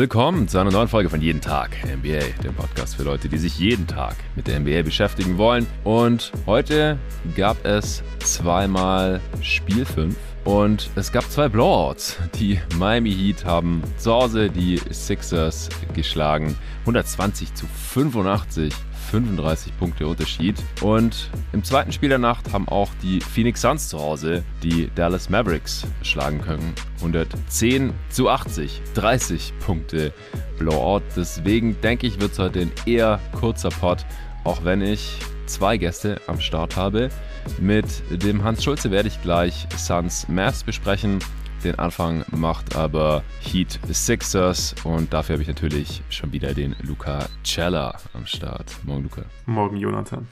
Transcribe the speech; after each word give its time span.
Willkommen 0.00 0.48
zu 0.48 0.56
einer 0.56 0.70
neuen 0.70 0.88
Folge 0.88 1.10
von 1.10 1.20
Jeden 1.20 1.42
Tag 1.42 1.76
NBA, 1.84 2.42
dem 2.42 2.54
Podcast 2.54 2.96
für 2.96 3.02
Leute, 3.02 3.28
die 3.28 3.36
sich 3.36 3.58
jeden 3.58 3.86
Tag 3.86 4.16
mit 4.34 4.46
der 4.46 4.58
NBA 4.58 4.80
beschäftigen 4.80 5.36
wollen. 5.36 5.66
Und 5.84 6.32
heute 6.46 6.98
gab 7.36 7.62
es 7.66 8.02
zweimal 8.20 9.20
Spiel 9.42 9.84
5 9.84 10.16
und 10.44 10.88
es 10.94 11.12
gab 11.12 11.30
zwei 11.30 11.50
Blowouts. 11.50 12.16
Die 12.36 12.58
Miami 12.78 13.12
Heat 13.12 13.44
haben 13.44 13.82
zu 13.98 14.10
Hause 14.10 14.48
die 14.48 14.80
Sixers 14.90 15.68
geschlagen. 15.94 16.56
120 16.86 17.52
zu 17.52 17.66
85 17.66 18.72
35 19.10 19.76
Punkte 19.78 20.06
Unterschied. 20.06 20.56
Und 20.80 21.30
im 21.52 21.64
zweiten 21.64 21.92
Spiel 21.92 22.08
der 22.08 22.18
Nacht 22.18 22.52
haben 22.52 22.68
auch 22.68 22.90
die 23.02 23.20
Phoenix 23.20 23.60
Suns 23.62 23.88
zu 23.88 23.98
Hause 23.98 24.44
die 24.62 24.90
Dallas 24.94 25.28
Mavericks 25.28 25.86
schlagen 26.02 26.40
können. 26.40 26.74
110 26.98 27.92
zu 28.08 28.28
80, 28.28 28.82
30 28.94 29.52
Punkte 29.64 30.12
Blowout. 30.58 31.02
Deswegen 31.16 31.80
denke 31.80 32.06
ich, 32.06 32.20
wird 32.20 32.32
es 32.32 32.38
heute 32.38 32.60
ein 32.60 32.72
eher 32.86 33.20
kurzer 33.32 33.70
Pot, 33.70 34.06
auch 34.44 34.64
wenn 34.64 34.80
ich 34.80 35.18
zwei 35.46 35.76
Gäste 35.76 36.20
am 36.26 36.40
Start 36.40 36.76
habe. 36.76 37.10
Mit 37.58 37.86
dem 38.10 38.44
Hans 38.44 38.62
Schulze 38.62 38.90
werde 38.90 39.08
ich 39.08 39.20
gleich 39.22 39.66
Suns 39.76 40.28
Mavs 40.28 40.62
besprechen. 40.62 41.18
Den 41.64 41.78
Anfang 41.78 42.24
macht 42.30 42.74
aber 42.74 43.22
Heat 43.40 43.78
Sixers 43.86 44.74
und 44.82 45.12
dafür 45.12 45.34
habe 45.34 45.42
ich 45.42 45.48
natürlich 45.48 46.02
schon 46.08 46.32
wieder 46.32 46.54
den 46.54 46.74
Luca 46.82 47.26
Cella 47.44 47.98
am 48.14 48.24
Start. 48.24 48.78
Morgen, 48.82 49.02
Luca. 49.02 49.22
Morgen, 49.44 49.76
Jonathan. 49.76 50.26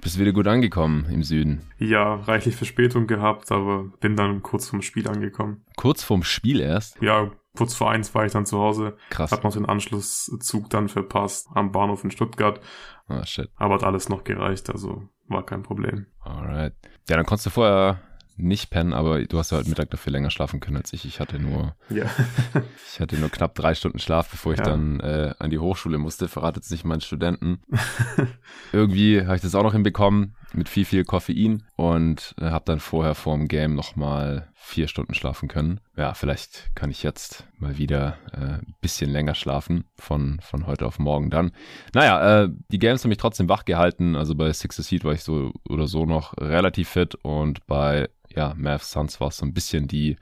Bist 0.00 0.18
wieder 0.18 0.32
gut 0.32 0.48
angekommen 0.48 1.04
im 1.10 1.22
Süden? 1.22 1.60
Ja, 1.78 2.14
reichlich 2.14 2.56
Verspätung 2.56 3.06
gehabt, 3.06 3.52
aber 3.52 3.84
bin 4.00 4.16
dann 4.16 4.42
kurz 4.42 4.70
vorm 4.70 4.80
Spiel 4.80 5.06
angekommen. 5.08 5.64
Kurz 5.76 6.02
vorm 6.02 6.22
Spiel 6.22 6.60
erst? 6.60 7.00
Ja, 7.02 7.30
kurz 7.54 7.74
vor 7.74 7.90
eins 7.90 8.14
war 8.14 8.24
ich 8.24 8.32
dann 8.32 8.46
zu 8.46 8.58
Hause. 8.58 8.96
Krass. 9.10 9.30
Hab 9.30 9.44
noch 9.44 9.52
den 9.52 9.66
Anschlusszug 9.66 10.70
dann 10.70 10.88
verpasst 10.88 11.48
am 11.54 11.70
Bahnhof 11.70 12.02
in 12.02 12.10
Stuttgart. 12.10 12.60
Ah, 13.08 13.26
shit. 13.26 13.50
Aber 13.56 13.74
hat 13.74 13.84
alles 13.84 14.08
noch 14.08 14.24
gereicht, 14.24 14.70
also 14.70 15.02
war 15.28 15.44
kein 15.44 15.62
Problem. 15.62 16.06
Alright. 16.20 16.74
Ja, 17.08 17.16
dann 17.16 17.26
konntest 17.26 17.46
du 17.46 17.50
vorher 17.50 18.00
nicht 18.36 18.70
pennen, 18.70 18.92
aber 18.92 19.22
du 19.24 19.38
hast 19.38 19.52
ja 19.52 19.58
heute 19.58 19.68
Mittag 19.68 19.90
dafür 19.90 20.10
länger 20.12 20.30
schlafen 20.30 20.60
können 20.60 20.76
als 20.78 20.92
ich. 20.92 21.04
Ich 21.04 21.20
hatte 21.20 21.38
nur, 21.38 21.74
Ja. 21.90 22.06
ich 22.92 23.00
hatte 23.00 23.16
nur 23.16 23.28
knapp 23.30 23.54
drei 23.54 23.74
Stunden 23.74 23.98
Schlaf, 23.98 24.28
bevor 24.30 24.52
ich 24.52 24.58
Ja. 24.58 24.64
dann 24.64 25.00
äh, 25.00 25.34
an 25.38 25.50
die 25.50 25.58
Hochschule 25.58 25.98
musste. 25.98 26.28
Verratet 26.28 26.64
es 26.64 26.70
nicht 26.70 26.84
meinen 26.84 27.00
Studenten. 27.02 27.60
Irgendwie 28.72 29.22
habe 29.22 29.36
ich 29.36 29.42
das 29.42 29.54
auch 29.54 29.62
noch 29.62 29.72
hinbekommen 29.72 30.34
mit 30.54 30.68
viel, 30.68 30.84
viel 30.84 31.04
Koffein 31.04 31.64
und 31.76 32.34
äh, 32.40 32.46
habe 32.46 32.64
dann 32.66 32.80
vorher 32.80 33.14
vorm 33.14 33.48
Game 33.48 33.74
nochmal 33.74 34.48
vier 34.54 34.88
Stunden 34.88 35.14
schlafen 35.14 35.48
können. 35.48 35.80
Ja, 35.96 36.14
vielleicht 36.14 36.74
kann 36.74 36.90
ich 36.90 37.02
jetzt 37.02 37.46
mal 37.58 37.78
wieder 37.78 38.16
äh, 38.32 38.60
ein 38.60 38.74
bisschen 38.80 39.10
länger 39.10 39.34
schlafen 39.34 39.84
von, 39.96 40.38
von 40.40 40.66
heute 40.66 40.86
auf 40.86 40.98
morgen 40.98 41.30
dann. 41.30 41.52
Naja, 41.94 42.44
äh, 42.44 42.48
die 42.68 42.78
Games 42.78 43.02
haben 43.02 43.08
mich 43.08 43.18
trotzdem 43.18 43.48
wach 43.48 43.64
gehalten. 43.64 44.14
Also 44.16 44.34
bei 44.34 44.52
Sixers 44.52 44.90
Heat 44.90 45.04
war 45.04 45.12
ich 45.12 45.22
so 45.22 45.52
oder 45.68 45.86
so 45.86 46.06
noch 46.06 46.36
relativ 46.38 46.88
fit 46.88 47.16
und 47.22 47.66
bei 47.66 48.08
ja, 48.34 48.54
Mavs 48.56 48.92
Suns 48.92 49.20
war 49.20 49.28
es 49.28 49.36
so 49.36 49.46
ein 49.46 49.52
bisschen 49.52 49.88
die 49.88 50.16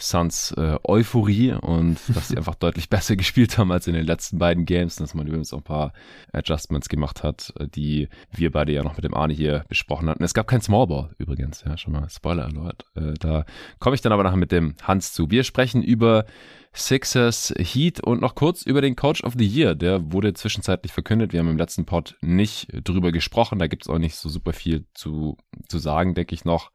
Suns 0.00 0.52
äh, 0.56 0.76
Euphorie 0.84 1.52
und 1.52 1.98
dass 2.14 2.28
sie 2.28 2.36
einfach 2.36 2.54
deutlich 2.54 2.88
besser 2.88 3.16
gespielt 3.16 3.58
haben 3.58 3.72
als 3.72 3.86
in 3.86 3.94
den 3.94 4.06
letzten 4.06 4.38
beiden 4.38 4.64
Games, 4.64 4.96
dass 4.96 5.14
man 5.14 5.26
übrigens 5.26 5.52
auch 5.52 5.58
ein 5.58 5.64
paar 5.64 5.92
Adjustments 6.32 6.88
gemacht 6.88 7.22
hat, 7.22 7.52
äh, 7.58 7.68
die 7.68 8.08
wir 8.32 8.50
beide 8.50 8.72
ja 8.72 8.82
noch 8.82 8.96
mit 8.96 9.04
dem 9.04 9.14
Arne 9.14 9.32
hier 9.32 9.64
besprochen 9.68 10.08
hatten. 10.08 10.22
Es 10.24 10.34
gab 10.34 10.46
kein 10.46 10.60
Smallball 10.60 11.10
übrigens, 11.18 11.62
ja, 11.66 11.76
schon 11.76 11.92
mal 11.92 12.08
Spoiler 12.08 12.46
Alert. 12.46 12.84
Äh, 12.94 13.14
da 13.18 13.44
komme 13.78 13.94
ich 13.94 14.00
dann 14.00 14.12
aber 14.12 14.22
nachher 14.22 14.36
mit 14.36 14.52
dem 14.52 14.74
Hans 14.82 15.12
zu. 15.12 15.30
Wir 15.30 15.44
sprechen 15.44 15.82
über 15.82 16.24
Sixers 16.72 17.52
Heat 17.58 18.00
und 18.00 18.20
noch 18.20 18.34
kurz 18.34 18.62
über 18.62 18.80
den 18.80 18.94
Coach 18.94 19.24
of 19.24 19.34
the 19.36 19.46
Year. 19.46 19.74
Der 19.74 20.12
wurde 20.12 20.34
zwischenzeitlich 20.34 20.92
verkündet. 20.92 21.32
Wir 21.32 21.40
haben 21.40 21.48
im 21.48 21.58
letzten 21.58 21.84
Pod 21.84 22.16
nicht 22.20 22.68
drüber 22.84 23.10
gesprochen. 23.10 23.58
Da 23.58 23.66
gibt 23.66 23.82
es 23.82 23.88
auch 23.88 23.98
nicht 23.98 24.14
so 24.14 24.28
super 24.28 24.52
viel 24.52 24.86
zu, 24.94 25.36
zu 25.68 25.78
sagen, 25.78 26.14
denke 26.14 26.34
ich 26.34 26.44
noch 26.44 26.70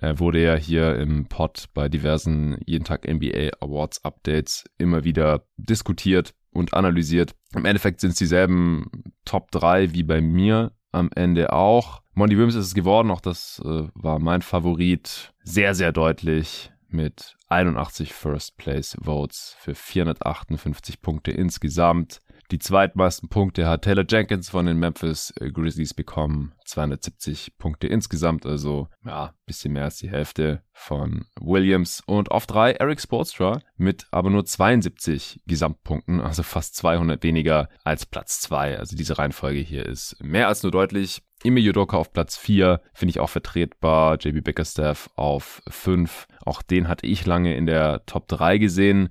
äh, 0.00 0.18
wurde 0.18 0.42
ja 0.42 0.54
hier 0.54 0.96
im 0.96 1.26
Pod 1.26 1.66
bei 1.74 1.88
diversen 1.88 2.58
jeden 2.66 2.84
Tag 2.84 3.06
NBA 3.08 3.50
Awards 3.60 4.04
Updates 4.04 4.64
immer 4.78 5.04
wieder 5.04 5.46
diskutiert 5.56 6.34
und 6.50 6.74
analysiert. 6.74 7.34
Im 7.54 7.64
Endeffekt 7.64 8.00
sind 8.00 8.10
es 8.10 8.18
dieselben 8.18 8.90
Top 9.24 9.50
3 9.50 9.92
wie 9.92 10.02
bei 10.02 10.20
mir 10.20 10.72
am 10.92 11.10
Ende 11.14 11.52
auch. 11.52 12.02
Monty 12.14 12.36
Williams 12.36 12.54
ist 12.54 12.66
es 12.66 12.74
geworden, 12.74 13.10
auch 13.10 13.20
das 13.20 13.60
äh, 13.64 13.88
war 13.94 14.20
mein 14.20 14.42
Favorit. 14.42 15.32
Sehr, 15.42 15.74
sehr 15.74 15.92
deutlich 15.92 16.70
mit 16.88 17.36
81 17.48 18.12
First 18.12 18.56
Place 18.56 18.96
Votes 19.00 19.56
für 19.58 19.74
458 19.74 21.02
Punkte 21.02 21.32
insgesamt. 21.32 22.20
Die 22.50 22.58
zweitmeisten 22.58 23.28
Punkte 23.28 23.66
hat 23.66 23.82
Taylor 23.82 24.04
Jenkins 24.08 24.50
von 24.50 24.66
den 24.66 24.78
Memphis 24.78 25.32
äh, 25.40 25.50
Grizzlies 25.50 25.94
bekommen. 25.94 26.52
270 26.66 27.56
Punkte 27.58 27.86
insgesamt, 27.86 28.46
also 28.46 28.88
ja, 29.04 29.34
bisschen 29.46 29.72
mehr 29.72 29.84
als 29.84 29.98
die 29.98 30.10
Hälfte 30.10 30.62
von 30.72 31.26
Williams. 31.40 32.02
Und 32.06 32.30
auf 32.30 32.46
drei 32.46 32.72
Eric 32.72 33.00
Spoelstra 33.00 33.60
mit 33.76 34.06
aber 34.10 34.30
nur 34.30 34.44
72 34.44 35.40
Gesamtpunkten, 35.46 36.20
also 36.20 36.42
fast 36.42 36.76
200 36.76 37.22
weniger 37.22 37.68
als 37.82 38.06
Platz 38.06 38.40
zwei. 38.40 38.78
Also 38.78 38.96
diese 38.96 39.18
Reihenfolge 39.18 39.60
hier 39.60 39.86
ist 39.86 40.16
mehr 40.22 40.48
als 40.48 40.62
nur 40.62 40.72
deutlich. 40.72 41.22
Ime 41.42 41.60
Yudoka 41.60 41.98
auf 41.98 42.12
Platz 42.12 42.38
4, 42.38 42.80
finde 42.94 43.10
ich 43.10 43.20
auch 43.20 43.28
vertretbar. 43.28 44.16
JB 44.18 44.42
Bickerstaff 44.42 45.10
auf 45.14 45.62
5. 45.68 46.26
Auch 46.44 46.62
den 46.62 46.88
hatte 46.88 47.06
ich 47.06 47.26
lange 47.26 47.54
in 47.54 47.66
der 47.66 48.06
Top 48.06 48.28
3 48.28 48.56
gesehen. 48.56 49.10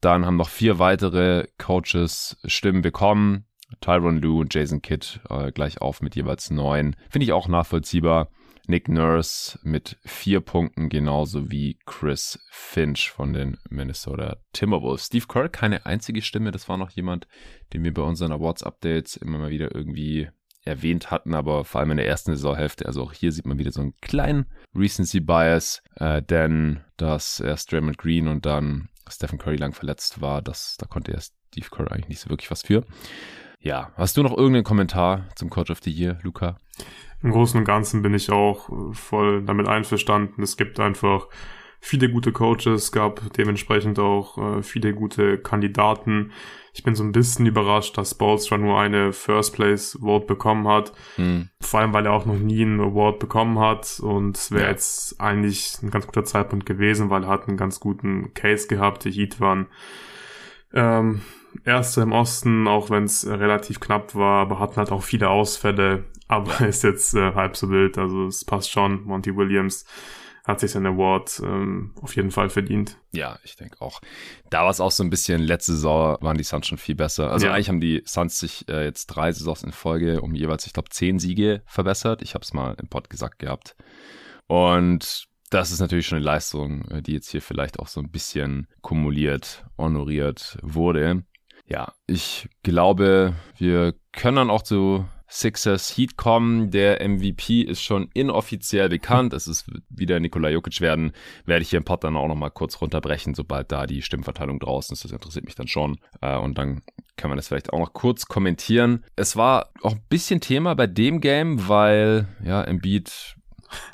Dann 0.00 0.24
haben 0.24 0.36
noch 0.36 0.48
vier 0.48 0.78
weitere 0.78 1.46
Coaches 1.58 2.38
Stimmen 2.44 2.82
bekommen. 2.82 3.46
Tyron 3.80 4.18
Lue 4.18 4.40
und 4.40 4.54
Jason 4.54 4.82
Kidd 4.82 5.20
äh, 5.28 5.52
gleich 5.52 5.80
auf 5.80 6.02
mit 6.02 6.16
jeweils 6.16 6.50
neun. 6.50 6.96
Finde 7.08 7.24
ich 7.24 7.32
auch 7.32 7.48
nachvollziehbar. 7.48 8.30
Nick 8.66 8.88
Nurse 8.88 9.58
mit 9.62 9.98
vier 10.04 10.40
Punkten, 10.40 10.88
genauso 10.88 11.50
wie 11.50 11.78
Chris 11.86 12.38
Finch 12.50 13.10
von 13.10 13.32
den 13.32 13.58
Minnesota 13.68 14.36
Timberwolves. 14.52 15.06
Steve 15.06 15.26
Kerr, 15.26 15.48
keine 15.48 15.86
einzige 15.86 16.22
Stimme. 16.22 16.52
Das 16.52 16.68
war 16.68 16.76
noch 16.76 16.90
jemand, 16.90 17.26
den 17.72 17.82
wir 17.82 17.92
bei 17.92 18.02
unseren 18.02 18.32
Awards-Updates 18.32 19.16
immer 19.16 19.38
mal 19.38 19.50
wieder 19.50 19.74
irgendwie 19.74 20.28
erwähnt 20.64 21.10
hatten, 21.10 21.34
aber 21.34 21.64
vor 21.64 21.80
allem 21.80 21.92
in 21.92 21.96
der 21.96 22.06
ersten 22.06 22.34
Saisonhälfte. 22.34 22.86
Also 22.86 23.02
auch 23.02 23.12
hier 23.12 23.32
sieht 23.32 23.46
man 23.46 23.58
wieder 23.58 23.72
so 23.72 23.80
einen 23.80 23.94
kleinen 24.00 24.46
Recency-Bias, 24.74 25.82
äh, 25.96 26.22
denn 26.22 26.80
dass 26.96 27.40
erst 27.40 27.72
Draymond 27.72 27.98
Green 27.98 28.28
und 28.28 28.46
dann 28.46 28.88
Stephen 29.08 29.38
Curry 29.38 29.56
lang 29.56 29.72
verletzt 29.72 30.20
war, 30.20 30.42
das, 30.42 30.76
da 30.78 30.86
konnte 30.86 31.12
erst 31.12 31.34
Steve 31.48 31.68
Kerr 31.70 31.90
eigentlich 31.90 32.08
nicht 32.08 32.20
so 32.20 32.30
wirklich 32.30 32.50
was 32.50 32.62
für. 32.62 32.84
Ja, 33.58 33.92
hast 33.96 34.16
du 34.16 34.22
noch 34.22 34.36
irgendeinen 34.36 34.64
Kommentar 34.64 35.28
zum 35.34 35.50
Coach 35.50 35.70
of 35.70 35.80
the 35.82 35.90
Year, 35.90 36.18
Luca? 36.22 36.56
Im 37.22 37.32
Großen 37.32 37.58
und 37.58 37.66
Ganzen 37.66 38.02
bin 38.02 38.14
ich 38.14 38.30
auch 38.30 38.70
äh, 38.70 38.94
voll 38.94 39.44
damit 39.44 39.68
einverstanden. 39.68 40.42
Es 40.42 40.56
gibt 40.56 40.80
einfach 40.80 41.28
viele 41.80 42.10
gute 42.10 42.32
Coaches, 42.32 42.92
gab 42.92 43.32
dementsprechend 43.34 43.98
auch 43.98 44.58
äh, 44.58 44.62
viele 44.62 44.94
gute 44.94 45.38
Kandidaten. 45.38 46.32
Ich 46.72 46.84
bin 46.84 46.94
so 46.94 47.02
ein 47.02 47.10
bisschen 47.12 47.46
überrascht, 47.46 47.98
dass 47.98 48.14
Bolstra 48.14 48.56
nur 48.56 48.78
eine 48.78 49.12
First 49.12 49.54
Place 49.54 49.98
Vote 50.00 50.26
bekommen 50.26 50.68
hat. 50.68 50.92
Hm. 51.16 51.48
Vor 51.60 51.80
allem, 51.80 51.92
weil 51.92 52.06
er 52.06 52.12
auch 52.12 52.26
noch 52.26 52.38
nie 52.38 52.62
einen 52.62 52.80
Award 52.80 53.18
bekommen 53.18 53.58
hat. 53.58 53.98
Und 54.00 54.36
es 54.36 54.52
wäre 54.52 54.64
Ja. 54.64 54.70
jetzt 54.70 55.20
eigentlich 55.20 55.78
ein 55.82 55.90
ganz 55.90 56.06
guter 56.06 56.24
Zeitpunkt 56.24 56.66
gewesen, 56.66 57.10
weil 57.10 57.24
er 57.24 57.28
hat 57.30 57.48
einen 57.48 57.56
ganz 57.56 57.80
guten 57.80 58.32
Case 58.34 58.68
gehabt. 58.68 59.04
Die 59.04 59.10
Heat 59.10 59.40
waren 59.40 59.66
ähm, 60.72 61.22
Erster 61.64 62.02
im 62.02 62.12
Osten, 62.12 62.68
auch 62.68 62.90
wenn 62.90 63.02
es 63.02 63.26
relativ 63.26 63.80
knapp 63.80 64.14
war, 64.14 64.42
aber 64.42 64.60
hatten 64.60 64.76
halt 64.76 64.92
auch 64.92 65.02
viele 65.02 65.28
Ausfälle. 65.28 66.04
Aber 66.28 66.60
ist 66.68 66.84
jetzt 66.84 67.14
äh, 67.14 67.34
halb 67.34 67.56
so 67.56 67.70
wild. 67.70 67.98
Also 67.98 68.26
es 68.26 68.44
passt 68.44 68.70
schon. 68.70 69.02
Monty 69.04 69.36
Williams 69.36 69.84
hat 70.44 70.60
sich 70.60 70.70
seinen 70.72 70.86
Award 70.86 71.40
ähm, 71.44 71.94
auf 72.00 72.16
jeden 72.16 72.30
Fall 72.30 72.48
verdient. 72.50 72.96
Ja, 73.12 73.38
ich 73.44 73.56
denke 73.56 73.80
auch. 73.80 74.00
Da 74.50 74.62
war 74.62 74.70
es 74.70 74.80
auch 74.80 74.90
so 74.90 75.02
ein 75.02 75.10
bisschen, 75.10 75.40
letzte 75.42 75.72
Saison 75.72 76.16
waren 76.20 76.36
die 76.38 76.44
Suns 76.44 76.66
schon 76.66 76.78
viel 76.78 76.94
besser. 76.94 77.30
Also 77.30 77.46
Ja. 77.46 77.52
eigentlich 77.54 77.68
haben 77.68 77.80
die 77.80 78.02
Suns 78.06 78.38
sich 78.38 78.68
äh, 78.68 78.84
jetzt 78.84 79.06
drei 79.06 79.32
Saisons 79.32 79.62
in 79.62 79.72
Folge 79.72 80.20
um 80.22 80.34
jeweils, 80.34 80.66
ich 80.66 80.72
glaube, 80.72 80.88
zehn 80.90 81.18
Siege 81.18 81.62
verbessert. 81.66 82.22
Ich 82.22 82.34
habe 82.34 82.42
es 82.42 82.52
mal 82.52 82.74
im 82.80 82.88
Pod 82.88 83.10
gesagt 83.10 83.38
gehabt. 83.38 83.76
Und 84.46 85.26
das 85.50 85.72
ist 85.72 85.80
natürlich 85.80 86.06
schon 86.06 86.16
eine 86.16 86.24
Leistung, 86.24 86.84
äh, 86.90 87.02
die 87.02 87.12
jetzt 87.12 87.28
hier 87.30 87.42
vielleicht 87.42 87.78
auch 87.78 87.88
so 87.88 88.00
ein 88.00 88.10
bisschen 88.10 88.66
kumuliert, 88.80 89.64
honoriert 89.78 90.58
wurde. 90.62 91.24
Ja, 91.70 91.92
ich 92.06 92.48
glaube, 92.64 93.34
wir 93.56 93.94
können 94.12 94.36
dann 94.36 94.50
auch 94.50 94.62
zu 94.62 95.04
Sixers 95.28 95.96
Heat 95.96 96.16
kommen. 96.16 96.72
Der 96.72 97.08
MVP 97.08 97.62
ist 97.62 97.80
schon 97.82 98.08
inoffiziell 98.12 98.88
bekannt. 98.88 99.32
Es 99.32 99.46
ist 99.46 99.70
wieder 99.88 100.18
Nikola 100.18 100.48
Jokic 100.48 100.80
werden. 100.80 101.12
Werde 101.44 101.62
ich 101.62 101.70
hier 101.70 101.76
im 101.76 101.84
Pod 101.84 102.02
dann 102.02 102.16
auch 102.16 102.26
nochmal 102.26 102.50
kurz 102.50 102.80
runterbrechen, 102.80 103.34
sobald 103.34 103.70
da 103.70 103.86
die 103.86 104.02
Stimmverteilung 104.02 104.58
draußen 104.58 104.92
ist. 104.94 105.04
Das 105.04 105.12
interessiert 105.12 105.44
mich 105.44 105.54
dann 105.54 105.68
schon. 105.68 105.98
Äh, 106.20 106.36
Und 106.36 106.58
dann 106.58 106.82
kann 107.16 107.30
man 107.30 107.36
das 107.36 107.46
vielleicht 107.46 107.72
auch 107.72 107.78
noch 107.78 107.92
kurz 107.92 108.26
kommentieren. 108.26 109.04
Es 109.14 109.36
war 109.36 109.70
auch 109.82 109.92
ein 109.92 110.02
bisschen 110.08 110.40
Thema 110.40 110.74
bei 110.74 110.88
dem 110.88 111.20
Game, 111.20 111.68
weil 111.68 112.26
ja 112.44 112.62
Embiid 112.64 113.36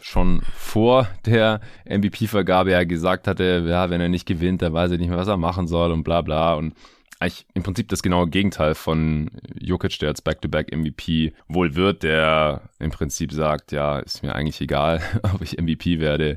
schon 0.00 0.40
vor 0.54 1.06
der 1.26 1.60
MVP-Vergabe 1.84 2.70
ja 2.70 2.84
gesagt 2.84 3.28
hatte, 3.28 3.62
ja, 3.68 3.90
wenn 3.90 4.00
er 4.00 4.08
nicht 4.08 4.24
gewinnt, 4.24 4.62
dann 4.62 4.72
weiß 4.72 4.90
er 4.92 4.96
nicht 4.96 5.08
mehr, 5.08 5.18
was 5.18 5.28
er 5.28 5.36
machen 5.36 5.68
soll 5.68 5.92
und 5.92 6.02
bla 6.02 6.22
bla. 6.22 6.54
Und 6.54 6.72
eigentlich 7.18 7.46
im 7.54 7.62
Prinzip 7.62 7.88
das 7.88 8.02
genaue 8.02 8.28
Gegenteil 8.28 8.74
von 8.74 9.30
Jokic, 9.58 9.98
der 9.98 10.10
als 10.10 10.22
Back-to-Back-MVP 10.22 11.32
wohl 11.48 11.74
wird, 11.74 12.02
der 12.02 12.62
im 12.78 12.90
Prinzip 12.90 13.32
sagt, 13.32 13.72
ja, 13.72 13.98
ist 14.00 14.22
mir 14.22 14.34
eigentlich 14.34 14.60
egal, 14.60 15.00
ob 15.34 15.42
ich 15.42 15.58
MVP 15.60 15.98
werde 15.98 16.36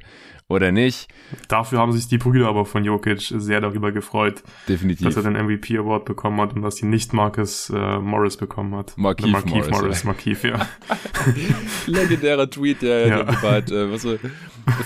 oder 0.50 0.72
nicht. 0.72 1.08
Dafür 1.48 1.78
haben 1.80 1.92
sich 1.92 2.08
die 2.08 2.18
Brüder 2.18 2.48
aber 2.48 2.66
von 2.66 2.84
Jokic 2.84 3.22
sehr 3.22 3.62
darüber 3.62 3.92
gefreut, 3.92 4.42
Definitiv. 4.68 5.06
dass 5.06 5.16
er 5.16 5.32
den 5.32 5.34
MVP 5.34 5.78
Award 5.78 6.06
bekommen 6.06 6.42
hat 6.42 6.56
und 6.56 6.64
dass 6.64 6.76
die 6.76 6.86
nicht 6.86 7.14
Marcus 7.14 7.70
äh, 7.70 8.00
Morris 8.00 8.36
bekommen 8.36 8.76
hat. 8.76 8.94
Markeith, 8.98 9.30
Markeith 9.30 9.70
Morris. 9.70 10.04
Morris, 10.04 10.04
ja. 10.04 10.08
Markeith, 10.08 10.44
ja. 10.44 10.68
Legendärer 11.86 12.50
Tweet, 12.50 12.82
der 12.82 13.08
Ja. 13.08 13.18
ja. 13.20 13.38
bald, 13.42 13.72
äh, 13.72 13.92
was 13.92 14.02
so, 14.02 14.18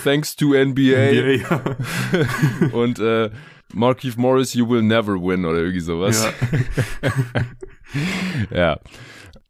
thanks 0.04 0.36
to 0.36 0.48
NBA, 0.50 1.12
NBA, 1.12 1.50
ja. 1.50 1.62
und 2.74 3.00
äh, 3.00 3.30
Markeith 3.74 4.18
Morris, 4.18 4.54
you 4.54 4.70
will 4.70 4.82
never 4.82 5.16
win 5.16 5.46
oder 5.46 5.60
irgendwie 5.60 5.80
sowas. 5.80 6.28
Ja. 8.52 8.80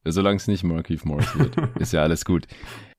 Solange 0.06 0.36
es 0.36 0.48
nicht 0.48 0.64
Markeith 0.64 1.06
Morris 1.06 1.38
wird, 1.38 1.56
ist 1.80 1.94
ja 1.94 2.02
alles 2.02 2.26
gut. 2.26 2.48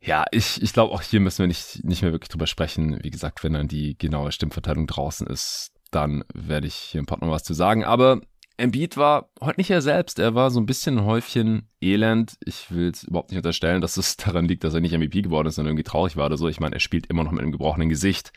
Ja, 0.01 0.25
ich, 0.31 0.63
ich 0.63 0.73
glaube, 0.73 0.93
auch 0.93 1.03
hier 1.03 1.21
müssen 1.21 1.41
wir 1.41 1.47
nicht, 1.47 1.85
nicht 1.85 2.03
mehr 2.03 2.13
wirklich 2.13 2.31
drüber 2.31 2.47
sprechen. 2.47 2.99
Wie 3.03 3.11
gesagt, 3.11 3.45
wenn 3.45 3.55
dann 3.55 3.69
die 3.69 3.97
genaue 3.99 4.33
Stimmverteilung 4.33 4.87
draußen 4.87 5.27
ist, 5.27 5.73
dann 5.91 6.25
werde 6.33 6.67
ich 6.67 6.75
hier 6.75 7.01
im 7.01 7.07
Part 7.07 7.21
noch 7.21 7.31
was 7.31 7.45
zu 7.45 7.55
sagen. 7.55 7.85
Aber 7.85 8.21
Embiid 8.57 8.97
war 8.97 9.31
heute 9.41 9.61
nicht 9.61 9.71
er 9.71 9.83
selbst. 9.83 10.19
Er 10.19 10.35
war 10.35 10.51
so 10.51 10.61
ein 10.61 10.67
bisschen 10.67 10.99
ein 10.99 11.05
Häufchen 11.05 11.69
Elend. 11.81 12.37
Ich 12.45 12.71
will 12.71 12.91
es 12.91 13.05
überhaupt 13.05 13.31
nicht 13.31 13.39
unterstellen, 13.39 13.81
dass 13.81 13.97
es 13.97 14.17
daran 14.19 14.47
liegt, 14.47 14.65
dass 14.65 14.75
er 14.75 14.81
nicht 14.81 14.97
MVP 14.97 15.23
geworden 15.23 15.49
ist 15.49 15.59
und 15.59 15.67
irgendwie 15.67 15.85
traurig 15.85 16.17
war 16.17 16.27
oder 16.27 16.37
so. 16.37 16.49
Ich 16.49 16.61
meine, 16.61 16.77
er 16.77 16.81
spielt 16.81 17.07
immer 17.07 17.25
noch 17.25 17.33
mit 17.33 17.43
einem 17.43 17.53
gebrochenen 17.53 17.89
Gesicht. 17.89 18.33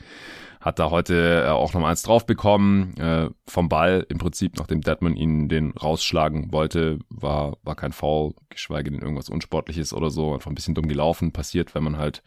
Hat 0.60 0.80
da 0.80 0.90
heute 0.90 1.46
äh, 1.46 1.50
auch 1.50 1.74
noch 1.74 1.84
eins 1.84 2.04
drauf 2.04 2.26
bekommen 2.26 2.96
äh, 2.98 3.30
vom 3.46 3.70
Ball 3.70 4.06
im 4.10 4.18
Prinzip, 4.18 4.58
nachdem 4.58 4.82
Deadman 4.82 5.16
ihn 5.16 5.50
den 5.50 5.72
rausschlagen 5.72 6.52
wollte, 6.52 7.00
war, 7.10 7.58
war 7.64 7.76
kein 7.76 7.92
Foul, 7.92 8.34
geschweige 8.50 8.92
denn 8.92 9.02
irgendwas 9.02 9.30
Unsportliches 9.30 9.94
oder 9.94 10.10
so. 10.10 10.34
Einfach 10.34 10.52
ein 10.52 10.56
bisschen 10.56 10.76
dumm 10.76 10.88
gelaufen. 10.88 11.32
Passiert, 11.32 11.76
wenn 11.76 11.84
man 11.84 11.98
halt 11.98 12.24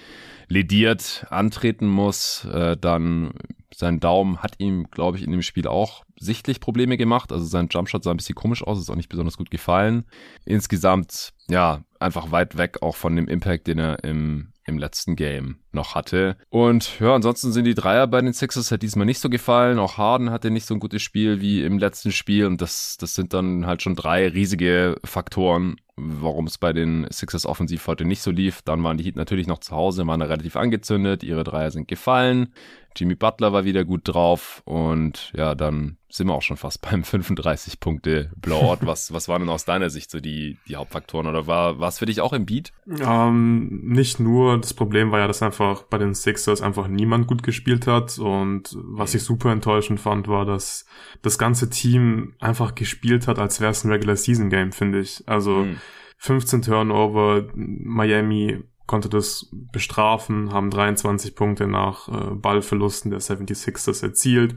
lediert 0.48 1.26
antreten 1.30 1.86
muss. 1.86 2.44
Äh, 2.44 2.76
dann 2.76 3.32
sein 3.74 4.00
Daumen 4.00 4.38
hat 4.38 4.54
ihm, 4.58 4.90
glaube 4.90 5.16
ich, 5.16 5.24
in 5.24 5.30
dem 5.30 5.42
Spiel 5.42 5.66
auch 5.66 6.04
sichtlich 6.18 6.60
Probleme 6.60 6.96
gemacht. 6.96 7.32
Also 7.32 7.44
sein 7.44 7.68
Jumpshot 7.70 8.04
sah 8.04 8.10
ein 8.10 8.16
bisschen 8.16 8.34
komisch 8.34 8.62
aus, 8.62 8.78
ist 8.78 8.90
auch 8.90 8.96
nicht 8.96 9.08
besonders 9.08 9.36
gut 9.36 9.50
gefallen. 9.50 10.04
Insgesamt, 10.44 11.32
ja, 11.48 11.82
einfach 11.98 12.32
weit 12.32 12.56
weg 12.56 12.82
auch 12.82 12.96
von 12.96 13.16
dem 13.16 13.28
Impact, 13.28 13.66
den 13.66 13.78
er 13.78 14.02
im, 14.04 14.52
im 14.70 14.78
letzten 14.78 15.16
Game 15.16 15.58
noch 15.72 15.94
hatte. 15.94 16.36
Und 16.48 16.98
ja, 17.00 17.14
ansonsten 17.14 17.52
sind 17.52 17.64
die 17.64 17.74
Dreier 17.74 18.06
bei 18.06 18.22
den 18.22 18.32
Sixers 18.32 18.70
halt 18.70 18.82
diesmal 18.82 19.04
nicht 19.04 19.20
so 19.20 19.28
gefallen. 19.28 19.78
Auch 19.78 19.98
Harden 19.98 20.30
hatte 20.30 20.50
nicht 20.50 20.66
so 20.66 20.74
ein 20.74 20.80
gutes 20.80 21.02
Spiel 21.02 21.42
wie 21.42 21.62
im 21.62 21.78
letzten 21.78 22.12
Spiel. 22.12 22.46
Und 22.46 22.62
das, 22.62 22.96
das 22.96 23.14
sind 23.14 23.34
dann 23.34 23.66
halt 23.66 23.82
schon 23.82 23.94
drei 23.94 24.28
riesige 24.28 24.96
Faktoren, 25.04 25.76
warum 26.02 26.46
es 26.46 26.58
bei 26.58 26.72
den 26.72 27.06
Sixers 27.10 27.46
offensiv 27.46 27.86
heute 27.86 28.04
nicht 28.04 28.22
so 28.22 28.30
lief. 28.30 28.62
Dann 28.62 28.82
waren 28.82 28.96
die 28.96 29.04
Heat 29.04 29.16
natürlich 29.16 29.46
noch 29.46 29.58
zu 29.58 29.74
Hause, 29.74 30.06
waren 30.06 30.20
da 30.20 30.26
relativ 30.26 30.56
angezündet. 30.56 31.22
Ihre 31.22 31.44
Dreier 31.44 31.70
sind 31.70 31.88
gefallen. 31.88 32.52
Jimmy 32.96 33.14
Butler 33.14 33.52
war 33.52 33.64
wieder 33.64 33.84
gut 33.84 34.02
drauf. 34.04 34.62
Und 34.64 35.32
ja, 35.36 35.54
dann 35.54 35.96
sind 36.08 36.26
wir 36.26 36.34
auch 36.34 36.42
schon 36.42 36.56
fast 36.56 36.80
beim 36.90 37.04
35 37.04 37.78
Punkte 37.78 38.32
Blowout. 38.36 38.78
Was, 38.80 39.12
was 39.12 39.28
waren 39.28 39.42
denn 39.42 39.48
aus 39.48 39.64
deiner 39.64 39.90
Sicht 39.90 40.10
so 40.10 40.18
die, 40.18 40.58
die 40.66 40.74
Hauptfaktoren? 40.74 41.28
Oder 41.28 41.46
war, 41.46 41.78
war 41.78 41.88
es 41.88 42.00
für 42.00 42.06
dich 42.06 42.20
auch 42.20 42.32
im 42.32 42.46
Beat? 42.46 42.72
Ähm, 43.00 43.80
nicht 43.84 44.18
nur, 44.18 44.58
das 44.60 44.74
Problem 44.74 45.12
war 45.12 45.20
ja, 45.20 45.28
dass 45.28 45.40
einfach 45.42 45.84
bei 45.84 45.98
den 45.98 46.14
Sixers 46.14 46.62
einfach 46.62 46.88
niemand 46.88 47.28
gut 47.28 47.44
gespielt 47.44 47.86
hat 47.86 48.18
und 48.18 48.76
was 48.82 49.14
ich 49.14 49.22
super 49.22 49.52
enttäuschend 49.52 50.00
fand, 50.00 50.26
war, 50.26 50.44
dass 50.44 50.84
das 51.22 51.38
ganze 51.38 51.70
Team 51.70 52.34
einfach 52.40 52.74
gespielt 52.74 53.28
hat, 53.28 53.38
als 53.38 53.60
wäre 53.60 53.70
es 53.70 53.84
ein 53.84 53.92
Regular 53.92 54.16
Season 54.16 54.50
Game, 54.50 54.72
finde 54.72 54.98
ich. 55.00 55.22
Also 55.26 55.64
Mhm. 55.64 55.76
15 56.20 56.62
Turnover, 56.62 57.46
Miami 57.54 58.62
konnte 58.86 59.08
das 59.08 59.48
bestrafen, 59.72 60.52
haben 60.52 60.68
23 60.68 61.34
Punkte 61.34 61.66
nach 61.66 62.08
äh, 62.08 62.34
Ballverlusten 62.34 63.10
der 63.10 63.20
76ers 63.20 64.02
erzielt, 64.02 64.54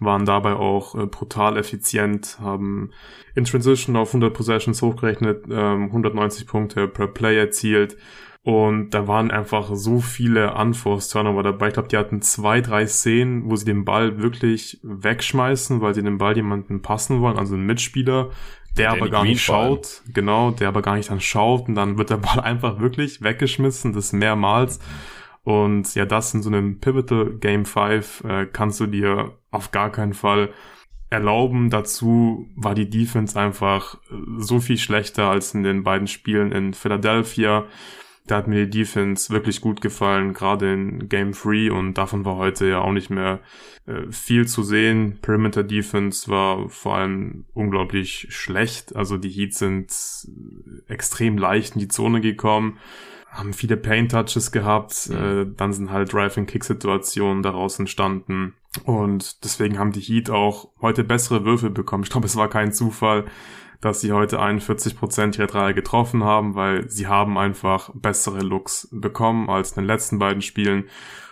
waren 0.00 0.26
dabei 0.26 0.52
auch 0.52 0.94
äh, 0.94 1.06
brutal 1.06 1.56
effizient, 1.56 2.38
haben 2.40 2.90
in 3.34 3.44
Transition 3.44 3.96
auf 3.96 4.10
100 4.10 4.34
Possessions 4.34 4.82
hochgerechnet, 4.82 5.46
ähm, 5.50 5.84
190 5.84 6.46
Punkte 6.46 6.88
per 6.88 7.06
Play 7.06 7.38
erzielt. 7.38 7.96
Und 8.42 8.90
da 8.90 9.06
waren 9.06 9.30
einfach 9.30 9.70
so 9.74 10.00
viele 10.00 10.54
Unforced 10.54 11.12
Turnover 11.12 11.42
dabei. 11.42 11.68
Ich 11.68 11.74
glaube, 11.74 11.88
die 11.88 11.96
hatten 11.96 12.22
zwei, 12.22 12.60
drei 12.60 12.86
Szenen, 12.86 13.50
wo 13.50 13.56
sie 13.56 13.66
den 13.66 13.84
Ball 13.84 14.22
wirklich 14.22 14.80
wegschmeißen, 14.82 15.80
weil 15.80 15.94
sie 15.94 16.02
den 16.02 16.18
Ball 16.18 16.36
jemanden 16.36 16.80
passen 16.80 17.20
wollen, 17.20 17.38
also 17.38 17.54
einen 17.54 17.66
Mitspieler, 17.66 18.30
der 18.78 18.90
Danny 18.90 19.00
aber 19.00 19.10
gar 19.10 19.22
Green 19.22 19.32
nicht 19.32 19.42
schaut. 19.42 20.02
Genau, 20.12 20.50
der 20.50 20.68
aber 20.68 20.82
gar 20.82 20.96
nicht 20.96 21.10
dann 21.10 21.20
schaut 21.20 21.68
und 21.68 21.74
dann 21.74 21.98
wird 21.98 22.10
der 22.10 22.16
Ball 22.18 22.40
einfach 22.40 22.80
wirklich 22.80 23.22
weggeschmissen, 23.22 23.92
das 23.92 24.12
mehrmals. 24.12 24.80
Und 25.44 25.94
ja, 25.94 26.04
das 26.04 26.34
in 26.34 26.42
so 26.42 26.50
einem 26.50 26.78
Pivotal 26.78 27.30
Game 27.38 27.64
5 27.64 28.24
äh, 28.24 28.46
kannst 28.46 28.80
du 28.80 28.86
dir 28.86 29.38
auf 29.50 29.70
gar 29.70 29.90
keinen 29.90 30.14
Fall 30.14 30.50
erlauben. 31.10 31.70
Dazu 31.70 32.48
war 32.54 32.74
die 32.74 32.90
Defense 32.90 33.38
einfach 33.38 33.94
äh, 34.10 34.14
so 34.38 34.60
viel 34.60 34.78
schlechter 34.78 35.28
als 35.28 35.54
in 35.54 35.62
den 35.62 35.84
beiden 35.84 36.06
Spielen 36.06 36.52
in 36.52 36.74
Philadelphia. 36.74 37.64
Da 38.28 38.36
hat 38.36 38.46
mir 38.46 38.66
die 38.66 38.78
Defense 38.80 39.32
wirklich 39.32 39.62
gut 39.62 39.80
gefallen, 39.80 40.34
gerade 40.34 40.72
in 40.72 41.08
Game 41.08 41.32
3 41.32 41.72
und 41.72 41.94
davon 41.94 42.24
war 42.26 42.36
heute 42.36 42.68
ja 42.68 42.80
auch 42.80 42.92
nicht 42.92 43.08
mehr 43.08 43.40
äh, 43.86 44.12
viel 44.12 44.46
zu 44.46 44.62
sehen. 44.62 45.18
Perimeter 45.22 45.64
Defense 45.64 46.30
war 46.30 46.68
vor 46.68 46.96
allem 46.96 47.46
unglaublich 47.54 48.26
schlecht. 48.28 48.94
Also 48.94 49.16
die 49.16 49.30
Heats 49.30 49.58
sind 49.58 49.90
äh, 50.86 50.92
extrem 50.92 51.38
leicht 51.38 51.74
in 51.74 51.80
die 51.80 51.88
Zone 51.88 52.20
gekommen, 52.20 52.78
haben 53.30 53.54
viele 53.54 53.78
Paint 53.78 54.12
Touches 54.12 54.52
gehabt, 54.52 55.08
äh, 55.08 55.46
dann 55.56 55.72
sind 55.72 55.90
halt 55.90 56.12
Drive-and-Kick-Situationen 56.12 57.42
daraus 57.42 57.78
entstanden. 57.78 58.52
Und 58.84 59.42
deswegen 59.42 59.78
haben 59.78 59.92
die 59.92 60.00
Heat 60.00 60.28
auch 60.28 60.68
heute 60.82 61.02
bessere 61.02 61.46
Würfel 61.46 61.70
bekommen. 61.70 62.04
Ich 62.04 62.10
glaube, 62.10 62.26
es 62.26 62.36
war 62.36 62.48
kein 62.48 62.72
Zufall, 62.72 63.24
dass 63.80 64.00
sie 64.00 64.12
heute 64.12 64.40
41% 64.40 65.38
ihrer 65.38 65.46
Dreier 65.46 65.72
getroffen 65.72 66.24
haben, 66.24 66.56
weil 66.56 66.90
sie 66.90 67.06
haben 67.06 67.38
einfach 67.38 67.90
bessere 67.94 68.40
Looks 68.40 68.88
bekommen 68.90 69.48
als 69.48 69.72
in 69.72 69.82
den 69.82 69.86
letzten 69.86 70.18
beiden 70.18 70.42
Spielen. 70.42 70.84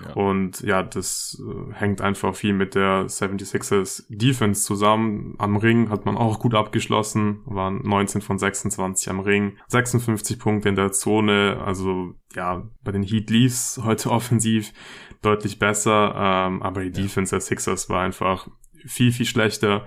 Ja. 0.05 0.13
Und 0.13 0.61
ja, 0.61 0.83
das 0.85 1.43
äh, 1.43 1.75
hängt 1.75 2.01
einfach 2.01 2.37
viel 2.37 2.53
mit 2.53 2.77
der 2.77 3.07
76ers 3.07 4.05
Defense 4.09 4.63
zusammen. 4.63 5.35
Am 5.39 5.57
Ring 5.57 5.91
hat 5.91 6.07
man 6.07 6.17
auch 6.17 6.39
gut 6.39 6.55
abgeschlossen, 6.55 7.41
waren 7.47 7.81
19 7.83 8.21
von 8.21 8.39
26 8.39 9.11
am 9.11 9.21
Ring, 9.21 9.59
56 9.67 10.39
Punkte 10.39 10.69
in 10.69 10.77
der 10.77 10.93
Zone. 10.93 11.61
Also 11.65 12.15
ja, 12.35 12.63
bei 12.85 12.93
den 12.93 13.03
Heat 13.03 13.29
lief's 13.29 13.81
heute 13.83 14.11
offensiv 14.13 14.73
deutlich 15.21 15.59
besser, 15.59 16.15
ähm, 16.17 16.63
aber 16.63 16.83
die 16.83 16.93
Defense 16.93 17.35
der 17.35 17.41
Sixers 17.41 17.89
war 17.89 18.03
einfach 18.03 18.47
viel, 18.85 19.11
viel 19.11 19.27
schlechter. 19.27 19.85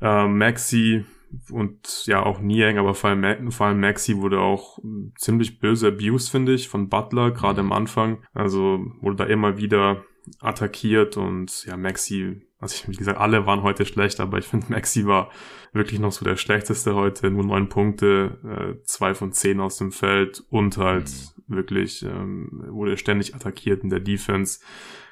Ähm, 0.00 0.38
Maxi 0.38 1.04
und 1.50 2.06
ja 2.06 2.22
auch 2.24 2.40
Niang, 2.40 2.78
aber 2.78 2.94
vor 2.94 3.10
allem, 3.10 3.50
vor 3.50 3.66
allem 3.66 3.80
Maxi 3.80 4.18
wurde 4.18 4.40
auch 4.40 4.78
ziemlich 5.16 5.60
böse 5.60 5.88
abused, 5.88 6.30
finde 6.30 6.54
ich, 6.54 6.68
von 6.68 6.88
Butler, 6.88 7.30
gerade 7.30 7.60
am 7.60 7.72
Anfang. 7.72 8.24
Also 8.32 8.84
wurde 9.00 9.16
da 9.16 9.24
immer 9.24 9.58
wieder 9.58 10.04
attackiert 10.40 11.16
und 11.16 11.64
ja, 11.66 11.76
Maxi, 11.76 12.42
also 12.58 12.74
ich, 12.74 12.88
wie 12.88 12.96
gesagt, 12.96 13.18
alle 13.18 13.46
waren 13.46 13.62
heute 13.62 13.86
schlecht, 13.86 14.20
aber 14.20 14.38
ich 14.38 14.46
finde 14.46 14.66
Maxi 14.70 15.06
war 15.06 15.30
wirklich 15.72 16.00
noch 16.00 16.12
so 16.12 16.24
der 16.24 16.36
schlechteste 16.36 16.94
heute, 16.94 17.30
nur 17.30 17.44
neun 17.44 17.68
Punkte, 17.68 18.38
äh, 18.44 18.84
zwei 18.84 19.14
von 19.14 19.32
zehn 19.32 19.60
aus 19.60 19.78
dem 19.78 19.92
Feld 19.92 20.44
und 20.50 20.76
halt 20.76 21.10
wirklich 21.46 22.02
ähm, 22.02 22.64
wurde 22.68 22.96
ständig 22.96 23.34
attackiert 23.34 23.82
in 23.82 23.90
der 23.90 24.00
Defense. 24.00 24.60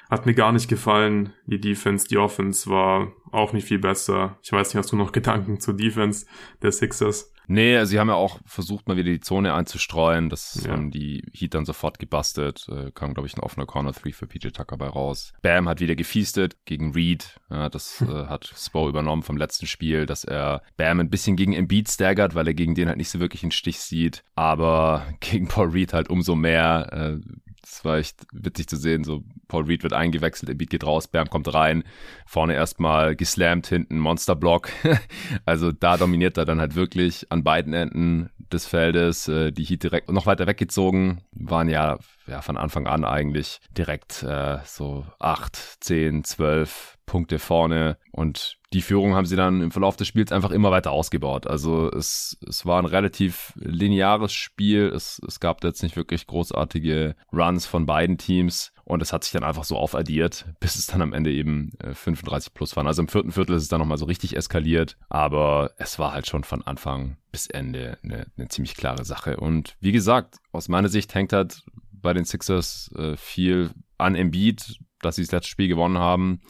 Hat 0.09 0.25
mir 0.25 0.33
gar 0.33 0.51
nicht 0.51 0.67
gefallen, 0.67 1.33
die 1.45 1.61
Defense. 1.61 2.07
Die 2.07 2.17
Offense 2.17 2.69
war 2.69 3.11
auch 3.31 3.53
nicht 3.53 3.67
viel 3.67 3.79
besser. 3.79 4.37
Ich 4.41 4.51
weiß 4.51 4.69
nicht, 4.69 4.77
hast 4.77 4.91
du 4.91 4.95
noch 4.95 5.11
Gedanken 5.13 5.59
zur 5.59 5.75
Defense 5.75 6.25
der 6.61 6.71
Sixers? 6.71 7.31
Nee, 7.51 7.83
sie 7.85 7.99
haben 7.99 8.09
ja 8.09 8.13
auch 8.13 8.39
versucht, 8.45 8.87
mal 8.87 8.95
wieder 8.95 9.09
die 9.09 9.21
Zone 9.21 9.55
einzustreuen. 9.55 10.29
Das 10.29 10.63
Ja. 10.65 10.71
haben 10.71 10.91
die 10.91 11.23
Heat 11.33 11.55
dann 11.55 11.65
sofort 11.65 11.97
gebastelt. 11.97 12.67
Äh, 12.69 12.91
kam, 12.91 13.15
glaube 13.15 13.25
ich, 13.25 13.35
ein 13.35 13.39
offener 13.39 13.65
Corner 13.65 13.91
3 13.91 14.11
für 14.11 14.27
PJ 14.27 14.49
Tucker 14.49 14.77
bei 14.77 14.87
raus. 14.87 15.33
Bam 15.41 15.67
hat 15.67 15.79
wieder 15.79 15.95
gefiestet 15.95 16.57
gegen 16.65 16.93
Reed. 16.93 17.39
Ja, 17.49 17.69
das 17.69 18.01
äh, 18.07 18.27
hat 18.27 18.53
Spo 18.55 18.87
übernommen 18.87 19.23
vom 19.23 19.35
letzten 19.35 19.65
Spiel, 19.65 20.05
dass 20.05 20.23
er 20.25 20.61
Bam 20.77 20.99
ein 20.99 21.09
bisschen 21.09 21.35
gegen 21.37 21.53
Embiid 21.53 21.89
staggert, 21.89 22.35
weil 22.35 22.45
er 22.47 22.53
gegen 22.53 22.75
den 22.75 22.87
halt 22.87 22.97
nicht 22.97 23.09
so 23.09 23.19
wirklich 23.19 23.41
einen 23.41 23.51
Stich 23.51 23.79
sieht. 23.79 24.23
Aber 24.35 25.07
gegen 25.19 25.47
Paul 25.47 25.69
Reed 25.69 25.93
halt 25.93 26.09
umso 26.11 26.35
mehr. 26.35 26.89
Äh, 26.91 27.29
das 27.69 27.85
war 27.85 27.97
echt 27.97 28.25
witzig 28.33 28.67
zu 28.67 28.75
sehen. 28.75 29.03
So, 29.03 29.23
Paul 29.47 29.65
Reed 29.65 29.83
wird 29.83 29.93
eingewechselt, 29.93 30.49
Embiid 30.49 30.69
geht 30.69 30.85
raus, 30.85 31.07
Bam 31.07 31.29
kommt 31.29 31.53
rein, 31.53 31.83
vorne 32.25 32.55
erstmal 32.55 33.15
geslammt, 33.15 33.67
hinten 33.67 33.99
Monsterblock. 33.99 34.69
also 35.45 35.71
da 35.71 35.97
dominiert 35.97 36.37
er 36.37 36.45
dann 36.45 36.59
halt 36.59 36.75
wirklich 36.75 37.31
an 37.31 37.43
beiden 37.43 37.73
Enden 37.73 38.29
des 38.51 38.65
Feldes. 38.65 39.27
Äh, 39.27 39.51
die 39.51 39.63
Heat 39.63 39.83
direkt 39.83 40.11
noch 40.11 40.25
weiter 40.25 40.47
weggezogen, 40.47 41.21
waren 41.31 41.69
ja, 41.69 41.99
ja 42.27 42.41
von 42.41 42.57
Anfang 42.57 42.87
an 42.87 43.05
eigentlich 43.05 43.59
direkt 43.77 44.23
äh, 44.23 44.57
so 44.65 45.05
acht, 45.19 45.55
zehn, 45.79 46.23
zwölf 46.23 46.97
Punkte 47.05 47.39
vorne 47.39 47.97
und 48.11 48.58
die 48.73 48.81
Führung 48.81 49.15
haben 49.15 49.25
sie 49.25 49.35
dann 49.35 49.61
im 49.61 49.71
Verlauf 49.71 49.95
des 49.95 50.07
Spiels 50.07 50.31
einfach 50.31 50.51
immer 50.51 50.69
weiter 50.69 50.91
ausgebaut. 50.91 51.47
Also 51.47 51.91
es, 51.91 52.37
es 52.47 52.65
war 52.65 52.79
ein 52.79 52.85
relativ 52.85 53.53
lineares 53.55 54.31
Spiel. 54.31 54.91
Es, 54.95 55.19
es 55.27 55.39
gab 55.39 55.63
jetzt 55.63 55.81
nicht 55.81 55.95
wirklich 55.95 56.27
großartige 56.27 57.15
Runs 57.33 57.65
von 57.65 57.87
beiden 57.87 58.17
Teams. 58.19 58.71
Und 58.83 59.01
es 59.01 59.11
hat 59.11 59.23
sich 59.23 59.33
dann 59.33 59.43
einfach 59.43 59.63
so 59.63 59.77
aufaddiert, 59.77 60.45
bis 60.59 60.75
es 60.75 60.87
dann 60.87 61.01
am 61.01 61.13
Ende 61.13 61.31
eben 61.31 61.71
35 61.93 62.47
äh, 62.47 62.53
plus 62.53 62.75
waren. 62.75 62.87
Also 62.87 63.01
im 63.01 63.07
vierten 63.07 63.31
Viertel 63.31 63.55
ist 63.55 63.63
es 63.63 63.69
dann 63.69 63.79
nochmal 63.79 63.97
so 63.97 64.05
richtig 64.05 64.35
eskaliert. 64.35 64.97
Aber 65.09 65.71
es 65.77 65.97
war 65.97 66.13
halt 66.13 66.27
schon 66.27 66.43
von 66.43 66.61
Anfang 66.61 67.17
bis 67.31 67.47
Ende 67.47 67.97
eine, 68.03 68.27
eine 68.37 68.49
ziemlich 68.49 68.75
klare 68.75 69.03
Sache. 69.03 69.37
Und 69.37 69.75
wie 69.79 69.91
gesagt, 69.91 70.37
aus 70.51 70.69
meiner 70.69 70.89
Sicht 70.89 71.13
hängt 71.15 71.33
halt 71.33 71.63
bei 71.91 72.13
den 72.13 72.25
Sixers 72.25 72.91
äh, 72.95 73.17
viel 73.17 73.71
an 73.97 74.15
Embiid, 74.15 74.77
dass 75.01 75.15
sie 75.15 75.23
das 75.23 75.31
letzte 75.31 75.49
Spiel 75.49 75.67
gewonnen 75.67 75.97
haben, 75.97 76.41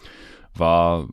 war 0.54 1.08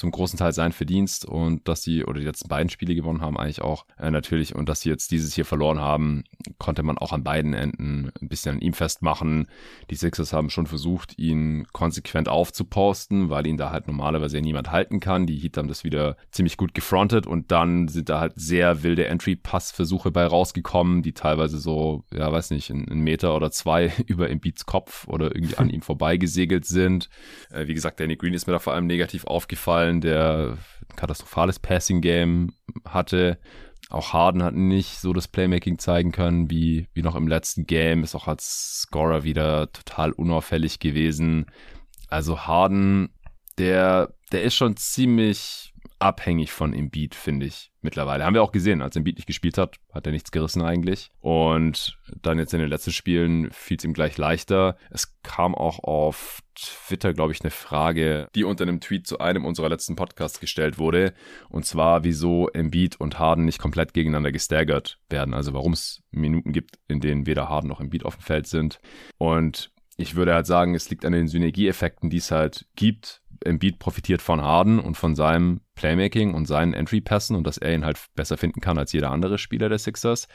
zum 0.00 0.10
großen 0.10 0.38
Teil 0.38 0.52
sein 0.52 0.72
Verdienst 0.72 1.26
und 1.26 1.68
dass 1.68 1.82
sie, 1.82 2.04
oder 2.04 2.18
die 2.18 2.26
letzten 2.26 2.48
beiden 2.48 2.70
Spiele 2.70 2.94
gewonnen 2.94 3.20
haben 3.20 3.36
eigentlich 3.36 3.60
auch 3.60 3.84
äh, 3.98 4.10
natürlich 4.10 4.54
und 4.54 4.66
dass 4.68 4.80
sie 4.80 4.88
jetzt 4.88 5.10
dieses 5.10 5.34
hier 5.34 5.44
verloren 5.44 5.78
haben, 5.78 6.24
konnte 6.58 6.82
man 6.82 6.96
auch 6.96 7.12
an 7.12 7.22
beiden 7.22 7.52
Enden 7.52 8.10
ein 8.20 8.28
bisschen 8.28 8.56
an 8.56 8.60
ihm 8.62 8.72
festmachen. 8.72 9.46
Die 9.90 9.94
Sixers 9.96 10.32
haben 10.32 10.48
schon 10.48 10.66
versucht, 10.66 11.18
ihn 11.18 11.66
konsequent 11.72 12.30
aufzuposten, 12.30 13.28
weil 13.28 13.46
ihn 13.46 13.58
da 13.58 13.72
halt 13.72 13.88
normalerweise 13.88 14.40
niemand 14.40 14.70
halten 14.72 15.00
kann. 15.00 15.26
Die 15.26 15.36
Heat 15.36 15.58
haben 15.58 15.68
das 15.68 15.84
wieder 15.84 16.16
ziemlich 16.30 16.56
gut 16.56 16.72
gefrontet 16.72 17.26
und 17.26 17.52
dann 17.52 17.88
sind 17.88 18.08
da 18.08 18.20
halt 18.20 18.32
sehr 18.36 18.82
wilde 18.82 19.06
Entry-Pass-Versuche 19.06 20.10
bei 20.10 20.24
rausgekommen, 20.24 21.02
die 21.02 21.12
teilweise 21.12 21.58
so, 21.58 22.04
ja, 22.10 22.32
weiß 22.32 22.52
nicht, 22.52 22.70
einen 22.70 23.00
Meter 23.00 23.36
oder 23.36 23.50
zwei 23.50 23.92
über 24.06 24.30
Embiids 24.30 24.64
Kopf 24.64 25.06
oder 25.08 25.34
irgendwie 25.34 25.58
an 25.58 25.68
ihm 25.68 25.82
vorbeigesegelt 25.90 26.64
sind. 26.64 27.10
Äh, 27.50 27.66
wie 27.66 27.74
gesagt, 27.74 28.00
Danny 28.00 28.16
Green 28.16 28.32
ist 28.32 28.46
mir 28.46 28.54
da 28.54 28.60
vor 28.60 28.72
allem 28.72 28.86
negativ 28.86 29.24
aufgefallen 29.24 29.89
aufgefallen, 29.90 30.00
der 30.00 30.56
ein 30.88 30.96
katastrophales 30.96 31.58
Passing-Game 31.58 32.52
hatte. 32.84 33.38
Auch 33.88 34.12
Harden 34.12 34.42
hat 34.42 34.54
nicht 34.54 35.00
so 35.00 35.12
das 35.12 35.26
Playmaking 35.26 35.78
zeigen 35.78 36.12
können 36.12 36.50
wie, 36.50 36.86
wie 36.94 37.02
noch 37.02 37.16
im 37.16 37.26
letzten 37.26 37.66
Game. 37.66 38.04
Ist 38.04 38.14
auch 38.14 38.28
als 38.28 38.82
Scorer 38.82 39.24
wieder 39.24 39.72
total 39.72 40.12
unauffällig 40.12 40.78
gewesen. 40.78 41.46
Also 42.08 42.40
Harden, 42.40 43.08
der, 43.58 44.14
der 44.32 44.42
ist 44.42 44.54
schon 44.54 44.76
ziemlich 44.76 45.72
abhängig 46.00 46.50
von 46.50 46.72
Embiid, 46.72 47.14
finde 47.14 47.46
ich, 47.46 47.70
mittlerweile. 47.82 48.24
Haben 48.24 48.34
wir 48.34 48.42
auch 48.42 48.52
gesehen, 48.52 48.80
als 48.80 48.96
Embiid 48.96 49.16
nicht 49.16 49.26
gespielt 49.26 49.58
hat, 49.58 49.76
hat 49.92 50.06
er 50.06 50.12
nichts 50.12 50.32
gerissen 50.32 50.62
eigentlich. 50.62 51.10
Und 51.20 51.98
dann 52.22 52.38
jetzt 52.38 52.54
in 52.54 52.60
den 52.60 52.70
letzten 52.70 52.92
Spielen 52.92 53.50
fiel 53.52 53.76
es 53.76 53.84
ihm 53.84 53.92
gleich 53.92 54.16
leichter. 54.16 54.76
Es 54.90 55.20
kam 55.22 55.54
auch 55.54 55.78
auf 55.84 56.40
Twitter, 56.54 57.12
glaube 57.12 57.32
ich, 57.32 57.42
eine 57.42 57.50
Frage, 57.50 58.28
die 58.34 58.44
unter 58.44 58.64
einem 58.64 58.80
Tweet 58.80 59.06
zu 59.06 59.18
einem 59.18 59.44
unserer 59.44 59.68
letzten 59.68 59.94
Podcasts 59.94 60.40
gestellt 60.40 60.78
wurde. 60.78 61.12
Und 61.50 61.66
zwar, 61.66 62.02
wieso 62.02 62.48
Embiid 62.48 62.98
und 62.98 63.18
Harden 63.18 63.44
nicht 63.44 63.58
komplett 63.58 63.92
gegeneinander 63.92 64.32
gestaggert 64.32 64.98
werden. 65.10 65.34
Also 65.34 65.52
warum 65.52 65.74
es 65.74 66.02
Minuten 66.10 66.52
gibt, 66.52 66.78
in 66.88 67.00
denen 67.00 67.26
weder 67.26 67.48
Harden 67.48 67.68
noch 67.68 67.80
Embiid 67.80 68.06
auf 68.06 68.16
dem 68.16 68.22
Feld 68.22 68.46
sind. 68.46 68.80
Und 69.18 69.70
ich 69.98 70.16
würde 70.16 70.32
halt 70.32 70.46
sagen, 70.46 70.74
es 70.74 70.88
liegt 70.88 71.04
an 71.04 71.12
den 71.12 71.28
Synergieeffekten, 71.28 72.08
die 72.08 72.16
es 72.16 72.30
halt 72.30 72.66
gibt 72.74 73.20
Embiid 73.44 73.78
profitiert 73.78 74.22
von 74.22 74.42
Harden 74.42 74.78
und 74.78 74.96
von 74.96 75.14
seinem 75.14 75.60
Playmaking 75.80 76.34
und 76.34 76.44
seinen 76.44 76.74
Entry-Pässen 76.74 77.34
und 77.34 77.46
dass 77.46 77.56
er 77.56 77.74
ihn 77.74 77.86
halt 77.86 77.98
besser 78.14 78.36
finden 78.36 78.60
kann 78.60 78.76
als 78.76 78.92
jeder 78.92 79.10
andere 79.10 79.38
Spieler 79.38 79.70
der 79.70 79.78
Sixers. 79.78 80.28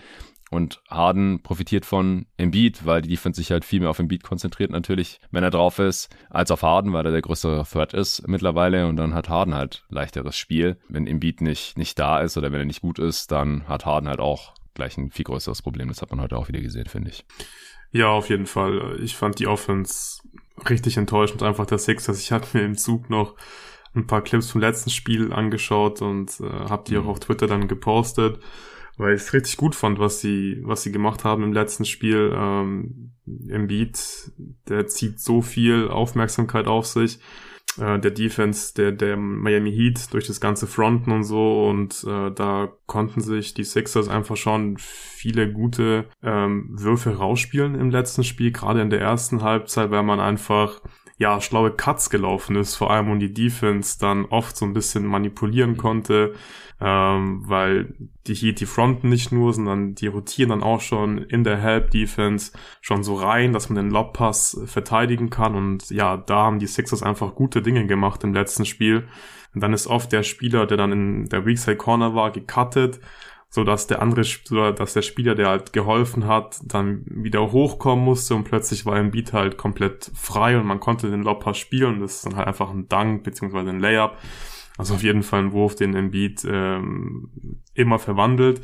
Und 0.50 0.82
Harden 0.90 1.44
profitiert 1.44 1.86
von 1.86 2.26
Embiid, 2.38 2.84
weil 2.86 3.04
die 3.04 3.10
Defense 3.10 3.40
sich 3.40 3.52
halt 3.52 3.64
viel 3.64 3.80
mehr 3.80 3.92
auf 3.92 4.00
Embiid 4.00 4.24
konzentriert 4.24 4.72
natürlich, 4.72 5.20
wenn 5.30 5.44
er 5.44 5.52
drauf 5.52 5.78
ist, 5.78 6.16
als 6.32 6.50
auf 6.50 6.64
Harden, 6.64 6.94
weil 6.94 7.06
er 7.06 7.12
der 7.12 7.22
größere 7.22 7.64
Threat 7.64 7.94
ist 7.94 8.28
mittlerweile. 8.28 8.88
Und 8.88 8.98
dann 8.98 9.14
hat 9.14 9.30
Harden 9.30 9.54
halt 9.54 9.86
leichteres 9.90 10.36
Spiel. 10.36 10.78
Wenn 10.90 11.06
Embiid 11.06 11.42
nicht, 11.42 11.78
nicht 11.78 12.00
da 12.00 12.22
ist 12.22 12.38
oder 12.38 12.52
wenn 12.52 12.60
er 12.60 12.66
nicht 12.66 12.82
gut 12.82 12.98
ist, 12.98 13.32
dann 13.32 13.68
hat 13.68 13.86
Harden 13.86 14.10
halt 14.10 14.20
auch 14.20 14.56
gleich 14.74 14.98
ein 14.98 15.12
viel 15.12 15.26
größeres 15.26 15.62
Problem. 15.62 15.90
Das 15.90 16.02
hat 16.02 16.10
man 16.10 16.22
heute 16.22 16.38
auch 16.38 16.48
wieder 16.48 16.62
gesehen, 16.62 16.88
finde 16.88 17.10
ich. 17.10 17.24
Ja, 17.92 18.08
auf 18.10 18.30
jeden 18.30 18.48
Fall. 18.48 19.00
Ich 19.02 19.16
fand 19.16 19.38
die 19.40 19.48
Offense 19.48 20.22
richtig 20.70 20.98
enttäuschend, 20.98 21.44
einfach 21.44 21.68
der 21.68 21.78
Sixers. 21.78 22.20
Ich 22.20 22.32
hatte 22.32 22.58
mir 22.58 22.64
im 22.64 22.78
Zug 22.78 23.10
noch 23.10 23.36
ein 23.96 24.08
paar 24.08 24.22
Clips 24.22 24.52
vom 24.52 24.62
letzten 24.62 24.90
Spiel 24.90 25.34
angeschaut 25.34 26.02
und 26.02 26.40
äh, 26.40 26.50
habe 26.70 26.84
die 26.88 26.98
auch 26.98 27.04
mhm. 27.04 27.10
auf 27.10 27.20
Twitter 27.20 27.48
dann 27.48 27.68
gepostet, 27.68 28.40
weil 28.98 29.16
ich 29.16 29.22
es 29.22 29.34
richtig 29.34 29.58
gut 29.58 29.76
fand, 29.76 30.00
was 30.00 30.20
sie, 30.20 30.62
was 30.64 30.84
sie 30.84 30.92
gemacht 30.92 31.24
haben 31.24 31.44
im 31.44 31.54
letzten 31.54 31.86
Spiel. 31.86 32.34
Ähm, 32.36 33.12
Embiid, 33.50 34.32
der 34.70 34.88
zieht 34.88 35.20
so 35.20 35.42
viel 35.42 35.88
Aufmerksamkeit 35.90 36.68
auf 36.68 36.86
sich 36.86 37.20
äh, 37.78 38.00
der 38.00 38.12
Defense 38.12 38.74
der, 38.74 38.92
der 38.92 39.18
Miami 39.18 39.72
Heat 39.72 40.14
durch 40.14 40.28
das 40.28 40.40
ganze 40.40 40.68
Fronten 40.68 41.12
und 41.12 41.24
so 41.24 41.68
und 41.68 42.04
äh, 42.08 42.32
da 42.32 42.72
konnten 42.86 43.22
sich 43.22 43.54
die 43.54 43.64
Sixers 43.64 44.08
einfach 44.08 44.38
schon 44.38 44.78
viele 44.78 45.52
gute 45.52 46.06
ähm, 46.24 46.70
Würfe 46.72 47.18
rausspielen 47.18 47.76
im 47.76 47.90
letzten 47.90 48.24
Spiel, 48.24 48.52
gerade 48.52 48.82
in 48.82 48.90
der 48.90 49.02
ersten 49.02 49.42
Halbzeit, 49.42 49.92
weil 49.92 50.04
man 50.04 50.20
einfach 50.20 50.82
ja, 51.18 51.40
schlaue 51.40 51.72
Cuts 51.72 52.10
gelaufen 52.10 52.56
ist, 52.56 52.76
vor 52.76 52.92
allem 52.92 53.10
und 53.10 53.20
die 53.20 53.34
Defense 53.34 53.98
dann 54.00 54.26
oft 54.26 54.58
so 54.58 54.66
ein 54.66 54.74
bisschen 54.74 55.06
manipulieren 55.06 55.78
konnte, 55.78 56.34
ähm, 56.82 57.42
weil 57.46 57.94
die 58.28 58.34
Heat 58.34 58.60
die 58.60 58.66
Fronten 58.66 59.08
nicht 59.08 59.32
nur, 59.32 59.54
sondern 59.54 59.96
die 59.96 60.08
rotieren 60.08 60.50
dann 60.50 60.64
auch 60.64 60.82
schon 60.82 61.20
in 61.20 61.46
der 61.46 61.58
Help 61.58 61.92
Defense 61.92 62.52
schon 62.82 63.04
so 63.04 63.16
rein, 63.16 63.54
dass 63.54 63.70
man 63.70 63.78
den 63.78 63.92
Lobpass 63.92 64.62
verteidigen 64.66 65.30
kann 65.30 65.56
und 65.56 65.90
ja, 65.90 66.18
da 66.18 66.44
haben 66.44 66.60
die 66.60 66.68
Sixers 66.68 67.02
einfach 67.02 67.34
gute 67.34 67.62
Dinge 67.62 67.88
gemacht 67.88 68.24
im 68.24 68.34
letzten 68.34 68.66
Spiel. 68.66 69.08
Und 69.54 69.62
dann 69.62 69.72
ist 69.72 69.88
oft 69.88 70.12
der 70.12 70.24
Spieler, 70.24 70.66
der 70.66 70.76
dann 70.76 70.92
in 70.92 71.30
der 71.30 71.46
Weakside 71.46 71.78
Corner 71.78 72.14
war, 72.14 72.32
gecuttet 72.32 73.00
so 73.56 73.64
dass 73.64 73.88
der 73.88 74.02
andere, 74.02 74.26
dass 74.74 74.94
der 74.94 75.02
Spieler, 75.02 75.34
der 75.34 75.48
halt 75.48 75.72
geholfen 75.72 76.28
hat, 76.28 76.60
dann 76.66 77.06
wieder 77.06 77.54
hochkommen 77.54 78.04
musste 78.04 78.36
und 78.36 78.44
plötzlich 78.44 78.86
war 78.86 79.02
Beat 79.02 79.32
halt 79.32 79.56
komplett 79.56 80.12
frei 80.14 80.60
und 80.60 80.66
man 80.66 80.82
konnte 80.82 81.10
den 81.10 81.24
Lobpass 81.24 81.58
spielen. 81.58 82.02
Das 82.02 82.18
ist 82.18 82.26
dann 82.26 82.36
halt 82.36 82.48
einfach 82.48 82.70
ein 82.70 82.90
Dank 82.90 83.24
beziehungsweise 83.24 83.70
ein 83.70 83.80
Layup. 83.80 84.18
Also 84.78 84.96
auf 84.96 85.04
jeden 85.04 85.24
Fall 85.24 85.40
ein 85.40 85.52
Wurf, 85.54 85.76
den 85.76 85.96
Embiid 85.96 86.46
ähm, 86.46 87.30
immer 87.74 87.98
verwandelt. 87.98 88.62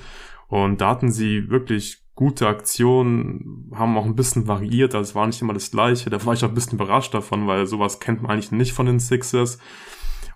Und 0.50 0.82
da 0.82 0.90
hatten 0.90 1.10
sie 1.10 1.50
wirklich 1.50 2.04
gute 2.14 2.50
Aktionen, 2.50 3.72
haben 3.74 3.98
auch 3.98 4.04
ein 4.04 4.18
bisschen 4.18 4.46
variiert, 4.46 4.94
also 4.94 5.10
es 5.10 5.16
war 5.16 5.26
nicht 5.26 5.42
immer 5.42 5.54
das 5.54 5.72
gleiche. 5.72 6.10
Da 6.10 6.26
war 6.26 6.34
ich 6.34 6.44
auch 6.44 6.50
ein 6.50 6.54
bisschen 6.54 6.74
überrascht 6.74 7.14
davon, 7.14 7.48
weil 7.48 7.66
sowas 7.66 8.02
kennt 8.02 8.24
man 8.24 8.32
eigentlich 8.32 8.52
nicht 8.52 8.74
von 8.74 8.88
den 8.88 9.00
Sixers. 9.00 9.58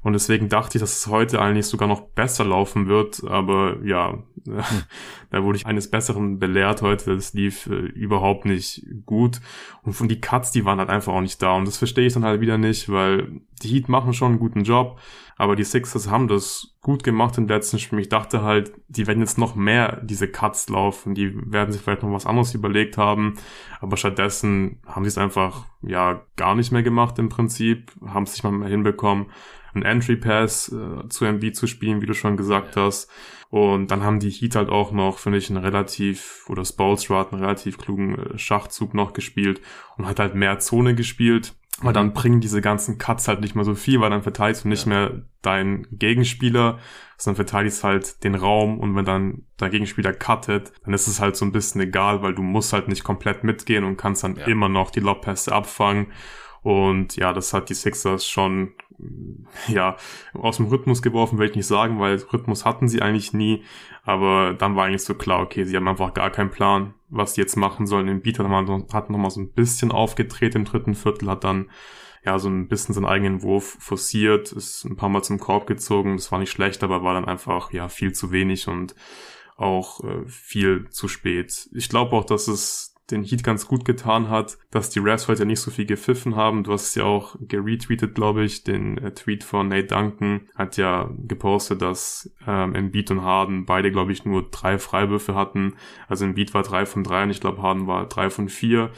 Und 0.05 0.13
deswegen 0.13 0.49
dachte 0.49 0.77
ich, 0.77 0.81
dass 0.81 0.99
es 0.99 1.07
heute 1.07 1.41
eigentlich 1.41 1.65
sogar 1.65 1.87
noch 1.87 2.01
besser 2.01 2.45
laufen 2.45 2.87
wird. 2.87 3.23
Aber 3.23 3.83
ja, 3.83 4.19
hm. 4.45 4.61
da 5.31 5.43
wurde 5.43 5.57
ich 5.57 5.65
eines 5.65 5.89
Besseren 5.89 6.37
belehrt 6.37 6.83
heute. 6.83 7.15
Das 7.15 7.33
lief 7.33 7.65
äh, 7.65 7.73
überhaupt 7.73 8.45
nicht 8.45 8.85
gut. 9.07 9.41
Und 9.81 9.93
von 9.93 10.07
die 10.07 10.21
Cuts, 10.21 10.51
die 10.51 10.63
waren 10.63 10.77
halt 10.77 10.91
einfach 10.91 11.11
auch 11.11 11.21
nicht 11.21 11.41
da. 11.41 11.53
Und 11.55 11.67
das 11.67 11.77
verstehe 11.77 12.05
ich 12.05 12.13
dann 12.13 12.23
halt 12.23 12.39
wieder 12.39 12.59
nicht, 12.59 12.87
weil 12.87 13.41
die 13.63 13.69
Heat 13.69 13.89
machen 13.89 14.13
schon 14.13 14.33
einen 14.33 14.39
guten 14.39 14.63
Job. 14.63 14.99
Aber 15.37 15.55
die 15.55 15.63
Sixers 15.63 16.07
haben 16.07 16.27
das 16.27 16.75
gut 16.81 17.03
gemacht 17.03 17.39
im 17.39 17.47
letzten 17.47 17.79
Spiel. 17.79 17.97
Ich 17.97 18.09
dachte 18.09 18.43
halt, 18.43 18.73
die 18.87 19.07
werden 19.07 19.21
jetzt 19.21 19.39
noch 19.39 19.55
mehr 19.55 20.01
diese 20.03 20.27
Cuts 20.27 20.69
laufen. 20.69 21.15
Die 21.15 21.33
werden 21.51 21.71
sich 21.71 21.81
vielleicht 21.81 22.03
noch 22.03 22.11
was 22.11 22.27
anderes 22.27 22.53
überlegt 22.53 22.99
haben. 22.99 23.39
Aber 23.81 23.97
stattdessen 23.97 24.81
haben 24.85 25.03
sie 25.03 25.09
es 25.09 25.17
einfach, 25.17 25.65
ja, 25.81 26.21
gar 26.35 26.53
nicht 26.53 26.71
mehr 26.71 26.83
gemacht 26.83 27.17
im 27.17 27.29
Prinzip. 27.29 27.91
Haben 28.05 28.25
es 28.25 28.33
sich 28.33 28.43
mal 28.43 28.51
mehr 28.51 28.69
hinbekommen 28.69 29.25
einen 29.75 29.83
Entry 29.83 30.15
Pass 30.15 30.71
äh, 30.71 31.07
zu 31.09 31.25
MB 31.25 31.53
zu 31.53 31.67
spielen, 31.67 32.01
wie 32.01 32.05
du 32.05 32.13
schon 32.13 32.37
gesagt 32.37 32.75
hast. 32.77 33.09
Und 33.49 33.91
dann 33.91 34.03
haben 34.03 34.19
die 34.19 34.29
Heat 34.29 34.55
halt 34.55 34.69
auch 34.69 34.91
noch, 34.91 35.19
finde 35.19 35.37
ich, 35.37 35.49
einen 35.49 35.63
relativ, 35.63 36.45
oder 36.49 36.65
Spolstra 36.65 37.19
hat 37.19 37.31
einen 37.31 37.43
relativ 37.43 37.77
klugen 37.77 38.17
äh, 38.17 38.37
Schachzug 38.37 38.93
noch 38.93 39.13
gespielt 39.13 39.61
und 39.97 40.07
hat 40.07 40.19
halt 40.19 40.35
mehr 40.35 40.59
Zone 40.59 40.95
gespielt. 40.95 41.53
Weil 41.81 41.93
dann 41.93 42.13
bringen 42.13 42.39
diese 42.39 42.61
ganzen 42.61 42.97
Cuts 42.97 43.27
halt 43.27 43.41
nicht 43.41 43.53
mehr 43.53 43.65
so 43.65 43.75
viel, 43.75 43.99
weil 43.99 44.09
dann 44.09 44.23
verteidigst 44.23 44.63
du 44.63 44.69
nicht 44.69 44.85
ja. 44.85 44.89
mehr 44.89 45.21
deinen 45.41 45.85
Gegenspieler, 45.91 46.79
sondern 47.17 47.35
verteidigst 47.35 47.83
halt 47.83 48.23
den 48.23 48.35
Raum 48.35 48.79
und 48.79 48.95
wenn 48.95 49.03
dann 49.03 49.43
dein 49.57 49.71
Gegenspieler 49.71 50.13
cuttet, 50.13 50.71
dann 50.85 50.93
ist 50.93 51.07
es 51.07 51.19
halt 51.19 51.35
so 51.35 51.43
ein 51.43 51.51
bisschen 51.51 51.81
egal, 51.81 52.21
weil 52.21 52.33
du 52.33 52.43
musst 52.43 52.71
halt 52.71 52.87
nicht 52.87 53.03
komplett 53.03 53.43
mitgehen 53.43 53.83
und 53.83 53.97
kannst 53.97 54.23
dann 54.23 54.37
ja. 54.37 54.45
immer 54.45 54.69
noch 54.69 54.89
die 54.89 55.01
Lobpässe 55.01 55.53
abfangen. 55.53 56.07
Und 56.65 57.15
ja, 57.15 57.31
das 57.31 57.53
hat 57.53 57.69
die 57.69 57.75
Sixers 57.75 58.25
schon 58.25 58.73
ja, 59.67 59.97
aus 60.33 60.57
dem 60.57 60.65
Rhythmus 60.65 61.03
geworfen, 61.03 61.37
will 61.37 61.47
ich 61.47 61.55
nicht 61.55 61.67
sagen, 61.67 61.99
weil 61.99 62.15
Rhythmus 62.33 62.65
hatten 62.65 62.87
sie 62.87 63.03
eigentlich 63.03 63.33
nie. 63.33 63.61
Aber 64.03 64.55
dann 64.55 64.75
war 64.75 64.85
eigentlich 64.85 65.03
so 65.03 65.13
klar, 65.13 65.41
okay, 65.43 65.63
sie 65.63 65.75
haben 65.75 65.87
einfach 65.87 66.15
gar 66.15 66.31
keinen 66.31 66.49
Plan, 66.49 66.95
was 67.09 67.35
sie 67.35 67.41
jetzt 67.41 67.55
machen 67.55 67.85
sollen. 67.85 68.07
Den 68.07 68.23
Beat 68.23 68.39
hat 68.39 69.09
nochmal 69.11 69.29
so 69.29 69.41
ein 69.41 69.51
bisschen 69.51 69.91
aufgedreht 69.91 70.55
im 70.55 70.65
dritten 70.65 70.95
Viertel, 70.95 71.29
hat 71.29 71.43
dann 71.43 71.69
ja 72.25 72.39
so 72.39 72.49
ein 72.49 72.67
bisschen 72.67 72.95
seinen 72.95 73.05
eigenen 73.05 73.43
Wurf 73.43 73.77
forciert, 73.79 74.51
ist 74.51 74.85
ein 74.85 74.95
paar 74.95 75.09
Mal 75.09 75.21
zum 75.21 75.39
Korb 75.39 75.67
gezogen. 75.67 76.17
Das 76.17 76.31
war 76.31 76.39
nicht 76.39 76.51
schlecht, 76.51 76.83
aber 76.83 77.03
war 77.03 77.13
dann 77.13 77.25
einfach 77.25 77.73
ja 77.73 77.89
viel 77.89 78.13
zu 78.13 78.31
wenig 78.31 78.67
und 78.67 78.95
auch 79.55 80.03
äh, 80.03 80.25
viel 80.25 80.89
zu 80.89 81.07
spät. 81.09 81.69
Ich 81.75 81.89
glaube 81.89 82.15
auch, 82.15 82.25
dass 82.25 82.47
es 82.47 82.94
den 83.11 83.23
Heat 83.23 83.43
ganz 83.43 83.67
gut 83.67 83.85
getan 83.85 84.29
hat, 84.29 84.57
dass 84.71 84.89
die 84.89 84.99
Refs 84.99 85.27
heute 85.27 85.45
nicht 85.45 85.59
so 85.59 85.69
viel 85.69 85.85
gepfiffen 85.85 86.35
haben. 86.35 86.63
Du 86.63 86.71
hast 86.73 86.87
es 86.87 86.95
ja 86.95 87.03
auch 87.03 87.35
geretweetet, 87.39 88.15
glaube 88.15 88.43
ich. 88.43 88.63
Den 88.63 88.97
äh, 88.97 89.11
Tweet 89.11 89.43
von 89.43 89.67
Nate 89.67 89.87
Duncan 89.87 90.49
hat 90.55 90.77
ja 90.77 91.09
gepostet, 91.27 91.81
dass 91.81 92.31
ähm, 92.47 92.73
Embiid 92.73 93.11
und 93.11 93.21
Harden 93.21 93.65
beide, 93.65 93.91
glaube 93.91 94.11
ich, 94.11 94.25
nur 94.25 94.49
drei 94.49 94.79
Freiwürfe 94.79 95.35
hatten. 95.35 95.75
Also 96.07 96.25
Embiid 96.25 96.53
war 96.53 96.63
drei 96.63 96.85
von 96.85 97.03
drei 97.03 97.23
und 97.23 97.29
ich 97.29 97.41
glaube 97.41 97.61
Harden 97.61 97.85
war 97.85 98.07
drei 98.07 98.29
von 98.29 98.49
vier. 98.49 98.91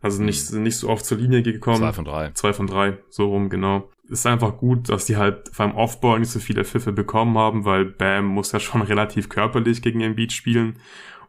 Also 0.00 0.22
nicht, 0.22 0.52
mhm. 0.52 0.62
nicht 0.62 0.76
so 0.76 0.88
oft 0.88 1.04
zur 1.04 1.18
Linie 1.18 1.42
gekommen. 1.42 1.78
Zwei 1.78 1.92
von 1.92 2.04
drei. 2.04 2.30
Zwei 2.32 2.52
von 2.52 2.66
drei, 2.68 2.98
so 3.08 3.26
rum, 3.26 3.48
genau. 3.48 3.90
Ist 4.08 4.26
einfach 4.26 4.56
gut, 4.56 4.88
dass 4.88 5.04
die 5.04 5.16
halt 5.16 5.50
beim 5.58 5.74
Offball 5.74 6.20
nicht 6.20 6.30
so 6.30 6.38
viele 6.38 6.64
Pfiffe 6.64 6.92
bekommen 6.92 7.36
haben, 7.36 7.64
weil 7.64 7.84
Bam 7.84 8.26
muss 8.26 8.52
ja 8.52 8.60
schon 8.60 8.82
relativ 8.82 9.28
körperlich 9.28 9.82
gegen 9.82 10.00
Embiid 10.00 10.32
spielen 10.32 10.78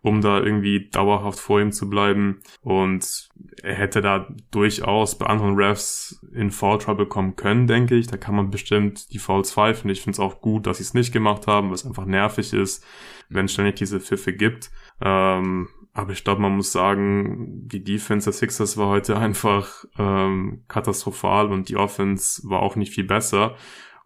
um 0.02 0.22
da 0.22 0.40
irgendwie 0.40 0.90
dauerhaft 0.90 1.40
vor 1.40 1.60
ihm 1.62 1.72
zu 1.72 1.90
bleiben. 1.90 2.42
Und 2.62 3.30
er 3.62 3.76
hätte 3.76 4.02
da 4.02 4.28
durchaus 4.52 5.18
bei 5.18 5.26
anderen 5.26 5.56
Refs 5.56 6.26
in 6.34 6.52
Fall 6.52 6.78
Trouble 6.78 7.08
kommen 7.08 7.36
können, 7.36 7.68
denke 7.68 7.96
ich. 7.96 8.08
Da 8.08 8.18
kann 8.18 8.36
man 8.36 8.50
bestimmt 8.50 9.12
die 9.12 9.20
Fouls 9.20 9.54
pfeifen. 9.54 9.90
Ich 9.90 10.02
finde 10.02 10.16
es 10.16 10.20
auch 10.20 10.42
gut, 10.42 10.68
dass 10.68 10.78
sie 10.78 10.84
es 10.84 10.94
nicht 10.94 11.12
gemacht 11.12 11.48
haben, 11.48 11.72
was 11.72 11.86
einfach 11.86 12.06
nervig 12.06 12.54
ist, 12.54 12.86
wenn 13.30 13.46
es 13.46 13.54
ständig 13.54 13.76
diese 13.76 14.00
Pfiffe 14.00 14.34
gibt. 14.34 14.72
Ähm, 15.02 15.68
aber 15.94 16.14
ich 16.14 16.24
glaube, 16.24 16.42
man 16.42 16.56
muss 16.56 16.72
sagen, 16.72 17.68
die 17.68 17.84
Defense 17.84 18.26
der 18.26 18.34
Sixers 18.34 18.78
war 18.78 18.88
heute 18.88 19.18
einfach 19.20 19.86
ähm, 19.98 20.64
katastrophal 20.68 21.52
und 21.52 21.70
die 21.70 21.78
Offense 21.78 22.42
war 22.50 22.62
auch 22.62 22.76
nicht 22.76 22.94
viel 22.94 23.06
besser. 23.06 23.56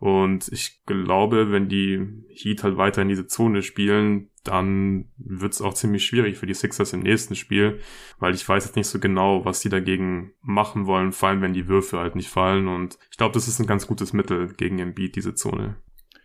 Und 0.04 0.50
ich 0.52 0.82
glaube, 0.86 1.54
wenn 1.54 1.70
die 1.70 2.26
Heat 2.28 2.66
halt 2.66 2.76
weiter 2.76 3.02
in 3.02 3.08
diese 3.08 3.26
Zone 3.26 3.62
spielen, 3.62 4.32
dann 4.44 5.06
wird 5.16 5.54
es 5.54 5.62
auch 5.62 5.74
ziemlich 5.74 6.06
schwierig 6.06 6.38
für 6.38 6.46
die 6.46 6.54
Sixers 6.54 6.92
im 6.92 7.00
nächsten 7.00 7.36
Spiel, 7.36 7.80
weil 8.20 8.36
ich 8.36 8.46
weiß 8.46 8.66
jetzt 8.66 8.76
nicht 8.76 8.88
so 8.88 9.00
genau, 9.00 9.46
was 9.46 9.62
die 9.62 9.70
dagegen 9.70 10.34
machen 10.42 10.88
wollen, 10.88 11.14
vor 11.14 11.30
allem 11.30 11.42
wenn 11.42 11.54
die 11.54 11.70
Würfe 11.70 12.00
halt 12.00 12.18
nicht 12.18 12.28
fallen. 12.28 12.68
Und 12.68 13.00
ich 13.12 13.18
glaube, 13.18 13.34
das 13.34 13.48
ist 13.48 13.62
ein 13.62 13.66
ganz 13.66 13.88
gutes 13.88 14.12
Mittel 14.12 14.54
gegen 14.56 14.78
Embiid, 14.80 15.16
diese 15.16 15.36
Zone. 15.36 15.78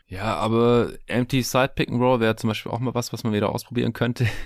Ja, 0.08 0.34
aber 0.34 0.94
Empty 1.06 1.42
Side 1.42 1.74
Pick 1.76 1.88
and 1.88 2.00
Roll 2.00 2.18
wäre 2.18 2.34
zum 2.34 2.48
Beispiel 2.48 2.72
auch 2.72 2.80
mal 2.80 2.94
was, 2.94 3.12
was 3.12 3.22
man 3.22 3.32
wieder 3.32 3.50
ausprobieren 3.50 3.92
könnte. 3.92 4.26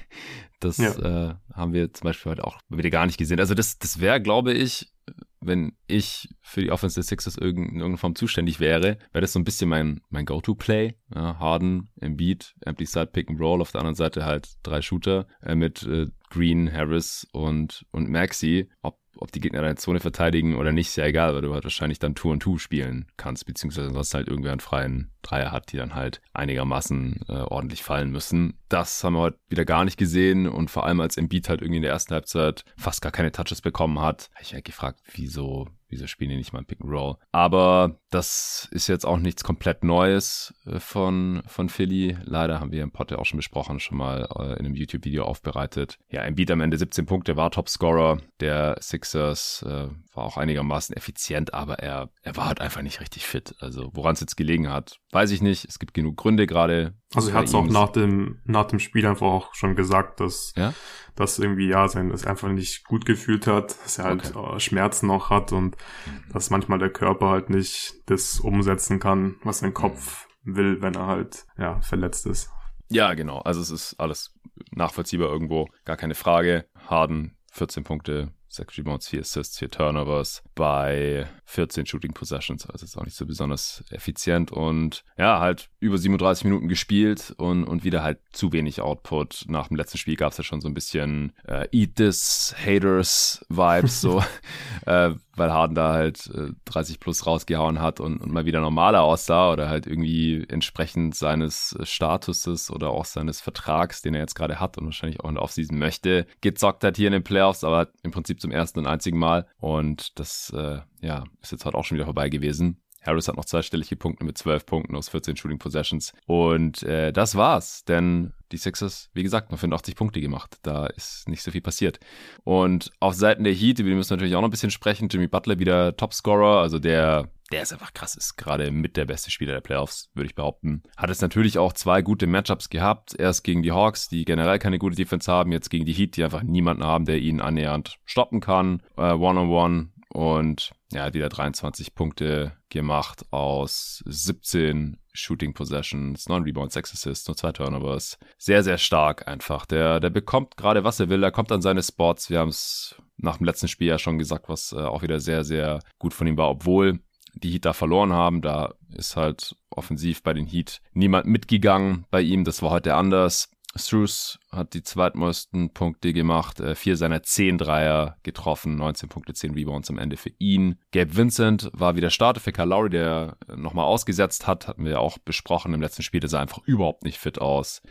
Das 0.60 0.78
ja. 0.78 0.92
äh, 0.92 1.34
haben 1.54 1.72
wir 1.72 1.92
zum 1.92 2.04
Beispiel 2.04 2.30
heute 2.30 2.44
auch 2.44 2.56
wieder 2.68 2.88
gar 2.88 3.06
nicht 3.06 3.18
gesehen. 3.18 3.40
Also 3.40 3.52
das, 3.52 3.80
das 3.80 3.98
wäre, 3.98 4.22
glaube 4.22 4.52
ich, 4.52 4.92
wenn 5.42 5.72
ich 5.86 6.28
für 6.40 6.62
die 6.62 6.70
Offense 6.70 7.00
des 7.00 7.08
Sixers 7.08 7.36
in 7.36 7.44
irgendeiner 7.44 7.98
Form 7.98 8.14
zuständig 8.14 8.60
wäre, 8.60 8.98
wäre 9.12 9.20
das 9.20 9.32
so 9.32 9.38
ein 9.38 9.44
bisschen 9.44 9.68
mein, 9.68 10.00
mein 10.08 10.24
Go-To-Play. 10.24 10.94
Ja, 11.14 11.38
Harden, 11.38 11.90
Embiid, 12.00 12.54
Empty 12.60 12.86
Side 12.86 13.08
Pick 13.08 13.28
and 13.28 13.40
Roll, 13.40 13.60
auf 13.60 13.72
der 13.72 13.80
anderen 13.80 13.96
Seite 13.96 14.24
halt 14.24 14.54
drei 14.62 14.80
Shooter 14.82 15.26
äh, 15.42 15.54
mit 15.54 15.82
äh, 15.82 16.06
Green, 16.30 16.72
Harris 16.72 17.26
und, 17.32 17.84
und 17.90 18.08
Maxi. 18.08 18.70
Ob 18.82 19.01
ob 19.22 19.32
die 19.32 19.40
Gegner 19.40 19.62
deine 19.62 19.76
Zone 19.76 20.00
verteidigen 20.00 20.56
oder 20.56 20.72
nicht, 20.72 20.88
ist 20.88 20.96
ja 20.96 21.06
egal, 21.06 21.34
weil 21.34 21.42
du 21.42 21.54
halt 21.54 21.64
wahrscheinlich 21.64 21.98
dann 21.98 22.14
Tour 22.14 22.32
und 22.32 22.40
Two 22.40 22.58
spielen 22.58 23.06
kannst, 23.16 23.46
beziehungsweise 23.46 23.88
ansonsten 23.88 24.18
halt 24.18 24.28
irgendwer 24.28 24.52
einen 24.52 24.60
freien 24.60 25.10
Dreier 25.22 25.52
hat, 25.52 25.72
die 25.72 25.76
dann 25.76 25.94
halt 25.94 26.20
einigermaßen 26.34 27.20
äh, 27.28 27.32
ordentlich 27.32 27.82
fallen 27.82 28.10
müssen. 28.10 28.54
Das 28.68 29.02
haben 29.04 29.14
wir 29.14 29.20
heute 29.20 29.38
wieder 29.48 29.64
gar 29.64 29.84
nicht 29.84 29.96
gesehen 29.96 30.48
und 30.48 30.70
vor 30.70 30.84
allem 30.84 31.00
als 31.00 31.16
Embiid 31.16 31.48
halt 31.48 31.62
irgendwie 31.62 31.76
in 31.76 31.82
der 31.82 31.92
ersten 31.92 32.14
Halbzeit 32.14 32.64
fast 32.76 33.00
gar 33.00 33.12
keine 33.12 33.32
Touches 33.32 33.60
bekommen 33.60 34.00
hat, 34.00 34.30
habe 34.34 34.42
ich 34.42 34.54
halt 34.54 34.64
gefragt, 34.64 35.00
wieso 35.14 35.68
Wieso 35.92 36.06
spielen 36.06 36.30
die 36.30 36.36
nicht 36.36 36.54
mal 36.54 36.60
ein 36.60 36.64
Pick 36.64 36.80
and 36.80 36.90
Roll? 36.90 37.16
Aber 37.32 38.00
das 38.08 38.66
ist 38.70 38.88
jetzt 38.88 39.04
auch 39.04 39.18
nichts 39.18 39.44
komplett 39.44 39.84
Neues 39.84 40.54
äh, 40.64 40.80
von, 40.80 41.42
von 41.46 41.68
Philly. 41.68 42.16
Leider 42.24 42.60
haben 42.60 42.72
wir 42.72 42.82
im 42.82 42.92
Pod 42.92 43.10
ja 43.10 43.18
auch 43.18 43.26
schon 43.26 43.36
besprochen, 43.36 43.78
schon 43.78 43.98
mal 43.98 44.26
äh, 44.38 44.52
in 44.54 44.64
einem 44.64 44.74
YouTube-Video 44.74 45.24
aufbereitet. 45.24 45.98
Ja, 46.08 46.22
ein 46.22 46.34
Beat 46.34 46.50
am 46.50 46.62
Ende 46.62 46.78
17 46.78 47.04
Punkte, 47.04 47.36
war 47.36 47.50
Topscorer 47.50 48.22
der 48.40 48.78
Sixers, 48.80 49.66
äh, 49.68 49.88
war 50.14 50.24
auch 50.24 50.38
einigermaßen 50.38 50.96
effizient, 50.96 51.52
aber 51.52 51.80
er, 51.80 52.08
er 52.22 52.36
war 52.36 52.46
halt 52.46 52.62
einfach 52.62 52.80
nicht 52.80 53.02
richtig 53.02 53.26
fit. 53.26 53.54
Also 53.58 53.90
woran 53.92 54.14
es 54.14 54.20
jetzt 54.20 54.36
gelegen 54.36 54.70
hat, 54.70 54.96
weiß 55.10 55.30
ich 55.30 55.42
nicht. 55.42 55.66
Es 55.66 55.78
gibt 55.78 55.92
genug 55.92 56.16
Gründe 56.16 56.46
gerade. 56.46 56.94
Also 57.14 57.28
er 57.28 57.34
hat 57.34 57.48
es 57.48 57.54
auch 57.54 57.66
nach 57.66 57.90
dem, 57.90 58.40
nach 58.44 58.64
dem 58.64 58.78
Spiel 58.78 59.06
einfach 59.06 59.26
auch 59.26 59.54
schon 59.54 59.76
gesagt, 59.76 60.20
dass 60.20 60.54
ja? 60.56 60.72
Dass 61.14 61.38
irgendwie 61.38 61.68
ja 61.68 61.88
sein 61.88 62.10
das 62.10 62.26
einfach 62.26 62.48
nicht 62.48 62.84
gut 62.84 63.04
gefühlt 63.04 63.46
hat, 63.46 63.76
dass 63.84 63.98
er 63.98 64.04
halt 64.04 64.34
okay. 64.34 64.56
Äh, 64.56 64.60
Schmerzen 64.60 65.06
noch 65.06 65.30
hat 65.30 65.52
und 65.52 65.76
mhm. 66.06 66.32
dass 66.32 66.50
manchmal 66.50 66.78
der 66.78 66.90
Körper 66.90 67.30
halt 67.30 67.50
nicht 67.50 67.94
das 68.06 68.40
umsetzen 68.40 68.98
kann, 69.00 69.36
was 69.42 69.58
sein 69.58 69.74
Kopf 69.74 70.26
mhm. 70.44 70.56
will, 70.56 70.82
wenn 70.82 70.94
er 70.94 71.06
halt 71.06 71.46
ja 71.58 71.80
verletzt 71.80 72.26
ist. 72.26 72.50
Ja, 72.88 73.14
genau. 73.14 73.38
Also 73.40 73.60
es 73.60 73.70
ist 73.70 73.94
alles 73.98 74.34
nachvollziehbar 74.70 75.28
irgendwo, 75.28 75.68
gar 75.84 75.96
keine 75.96 76.14
Frage. 76.14 76.66
Harden 76.86 77.36
14 77.52 77.84
Punkte, 77.84 78.32
6 78.48 78.78
Rebounds, 78.78 79.08
4 79.08 79.20
Assists, 79.20 79.58
4 79.58 79.70
Turnovers 79.70 80.42
bei 80.54 81.26
14 81.44 81.86
Shooting 81.86 82.12
Possessions. 82.12 82.68
Also 82.68 82.84
ist 82.84 82.96
auch 82.96 83.04
nicht 83.04 83.16
so 83.16 83.26
besonders 83.26 83.84
effizient 83.90 84.52
und 84.52 85.04
ja, 85.16 85.40
halt 85.40 85.70
über 85.82 85.98
37 85.98 86.44
Minuten 86.44 86.68
gespielt 86.68 87.34
und, 87.38 87.64
und 87.64 87.82
wieder 87.82 88.04
halt 88.04 88.20
zu 88.30 88.52
wenig 88.52 88.80
Output. 88.80 89.46
Nach 89.48 89.66
dem 89.66 89.76
letzten 89.76 89.98
Spiel 89.98 90.14
gab 90.14 90.30
es 90.30 90.38
ja 90.38 90.44
schon 90.44 90.60
so 90.60 90.68
ein 90.68 90.74
bisschen 90.74 91.32
äh, 91.44 91.66
Eat 91.72 91.96
This 91.96 92.54
Haters 92.56 93.44
Vibes, 93.48 94.00
so, 94.00 94.22
äh, 94.86 95.10
weil 95.34 95.52
Harden 95.52 95.74
da 95.74 95.92
halt 95.92 96.28
äh, 96.28 96.52
30 96.66 97.00
plus 97.00 97.26
rausgehauen 97.26 97.80
hat 97.80 97.98
und, 97.98 98.18
und 98.18 98.32
mal 98.32 98.46
wieder 98.46 98.60
normaler 98.60 99.02
aussah 99.02 99.52
oder 99.52 99.68
halt 99.68 99.88
irgendwie 99.88 100.46
entsprechend 100.48 101.16
seines 101.16 101.76
Statuses 101.82 102.70
oder 102.70 102.90
auch 102.90 103.04
seines 103.04 103.40
Vertrags, 103.40 104.02
den 104.02 104.14
er 104.14 104.20
jetzt 104.20 104.36
gerade 104.36 104.60
hat 104.60 104.78
und 104.78 104.84
wahrscheinlich 104.84 105.18
auch 105.18 105.28
in 105.28 105.34
der 105.34 105.42
Offseason 105.42 105.78
möchte, 105.78 106.26
gezockt 106.42 106.84
hat 106.84 106.96
hier 106.96 107.08
in 107.08 107.12
den 107.12 107.24
Playoffs, 107.24 107.64
aber 107.64 107.88
im 108.04 108.12
Prinzip 108.12 108.40
zum 108.40 108.52
ersten 108.52 108.78
und 108.78 108.86
einzigen 108.86 109.18
Mal. 109.18 109.48
Und 109.58 110.18
das, 110.20 110.52
äh, 110.56 110.78
ja, 111.00 111.24
ist 111.40 111.50
jetzt 111.50 111.64
halt 111.64 111.74
auch 111.74 111.84
schon 111.84 111.96
wieder 111.96 112.04
vorbei 112.04 112.28
gewesen. 112.28 112.81
Harris 113.02 113.28
hat 113.28 113.36
noch 113.36 113.44
zweistellige 113.44 113.96
Punkte 113.96 114.24
mit 114.24 114.38
12 114.38 114.66
Punkten 114.66 114.96
aus 114.96 115.08
14 115.08 115.36
Shooting 115.36 115.58
Possessions. 115.58 116.12
Und 116.26 116.82
äh, 116.84 117.12
das 117.12 117.34
war's, 117.34 117.84
denn 117.84 118.32
die 118.52 118.58
Sixers, 118.58 119.10
wie 119.14 119.22
gesagt, 119.22 119.50
nur 119.50 119.58
85 119.58 119.96
Punkte 119.96 120.20
gemacht. 120.20 120.58
Da 120.62 120.86
ist 120.86 121.28
nicht 121.28 121.42
so 121.42 121.50
viel 121.50 121.60
passiert. 121.60 121.98
Und 122.44 122.90
auf 123.00 123.14
Seiten 123.14 123.44
der 123.44 123.54
Heat, 123.54 123.78
über 123.78 123.88
die 123.88 123.96
müssen 123.96 124.10
wir 124.10 124.16
natürlich 124.16 124.36
auch 124.36 124.40
noch 124.40 124.48
ein 124.48 124.52
bisschen 124.52 124.70
sprechen. 124.70 125.08
Jimmy 125.08 125.26
Butler 125.26 125.58
wieder 125.58 125.96
Topscorer, 125.96 126.60
also 126.60 126.78
der, 126.78 127.30
der 127.50 127.62
ist 127.62 127.72
einfach 127.72 127.94
krass, 127.94 128.14
ist 128.14 128.36
gerade 128.36 128.70
mit 128.70 128.96
der 128.96 129.06
beste 129.06 129.30
Spieler 129.30 129.54
der 129.54 129.60
Playoffs, 129.60 130.10
würde 130.14 130.26
ich 130.26 130.34
behaupten. 130.34 130.82
Hat 130.96 131.10
es 131.10 131.20
natürlich 131.20 131.58
auch 131.58 131.72
zwei 131.72 132.02
gute 132.02 132.26
Matchups 132.26 132.68
gehabt. 132.70 133.14
Erst 133.18 133.42
gegen 133.42 133.62
die 133.62 133.72
Hawks, 133.72 134.08
die 134.08 134.24
generell 134.24 134.58
keine 134.58 134.78
gute 134.78 134.96
Defense 134.96 135.30
haben, 135.30 135.52
jetzt 135.52 135.70
gegen 135.70 135.86
die 135.86 135.92
Heat, 135.92 136.16
die 136.16 136.24
einfach 136.24 136.42
niemanden 136.42 136.84
haben, 136.84 137.06
der 137.06 137.18
ihn 137.18 137.40
annähernd 137.40 137.98
stoppen 138.04 138.40
kann. 138.40 138.82
One-on-one. 138.96 139.10
Uh, 139.16 139.24
-on 139.24 139.48
-one. 139.48 139.91
Und 140.12 140.72
ja, 140.92 141.04
hat 141.04 141.14
wieder 141.14 141.30
23 141.30 141.94
Punkte 141.94 142.52
gemacht 142.68 143.24
aus 143.30 144.02
17 144.06 144.98
Shooting 145.14 145.54
Possessions, 145.54 146.28
9 146.28 146.42
Rebounds, 146.42 146.74
6 146.74 146.92
Assists, 146.92 147.28
nur 147.28 147.36
2 147.36 147.52
Turnovers. 147.52 148.18
Sehr, 148.36 148.62
sehr 148.62 148.76
stark 148.76 149.26
einfach. 149.26 149.64
Der, 149.64 150.00
der 150.00 150.10
bekommt 150.10 150.58
gerade, 150.58 150.84
was 150.84 151.00
er 151.00 151.08
will. 151.08 151.22
Er 151.22 151.30
kommt 151.30 151.50
an 151.50 151.62
seine 151.62 151.82
Spots. 151.82 152.28
Wir 152.28 152.40
haben 152.40 152.50
es 152.50 152.94
nach 153.16 153.38
dem 153.38 153.46
letzten 153.46 153.68
Spiel 153.68 153.88
ja 153.88 153.98
schon 153.98 154.18
gesagt, 154.18 154.50
was 154.50 154.72
äh, 154.72 154.80
auch 154.80 155.02
wieder 155.02 155.18
sehr, 155.18 155.44
sehr 155.44 155.80
gut 155.98 156.12
von 156.12 156.26
ihm 156.26 156.36
war, 156.36 156.50
obwohl 156.50 157.00
die 157.34 157.50
Heat 157.50 157.64
da 157.64 157.72
verloren 157.72 158.12
haben. 158.12 158.42
Da 158.42 158.74
ist 158.94 159.16
halt 159.16 159.56
offensiv 159.70 160.22
bei 160.22 160.34
den 160.34 160.46
Heat 160.46 160.82
niemand 160.92 161.26
mitgegangen 161.26 162.04
bei 162.10 162.20
ihm. 162.20 162.44
Das 162.44 162.60
war 162.60 162.70
heute 162.70 162.94
anders. 162.96 163.50
Struce 163.74 164.38
hat 164.50 164.74
die 164.74 164.82
zweitmeisten 164.82 165.70
Punkte 165.70 166.12
gemacht, 166.12 166.60
äh, 166.60 166.74
vier 166.74 166.96
seiner 166.96 167.22
zehn 167.22 167.56
Dreier 167.56 168.16
getroffen, 168.22 168.76
19 168.76 169.08
Punkte, 169.08 169.32
10 169.32 169.54
Rebounds 169.54 169.88
am 169.88 169.98
Ende 169.98 170.16
für 170.16 170.30
ihn. 170.38 170.76
Gabe 170.92 171.16
Vincent 171.16 171.70
war 171.72 171.96
wieder 171.96 172.10
Starter 172.10 172.40
für 172.40 172.52
Kyle 172.52 172.66
Lowry, 172.66 172.90
der 172.90 173.36
nochmal 173.54 173.86
ausgesetzt 173.86 174.46
hat, 174.46 174.68
hatten 174.68 174.84
wir 174.84 175.00
auch 175.00 175.18
besprochen 175.18 175.72
im 175.72 175.80
letzten 175.80 176.02
Spiel, 176.02 176.20
der 176.20 176.28
sah 176.28 176.40
einfach 176.40 176.62
überhaupt 176.66 177.04
nicht 177.04 177.18
fit 177.18 177.40
aus. 177.40 177.82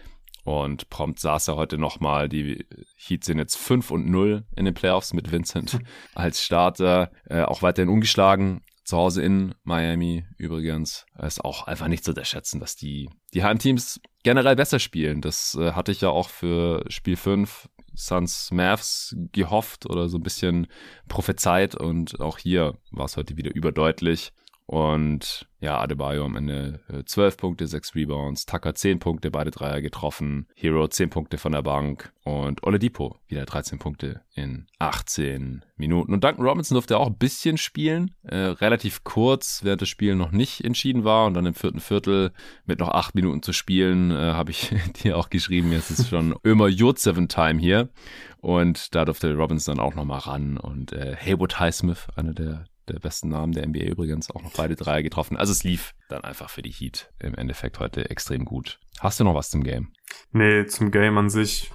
Und 0.43 0.89
prompt 0.89 1.19
saß 1.19 1.49
er 1.49 1.55
heute 1.55 1.77
nochmal. 1.77 2.27
Die 2.27 2.65
Heat 2.95 3.23
sind 3.23 3.37
jetzt 3.37 3.57
5 3.57 3.91
und 3.91 4.09
0 4.09 4.43
in 4.55 4.65
den 4.65 4.73
Playoffs 4.73 5.13
mit 5.13 5.31
Vincent 5.31 5.77
als 6.15 6.43
Starter. 6.43 7.11
Äh, 7.29 7.43
auch 7.43 7.61
weiterhin 7.61 7.89
ungeschlagen. 7.89 8.61
Zu 8.91 8.97
Hause 8.97 9.21
in 9.21 9.55
Miami 9.63 10.25
übrigens. 10.35 11.05
Ist 11.17 11.45
auch 11.45 11.65
einfach 11.65 11.87
nicht 11.87 12.03
zu 12.03 12.11
unterschätzen, 12.11 12.59
dass 12.59 12.75
die, 12.75 13.09
die 13.33 13.41
Heimteams 13.41 14.01
generell 14.21 14.57
besser 14.57 14.79
spielen. 14.79 15.21
Das 15.21 15.55
äh, 15.55 15.71
hatte 15.71 15.93
ich 15.93 16.01
ja 16.01 16.09
auch 16.09 16.27
für 16.27 16.83
Spiel 16.89 17.15
5 17.15 17.69
Suns 17.95 18.51
Mavs 18.51 19.15
gehofft 19.31 19.85
oder 19.85 20.09
so 20.09 20.17
ein 20.17 20.23
bisschen 20.23 20.67
prophezeit 21.07 21.73
und 21.73 22.19
auch 22.19 22.37
hier 22.37 22.79
war 22.91 23.05
es 23.05 23.15
heute 23.15 23.37
wieder 23.37 23.55
überdeutlich. 23.55 24.33
Und 24.71 25.49
ja, 25.59 25.79
Adebayo 25.79 26.23
am 26.23 26.37
Ende 26.37 26.79
äh, 26.87 27.03
12 27.03 27.35
Punkte, 27.35 27.67
6 27.67 27.93
Rebounds, 27.93 28.45
Tucker 28.45 28.73
10 28.73 28.99
Punkte, 28.99 29.29
beide 29.29 29.51
Dreier 29.51 29.81
getroffen, 29.81 30.47
Hero 30.55 30.87
10 30.87 31.09
Punkte 31.09 31.37
von 31.37 31.51
der 31.51 31.61
Bank 31.61 32.13
und 32.23 32.63
Oladipo 32.63 33.19
wieder 33.27 33.43
13 33.43 33.79
Punkte 33.79 34.21
in 34.33 34.67
18 34.79 35.65
Minuten. 35.75 36.13
Und 36.13 36.23
Duncan 36.23 36.45
Robinson 36.45 36.75
durfte 36.75 36.97
auch 36.97 37.07
ein 37.07 37.17
bisschen 37.17 37.57
spielen, 37.57 38.15
äh, 38.23 38.37
relativ 38.37 39.03
kurz, 39.03 39.59
während 39.65 39.81
das 39.81 39.89
Spiel 39.89 40.15
noch 40.15 40.31
nicht 40.31 40.63
entschieden 40.63 41.03
war 41.03 41.25
und 41.25 41.33
dann 41.33 41.45
im 41.45 41.53
vierten 41.53 41.81
Viertel 41.81 42.31
mit 42.65 42.79
noch 42.79 42.89
8 42.89 43.13
Minuten 43.13 43.43
zu 43.43 43.51
spielen, 43.51 44.11
äh, 44.11 44.15
habe 44.33 44.51
ich 44.51 44.73
dir 45.03 45.17
auch 45.17 45.29
geschrieben, 45.29 45.73
jetzt 45.73 45.91
ist 45.91 46.07
schon 46.07 46.33
immer 46.43 46.69
Jod 46.69 46.97
7 46.97 47.27
Time 47.27 47.59
hier. 47.59 47.89
Und 48.37 48.95
da 48.95 49.03
durfte 49.03 49.35
Robinson 49.35 49.75
dann 49.75 49.85
auch 49.85 49.95
nochmal 49.95 50.19
ran. 50.19 50.57
Und 50.57 50.93
äh, 50.93 51.15
Haywood 51.15 51.59
Highsmith, 51.59 52.07
einer 52.15 52.33
der, 52.33 52.65
der 52.91 52.99
besten 52.99 53.29
Namen 53.29 53.53
der 53.53 53.67
NBA 53.67 53.85
übrigens, 53.85 54.29
auch 54.31 54.41
noch 54.41 54.53
beide 54.53 54.75
Dreier 54.75 55.03
getroffen. 55.03 55.37
Also 55.37 55.51
es 55.51 55.63
lief 55.63 55.93
dann 56.09 56.23
einfach 56.23 56.49
für 56.49 56.61
die 56.61 56.71
Heat 56.71 57.11
im 57.19 57.35
Endeffekt 57.35 57.79
heute 57.79 58.09
extrem 58.09 58.45
gut. 58.45 58.79
Hast 58.99 59.19
du 59.19 59.23
noch 59.23 59.35
was 59.35 59.49
zum 59.49 59.63
Game? 59.63 59.93
Nee, 60.31 60.65
zum 60.65 60.91
Game 60.91 61.17
an 61.17 61.29
sich 61.29 61.71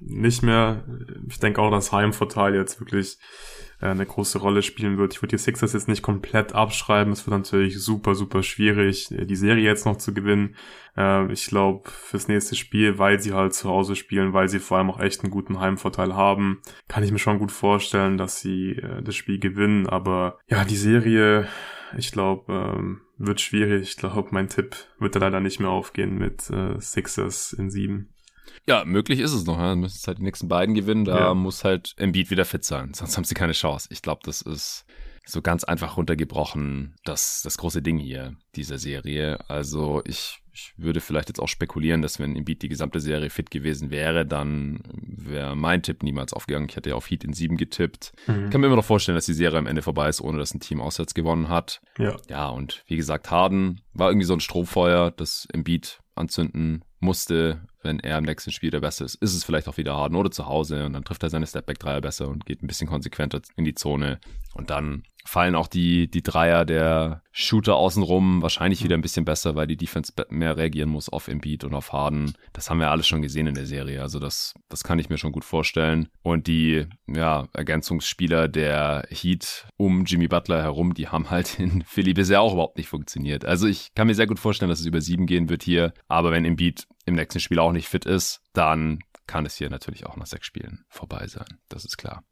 nicht 0.00 0.42
mehr. 0.42 0.84
Ich 1.28 1.40
denke 1.40 1.60
auch, 1.60 1.70
dass 1.70 1.92
Heimvorteil 1.92 2.54
jetzt 2.54 2.80
wirklich 2.80 3.18
eine 3.86 4.06
große 4.06 4.38
Rolle 4.38 4.62
spielen 4.62 4.98
wird. 4.98 5.14
Ich 5.14 5.22
würde 5.22 5.36
die 5.36 5.42
Sixers 5.42 5.72
jetzt 5.72 5.88
nicht 5.88 6.02
komplett 6.02 6.52
abschreiben. 6.54 7.12
Es 7.12 7.26
wird 7.26 7.36
natürlich 7.36 7.80
super, 7.80 8.14
super 8.14 8.42
schwierig, 8.42 9.10
äh, 9.12 9.24
die 9.24 9.36
Serie 9.36 9.64
jetzt 9.64 9.86
noch 9.86 9.96
zu 9.96 10.12
gewinnen. 10.12 10.56
Äh, 10.96 11.32
ich 11.32 11.46
glaube, 11.46 11.88
fürs 11.88 12.28
nächste 12.28 12.56
Spiel, 12.56 12.98
weil 12.98 13.20
sie 13.20 13.32
halt 13.32 13.54
zu 13.54 13.68
Hause 13.68 13.94
spielen, 13.94 14.32
weil 14.32 14.48
sie 14.48 14.58
vor 14.58 14.78
allem 14.78 14.90
auch 14.90 15.00
echt 15.00 15.22
einen 15.22 15.30
guten 15.30 15.60
Heimvorteil 15.60 16.14
haben, 16.14 16.60
kann 16.88 17.04
ich 17.04 17.12
mir 17.12 17.18
schon 17.18 17.38
gut 17.38 17.52
vorstellen, 17.52 18.18
dass 18.18 18.40
sie 18.40 18.80
das 19.02 19.14
Spiel 19.14 19.38
gewinnen. 19.38 19.86
Aber 19.86 20.38
ja, 20.48 20.64
die 20.64 20.76
Serie, 20.76 21.46
ich 21.96 22.10
glaube, 22.10 22.52
ähm, 22.52 23.00
wird 23.16 23.40
schwierig. 23.40 23.82
Ich 23.82 23.96
glaube, 23.96 24.28
mein 24.32 24.48
Tipp 24.48 24.76
wird 24.98 25.14
da 25.14 25.20
leider 25.20 25.40
nicht 25.40 25.60
mehr 25.60 25.70
aufgehen 25.70 26.18
mit 26.18 26.52
Sixers 26.78 27.52
in 27.52 27.70
sieben. 27.70 28.10
Ja, 28.66 28.84
möglich 28.84 29.20
ist 29.20 29.32
es 29.32 29.46
noch. 29.46 29.58
Ja. 29.58 29.74
Müssen 29.74 30.06
halt 30.06 30.18
die 30.18 30.22
nächsten 30.22 30.48
beiden 30.48 30.74
gewinnen. 30.74 31.04
Da 31.04 31.18
ja. 31.18 31.34
muss 31.34 31.64
halt 31.64 31.94
Embiid 31.96 32.30
wieder 32.30 32.44
fit 32.44 32.64
sein. 32.64 32.92
Sonst 32.94 33.16
haben 33.16 33.24
sie 33.24 33.34
keine 33.34 33.52
Chance. 33.52 33.88
Ich 33.90 34.02
glaube, 34.02 34.20
das 34.24 34.42
ist 34.42 34.84
so 35.28 35.42
ganz 35.42 35.64
einfach 35.64 35.96
runtergebrochen 35.96 36.94
das, 37.04 37.42
das 37.44 37.58
große 37.58 37.82
Ding 37.82 37.98
hier, 37.98 38.34
dieser 38.56 38.78
Serie. 38.78 39.38
Also 39.50 40.02
ich, 40.06 40.40
ich 40.52 40.72
würde 40.78 41.00
vielleicht 41.00 41.28
jetzt 41.28 41.40
auch 41.40 41.48
spekulieren, 41.48 42.00
dass 42.00 42.18
wenn 42.18 42.34
Embiid 42.34 42.62
die 42.62 42.70
gesamte 42.70 42.98
Serie 42.98 43.28
fit 43.28 43.50
gewesen 43.50 43.90
wäre, 43.90 44.24
dann 44.24 44.80
wäre 44.92 45.54
mein 45.54 45.82
Tipp 45.82 46.02
niemals 46.02 46.32
aufgegangen. 46.32 46.68
Ich 46.70 46.76
hätte 46.76 46.90
ja 46.90 46.96
auf 46.96 47.10
Heat 47.10 47.24
in 47.24 47.34
sieben 47.34 47.58
getippt. 47.58 48.12
Mhm. 48.26 48.46
Ich 48.46 48.50
kann 48.50 48.62
mir 48.62 48.68
immer 48.68 48.76
noch 48.76 48.84
vorstellen, 48.84 49.16
dass 49.16 49.26
die 49.26 49.34
Serie 49.34 49.58
am 49.58 49.66
Ende 49.66 49.82
vorbei 49.82 50.08
ist, 50.08 50.22
ohne 50.22 50.38
dass 50.38 50.54
ein 50.54 50.60
Team 50.60 50.80
auswärts 50.80 51.12
gewonnen 51.12 51.50
hat. 51.50 51.82
Ja. 51.98 52.16
Ja, 52.28 52.48
und 52.48 52.82
wie 52.86 52.96
gesagt, 52.96 53.30
Harden 53.30 53.82
war 53.92 54.08
irgendwie 54.08 54.26
so 54.26 54.34
ein 54.34 54.40
Strohfeuer, 54.40 55.10
das 55.10 55.46
Embiid 55.52 56.00
anzünden 56.14 56.84
musste, 57.00 57.60
wenn 57.88 58.00
er 58.00 58.18
im 58.18 58.24
nächsten 58.24 58.52
Spiel 58.52 58.70
der 58.70 58.80
Beste 58.80 59.04
ist, 59.04 59.16
ist 59.16 59.34
es 59.34 59.44
vielleicht 59.44 59.66
auch 59.66 59.78
wieder 59.78 59.96
Harden 59.96 60.16
oder 60.16 60.30
zu 60.30 60.46
Hause 60.46 60.84
und 60.84 60.92
dann 60.92 61.04
trifft 61.04 61.22
er 61.22 61.30
seine 61.30 61.46
Stepback-Dreier 61.46 62.02
besser 62.02 62.28
und 62.28 62.44
geht 62.44 62.62
ein 62.62 62.66
bisschen 62.66 62.86
konsequenter 62.86 63.40
in 63.56 63.64
die 63.64 63.74
Zone 63.74 64.20
und 64.54 64.70
dann 64.70 65.02
fallen 65.28 65.54
auch 65.54 65.68
die, 65.68 66.10
die 66.10 66.22
Dreier 66.22 66.64
der 66.64 67.22
Shooter 67.32 67.76
außenrum 67.76 68.40
wahrscheinlich 68.40 68.82
wieder 68.82 68.96
ein 68.96 69.02
bisschen 69.02 69.26
besser, 69.26 69.54
weil 69.54 69.66
die 69.66 69.76
Defense 69.76 70.12
mehr 70.30 70.56
reagieren 70.56 70.88
muss 70.88 71.10
auf 71.10 71.28
Embiid 71.28 71.64
und 71.64 71.74
auf 71.74 71.92
Harden. 71.92 72.32
Das 72.54 72.70
haben 72.70 72.80
wir 72.80 72.90
alles 72.90 73.06
schon 73.06 73.20
gesehen 73.20 73.46
in 73.46 73.54
der 73.54 73.66
Serie. 73.66 74.00
Also 74.00 74.18
das, 74.18 74.54
das 74.70 74.84
kann 74.84 74.98
ich 74.98 75.10
mir 75.10 75.18
schon 75.18 75.32
gut 75.32 75.44
vorstellen. 75.44 76.08
Und 76.22 76.46
die, 76.46 76.86
ja, 77.06 77.46
Ergänzungsspieler 77.52 78.48
der 78.48 79.06
Heat 79.10 79.68
um 79.76 80.06
Jimmy 80.06 80.28
Butler 80.28 80.62
herum, 80.62 80.94
die 80.94 81.08
haben 81.08 81.28
halt 81.28 81.58
in 81.60 81.82
Philly 81.82 82.14
bisher 82.14 82.40
auch 82.40 82.54
überhaupt 82.54 82.78
nicht 82.78 82.88
funktioniert. 82.88 83.44
Also 83.44 83.66
ich 83.66 83.94
kann 83.94 84.06
mir 84.06 84.14
sehr 84.14 84.26
gut 84.26 84.38
vorstellen, 84.38 84.70
dass 84.70 84.80
es 84.80 84.86
über 84.86 85.02
sieben 85.02 85.26
gehen 85.26 85.50
wird 85.50 85.62
hier. 85.62 85.92
Aber 86.08 86.32
wenn 86.32 86.46
Embiid 86.46 86.86
im 87.08 87.14
nächsten 87.14 87.40
Spiel 87.40 87.58
auch 87.58 87.72
nicht 87.72 87.88
fit 87.88 88.04
ist, 88.04 88.40
dann 88.52 89.00
kann 89.26 89.46
es 89.46 89.56
hier 89.56 89.70
natürlich 89.70 90.06
auch 90.06 90.16
nach 90.16 90.26
sechs 90.26 90.46
Spielen 90.46 90.84
vorbei 90.88 91.26
sein. 91.26 91.58
Das 91.68 91.84
ist 91.84 91.98
klar. 91.98 92.22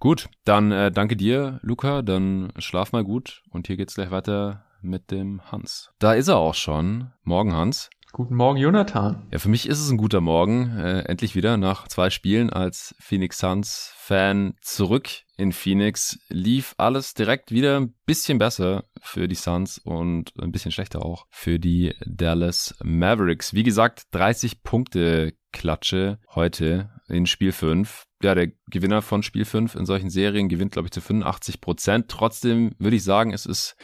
Gut, 0.00 0.28
dann 0.44 0.72
äh, 0.72 0.90
danke 0.90 1.16
dir, 1.16 1.60
Luca. 1.62 2.02
Dann 2.02 2.52
schlaf 2.58 2.92
mal 2.92 3.04
gut. 3.04 3.42
Und 3.50 3.66
hier 3.66 3.76
geht's 3.76 3.94
gleich 3.94 4.10
weiter 4.10 4.66
mit 4.82 5.10
dem 5.10 5.50
Hans. 5.50 5.90
Da 5.98 6.12
ist 6.12 6.28
er 6.28 6.36
auch 6.36 6.54
schon. 6.54 7.12
Morgen, 7.22 7.54
Hans. 7.54 7.88
Guten 8.14 8.36
Morgen, 8.36 8.60
Jonathan. 8.60 9.26
Ja, 9.32 9.40
für 9.40 9.48
mich 9.48 9.68
ist 9.68 9.80
es 9.80 9.90
ein 9.90 9.96
guter 9.96 10.20
Morgen. 10.20 10.78
Äh, 10.78 11.00
endlich 11.00 11.34
wieder 11.34 11.56
nach 11.56 11.88
zwei 11.88 12.10
Spielen 12.10 12.48
als 12.48 12.94
Phoenix 13.00 13.38
Suns 13.38 13.92
Fan 13.96 14.54
zurück 14.60 15.08
in 15.36 15.50
Phoenix. 15.50 16.20
Lief 16.28 16.76
alles 16.78 17.14
direkt 17.14 17.50
wieder 17.50 17.80
ein 17.80 17.92
bisschen 18.06 18.38
besser 18.38 18.84
für 19.02 19.26
die 19.26 19.34
Suns 19.34 19.78
und 19.78 20.32
ein 20.40 20.52
bisschen 20.52 20.70
schlechter 20.70 21.04
auch 21.04 21.26
für 21.28 21.58
die 21.58 21.92
Dallas 22.06 22.76
Mavericks. 22.84 23.52
Wie 23.52 23.64
gesagt, 23.64 24.04
30 24.12 24.62
Punkte 24.62 25.32
Klatsche 25.52 26.20
heute 26.36 26.90
in 27.08 27.26
Spiel 27.26 27.50
5. 27.50 28.04
Ja, 28.22 28.36
der 28.36 28.52
Gewinner 28.70 29.02
von 29.02 29.24
Spiel 29.24 29.44
5 29.44 29.74
in 29.74 29.86
solchen 29.86 30.08
Serien 30.08 30.48
gewinnt, 30.48 30.70
glaube 30.70 30.86
ich, 30.86 30.92
zu 30.92 31.00
85 31.00 31.60
Prozent. 31.60 32.08
Trotzdem 32.08 32.76
würde 32.78 32.94
ich 32.94 33.02
sagen, 33.02 33.32
es 33.32 33.44
ist 33.44 33.74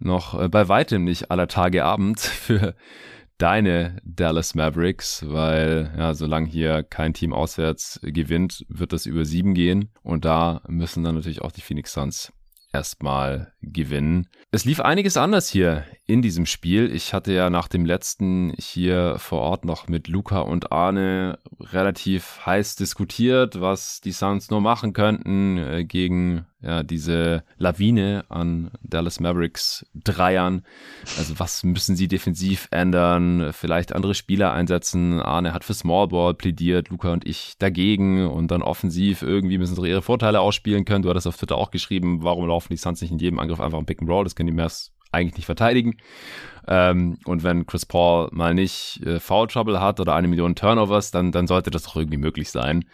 noch 0.00 0.38
äh, 0.38 0.50
bei 0.50 0.68
weitem 0.68 1.04
nicht 1.04 1.30
aller 1.30 1.48
Tage 1.48 1.82
Abend 1.82 2.20
für 2.20 2.74
deine 3.40 4.00
Dallas 4.04 4.54
Mavericks, 4.54 5.24
weil 5.26 5.92
ja, 5.96 6.14
solange 6.14 6.48
hier 6.48 6.82
kein 6.82 7.14
Team 7.14 7.32
auswärts 7.32 8.00
gewinnt, 8.02 8.64
wird 8.68 8.92
das 8.92 9.06
über 9.06 9.24
sieben 9.24 9.54
gehen 9.54 9.90
und 10.02 10.24
da 10.24 10.62
müssen 10.68 11.04
dann 11.04 11.14
natürlich 11.14 11.42
auch 11.42 11.52
die 11.52 11.62
Phoenix 11.62 11.92
Suns 11.92 12.32
erstmal 12.72 13.52
gewinnen. 13.62 14.28
Es 14.52 14.64
lief 14.64 14.80
einiges 14.80 15.16
anders 15.16 15.48
hier 15.48 15.84
in 16.06 16.22
diesem 16.22 16.46
Spiel. 16.46 16.94
Ich 16.94 17.12
hatte 17.14 17.32
ja 17.32 17.50
nach 17.50 17.68
dem 17.68 17.84
letzten 17.84 18.54
hier 18.58 19.16
vor 19.18 19.40
Ort 19.40 19.64
noch 19.64 19.88
mit 19.88 20.08
Luca 20.08 20.40
und 20.40 20.72
Arne 20.72 21.38
relativ 21.58 22.44
heiß 22.46 22.76
diskutiert, 22.76 23.60
was 23.60 24.00
die 24.00 24.12
Suns 24.12 24.50
nur 24.50 24.60
machen 24.60 24.92
könnten 24.92 25.58
äh, 25.58 25.84
gegen 25.84 26.46
ja, 26.62 26.82
diese 26.82 27.42
Lawine 27.56 28.24
an 28.28 28.70
Dallas 28.82 29.18
Mavericks 29.18 29.86
Dreiern. 29.94 30.62
Also 31.16 31.38
was 31.38 31.64
müssen 31.64 31.96
sie 31.96 32.06
defensiv 32.06 32.68
ändern? 32.70 33.52
Vielleicht 33.52 33.94
andere 33.94 34.14
Spieler 34.14 34.52
einsetzen. 34.52 35.20
Arne 35.20 35.54
hat 35.54 35.64
für 35.64 35.74
Smallball 35.74 36.34
plädiert, 36.34 36.90
Luca 36.90 37.12
und 37.12 37.26
ich 37.26 37.54
dagegen 37.58 38.26
und 38.26 38.50
dann 38.50 38.62
offensiv 38.62 39.22
irgendwie 39.22 39.58
müssen 39.58 39.74
sie 39.74 39.88
ihre 39.88 40.02
Vorteile 40.02 40.40
ausspielen 40.40 40.84
können. 40.84 41.02
Du 41.02 41.10
hattest 41.10 41.26
auf 41.26 41.36
Twitter 41.36 41.56
auch 41.56 41.70
geschrieben, 41.70 42.22
warum 42.22 42.46
laufen 42.46 42.72
die 42.72 42.76
Suns 42.76 43.00
nicht 43.00 43.10
in 43.10 43.18
jedem 43.18 43.38
Angriff 43.38 43.60
einfach 43.60 43.78
ein 43.78 43.86
Pick 43.86 44.02
and 44.02 44.10
Roll? 44.10 44.24
Das 44.24 44.36
können 44.36 44.48
die 44.48 44.52
Mavs 44.52 44.92
eigentlich 45.12 45.36
nicht 45.36 45.46
verteidigen. 45.46 45.96
Ähm, 46.68 47.18
und 47.24 47.42
wenn 47.42 47.66
Chris 47.66 47.86
Paul 47.86 48.28
mal 48.32 48.54
nicht 48.54 49.00
äh, 49.04 49.18
Foul 49.18 49.48
Trouble 49.48 49.80
hat 49.80 49.98
oder 49.98 50.14
eine 50.14 50.28
Million 50.28 50.54
Turnovers, 50.54 51.10
dann, 51.10 51.32
dann 51.32 51.46
sollte 51.46 51.70
das 51.70 51.84
doch 51.84 51.96
irgendwie 51.96 52.18
möglich 52.18 52.50
sein. 52.50 52.84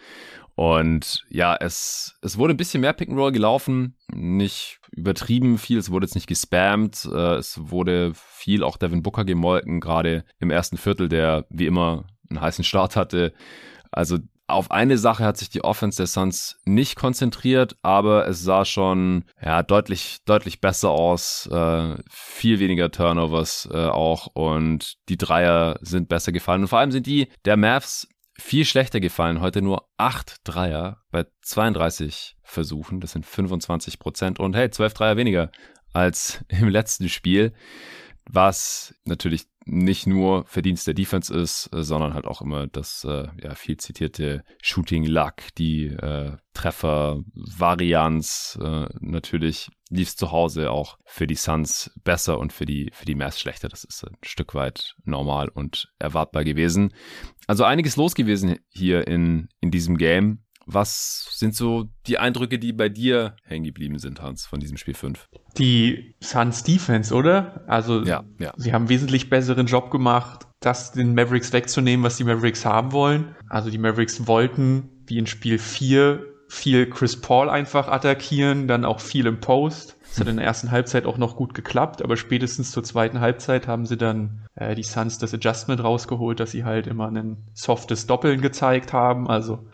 Und 0.57 1.23
ja, 1.29 1.55
es, 1.55 2.17
es 2.23 2.39
wurde 2.39 2.55
ein 2.55 2.57
bisschen 2.57 2.81
mehr 2.81 2.93
Pick 2.93 3.09
and 3.09 3.17
Roll 3.19 3.31
gelaufen, 3.31 3.95
nicht 4.11 4.79
übertrieben 4.89 5.59
viel, 5.59 5.77
es 5.77 5.91
wurde 5.91 6.07
jetzt 6.07 6.15
nicht 6.15 6.25
gespammt, 6.25 7.07
äh, 7.13 7.35
es 7.35 7.69
wurde 7.69 8.11
viel 8.15 8.63
auch 8.63 8.77
Devin 8.77 9.03
Booker 9.03 9.23
gemolken, 9.23 9.79
gerade 9.79 10.25
im 10.39 10.49
ersten 10.49 10.77
Viertel, 10.77 11.09
der 11.09 11.45
wie 11.51 11.67
immer 11.67 12.05
einen 12.31 12.41
heißen 12.41 12.63
Start 12.63 12.95
hatte. 12.95 13.33
Also 13.91 14.17
auf 14.47 14.71
eine 14.71 14.97
Sache 14.97 15.25
hat 15.25 15.37
sich 15.37 15.49
die 15.49 15.63
Offense 15.63 15.97
der 15.97 16.07
Suns 16.07 16.59
nicht 16.65 16.95
konzentriert, 16.95 17.75
aber 17.83 18.27
es 18.27 18.41
sah 18.41 18.65
schon 18.65 19.25
ja 19.39 19.61
deutlich 19.61 20.23
deutlich 20.25 20.59
besser 20.59 20.89
aus, 20.89 21.47
äh, 21.51 21.97
viel 22.09 22.59
weniger 22.59 22.89
Turnovers 22.89 23.69
äh, 23.71 23.77
auch 23.77 24.25
und 24.33 24.95
die 25.07 25.17
Dreier 25.17 25.77
sind 25.81 26.09
besser 26.09 26.31
gefallen 26.31 26.61
und 26.63 26.67
vor 26.69 26.79
allem 26.79 26.91
sind 26.91 27.05
die 27.05 27.27
der 27.45 27.57
Mavs 27.57 28.07
viel 28.39 28.65
schlechter 28.65 28.99
gefallen. 28.99 29.41
Heute 29.41 29.61
nur 29.61 29.89
acht 29.97 30.37
Dreier 30.43 31.01
bei 31.11 31.25
32 31.41 32.37
Versuchen, 32.43 33.01
das 33.01 33.11
sind 33.11 33.25
25 33.25 33.99
Prozent. 33.99 34.39
Und 34.39 34.55
hey, 34.55 34.69
12 34.69 34.93
Dreier 34.93 35.17
weniger 35.17 35.51
als 35.93 36.43
im 36.49 36.69
letzten 36.69 37.09
Spiel. 37.09 37.53
Was 38.29 38.93
natürlich 39.05 39.47
nicht 39.67 40.07
nur 40.07 40.45
Verdienst 40.45 40.87
der 40.87 40.93
Defense 40.93 41.33
ist, 41.33 41.69
äh, 41.73 41.83
sondern 41.83 42.13
halt 42.13 42.25
auch 42.25 42.41
immer 42.41 42.67
das 42.67 43.03
äh, 43.03 43.27
ja, 43.41 43.55
viel 43.55 43.77
zitierte 43.77 44.43
Shooting 44.61 45.05
Luck, 45.05 45.35
die 45.57 45.87
äh, 45.87 46.37
Treffer, 46.53 47.21
Varianz. 47.33 48.57
Äh, 48.61 48.87
natürlich 48.99 49.69
lief 49.89 50.09
es 50.09 50.15
zu 50.15 50.31
Hause 50.31 50.71
auch 50.71 50.97
für 51.05 51.27
die 51.27 51.35
Suns 51.35 51.91
besser 52.03 52.39
und 52.39 52.53
für 52.53 52.65
die, 52.65 52.89
für 52.93 53.05
die 53.05 53.15
Mavs 53.15 53.39
schlechter. 53.39 53.69
Das 53.69 53.83
ist 53.83 54.03
ein 54.03 54.17
Stück 54.23 54.55
weit 54.55 54.95
normal 55.03 55.49
und 55.49 55.93
erwartbar 55.99 56.43
gewesen. 56.43 56.93
Also 57.45 57.63
einiges 57.63 57.95
los 57.95 58.15
gewesen 58.15 58.57
hier 58.69 59.07
in, 59.07 59.49
in 59.61 59.71
diesem 59.71 59.97
Game. 59.97 60.43
Was 60.69 61.29
sind 61.31 61.55
so 61.55 61.85
die 62.07 62.19
Eindrücke, 62.19 62.59
die 62.59 62.73
bei 62.73 62.89
dir 62.89 63.37
hängen 63.43 63.63
geblieben 63.63 63.99
sind, 63.99 64.21
Hans, 64.21 64.45
von 64.45 64.59
diesem 64.59 64.75
Spiel 64.75 64.95
5? 64.95 65.29
Die 65.57 66.13
Suns 66.21 66.63
Defense, 66.63 67.15
oder? 67.15 67.63
Also, 67.67 68.03
ja, 68.03 68.25
ja. 68.37 68.51
sie 68.57 68.73
haben 68.73 68.89
wesentlich 68.89 69.29
besseren 69.29 69.67
Job 69.67 69.91
gemacht, 69.91 70.45
das 70.59 70.91
den 70.91 71.15
Mavericks 71.15 71.53
wegzunehmen, 71.53 72.03
was 72.03 72.17
die 72.17 72.25
Mavericks 72.25 72.65
haben 72.65 72.91
wollen. 72.91 73.33
Also, 73.47 73.69
die 73.69 73.77
Mavericks 73.77 74.27
wollten, 74.27 74.89
wie 75.05 75.17
in 75.17 75.25
Spiel 75.25 75.57
4, 75.57 76.21
viel 76.49 76.89
Chris 76.89 77.19
Paul 77.19 77.49
einfach 77.49 77.87
attackieren, 77.87 78.67
dann 78.67 78.83
auch 78.85 78.99
viel 78.99 79.25
im 79.25 79.39
Post. 79.39 79.97
Das 80.01 80.19
hat 80.19 80.27
in 80.27 80.37
der 80.37 80.45
ersten 80.45 80.71
Halbzeit 80.71 81.05
auch 81.05 81.17
noch 81.17 81.35
gut 81.35 81.53
geklappt, 81.53 82.01
aber 82.01 82.17
spätestens 82.17 82.71
zur 82.71 82.83
zweiten 82.83 83.19
Halbzeit 83.19 83.67
haben 83.67 83.85
sie 83.85 83.97
dann 83.97 84.47
äh, 84.55 84.73
die 84.75 84.83
Suns 84.83 85.17
das 85.17 85.33
Adjustment 85.33 85.83
rausgeholt, 85.83 86.39
dass 86.39 86.51
sie 86.51 86.63
halt 86.63 86.87
immer 86.87 87.07
ein 87.07 87.37
softes 87.53 88.07
Doppeln 88.07 88.41
gezeigt 88.41 88.93
haben. 88.93 89.29
Also 89.29 89.67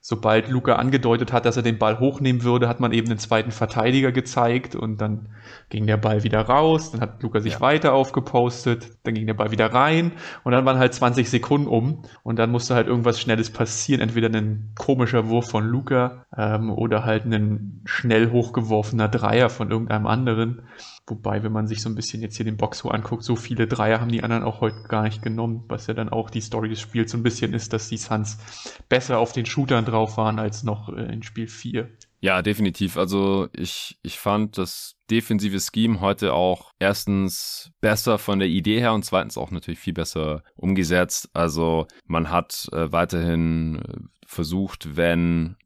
sobald 0.00 0.48
Luca 0.48 0.76
angedeutet 0.76 1.32
hat, 1.32 1.44
dass 1.44 1.56
er 1.56 1.62
den 1.62 1.78
Ball 1.78 2.00
hochnehmen 2.00 2.42
würde, 2.42 2.68
hat 2.68 2.80
man 2.80 2.92
eben 2.92 3.08
den 3.08 3.18
zweiten 3.18 3.50
Verteidiger 3.50 4.12
gezeigt 4.12 4.74
und 4.74 5.00
dann 5.00 5.28
ging 5.68 5.86
der 5.86 5.98
Ball 5.98 6.22
wieder 6.24 6.40
raus, 6.40 6.92
dann 6.92 7.00
hat 7.02 7.22
Luca 7.22 7.40
sich 7.40 7.54
ja. 7.54 7.60
weiter 7.60 7.92
aufgepostet, 7.92 8.92
dann 9.02 9.14
ging 9.14 9.26
der 9.26 9.34
Ball 9.34 9.50
wieder 9.50 9.72
rein 9.72 10.12
und 10.42 10.52
dann 10.52 10.64
waren 10.64 10.78
halt 10.78 10.94
20 10.94 11.28
Sekunden 11.28 11.68
um 11.68 12.02
und 12.22 12.38
dann 12.38 12.50
musste 12.50 12.74
halt 12.74 12.86
irgendwas 12.86 13.20
Schnelles 13.20 13.50
passieren, 13.50 14.00
entweder 14.00 14.28
ein 14.28 14.72
komischer 14.78 15.28
Wurf 15.28 15.50
von 15.50 15.66
Luca 15.66 16.24
ähm, 16.36 16.70
oder 16.70 17.04
halt 17.04 17.26
ein 17.26 17.82
schnell 17.84 18.30
hochgeworfener 18.30 19.08
Dreier 19.08 19.50
von 19.50 19.70
irgendeinem 19.70 20.06
anderen. 20.06 20.62
Wobei, 21.10 21.42
wenn 21.42 21.52
man 21.52 21.66
sich 21.66 21.82
so 21.82 21.88
ein 21.88 21.94
bisschen 21.94 22.22
jetzt 22.22 22.36
hier 22.36 22.44
den 22.44 22.56
Box 22.56 22.78
so 22.78 22.90
anguckt, 22.90 23.24
so 23.24 23.36
viele 23.36 23.66
Dreier 23.66 24.00
haben 24.00 24.12
die 24.12 24.22
anderen 24.22 24.44
auch 24.44 24.60
heute 24.60 24.82
gar 24.88 25.02
nicht 25.02 25.22
genommen, 25.22 25.64
was 25.68 25.86
ja 25.86 25.94
dann 25.94 26.08
auch 26.08 26.30
die 26.30 26.40
Story 26.40 26.68
des 26.68 26.80
Spiels 26.80 27.10
so 27.10 27.18
ein 27.18 27.22
bisschen 27.22 27.52
ist, 27.52 27.72
dass 27.72 27.88
die 27.88 27.96
Suns 27.96 28.38
besser 28.88 29.18
auf 29.18 29.32
den 29.32 29.46
Shootern 29.46 29.84
drauf 29.84 30.16
waren 30.16 30.38
als 30.38 30.62
noch 30.62 30.88
äh, 30.88 31.12
in 31.12 31.22
Spiel 31.22 31.48
4. 31.48 31.90
Ja, 32.22 32.42
definitiv. 32.42 32.96
Also 32.98 33.48
ich, 33.52 33.98
ich 34.02 34.18
fand 34.18 34.58
das 34.58 34.96
defensive 35.10 35.58
Scheme 35.58 36.00
heute 36.00 36.34
auch 36.34 36.70
erstens 36.78 37.72
besser 37.80 38.18
von 38.18 38.38
der 38.38 38.48
Idee 38.48 38.78
her 38.78 38.92
und 38.92 39.04
zweitens 39.04 39.38
auch 39.38 39.50
natürlich 39.50 39.80
viel 39.80 39.94
besser 39.94 40.42
umgesetzt. 40.54 41.30
Also 41.32 41.86
man 42.06 42.30
hat 42.30 42.68
äh, 42.72 42.92
weiterhin 42.92 43.76
äh, 43.76 44.00
versucht, 44.26 44.96
wenn 44.96 45.56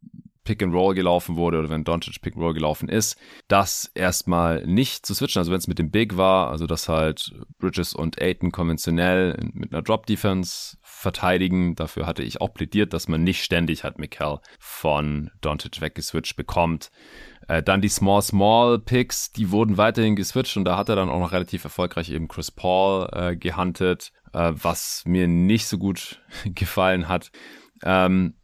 Pick 0.44 0.62
and 0.62 0.74
Roll 0.74 0.94
gelaufen 0.94 1.36
wurde 1.36 1.58
oder 1.58 1.70
wenn 1.70 1.84
Doncic 1.84 2.20
Pick 2.20 2.34
and 2.34 2.42
Roll 2.42 2.54
gelaufen 2.54 2.88
ist, 2.88 3.18
das 3.48 3.90
erstmal 3.94 4.66
nicht 4.66 5.06
zu 5.06 5.14
switchen. 5.14 5.40
Also 5.40 5.50
wenn 5.50 5.58
es 5.58 5.68
mit 5.68 5.78
dem 5.78 5.90
Big 5.90 6.16
war, 6.16 6.50
also 6.50 6.66
dass 6.66 6.88
halt 6.88 7.34
Bridges 7.58 7.94
und 7.94 8.20
Aiton 8.20 8.52
konventionell 8.52 9.36
mit 9.52 9.72
einer 9.72 9.82
Drop 9.82 10.06
Defense 10.06 10.76
verteidigen. 10.82 11.74
Dafür 11.74 12.06
hatte 12.06 12.22
ich 12.22 12.40
auch 12.40 12.52
plädiert, 12.54 12.92
dass 12.92 13.08
man 13.08 13.24
nicht 13.24 13.42
ständig 13.42 13.84
halt 13.84 13.98
Mikkel 13.98 14.38
von 14.58 15.30
Doncic 15.40 15.80
weggeswitcht 15.80 16.36
bekommt. 16.36 16.90
Äh, 17.48 17.62
dann 17.62 17.80
die 17.80 17.88
Small 17.88 18.22
Small 18.22 18.78
Picks, 18.78 19.32
die 19.32 19.50
wurden 19.50 19.76
weiterhin 19.76 20.16
geswitcht 20.16 20.56
und 20.56 20.64
da 20.64 20.76
hat 20.76 20.88
er 20.88 20.96
dann 20.96 21.10
auch 21.10 21.20
noch 21.20 21.32
relativ 21.32 21.64
erfolgreich 21.64 22.10
eben 22.10 22.28
Chris 22.28 22.50
Paul 22.50 23.08
äh, 23.12 23.36
gehuntet, 23.36 24.12
äh, 24.32 24.52
was 24.54 25.02
mir 25.06 25.28
nicht 25.28 25.66
so 25.66 25.78
gut 25.78 26.22
gefallen 26.44 27.08
hat. 27.08 27.30
Ähm, 27.82 28.34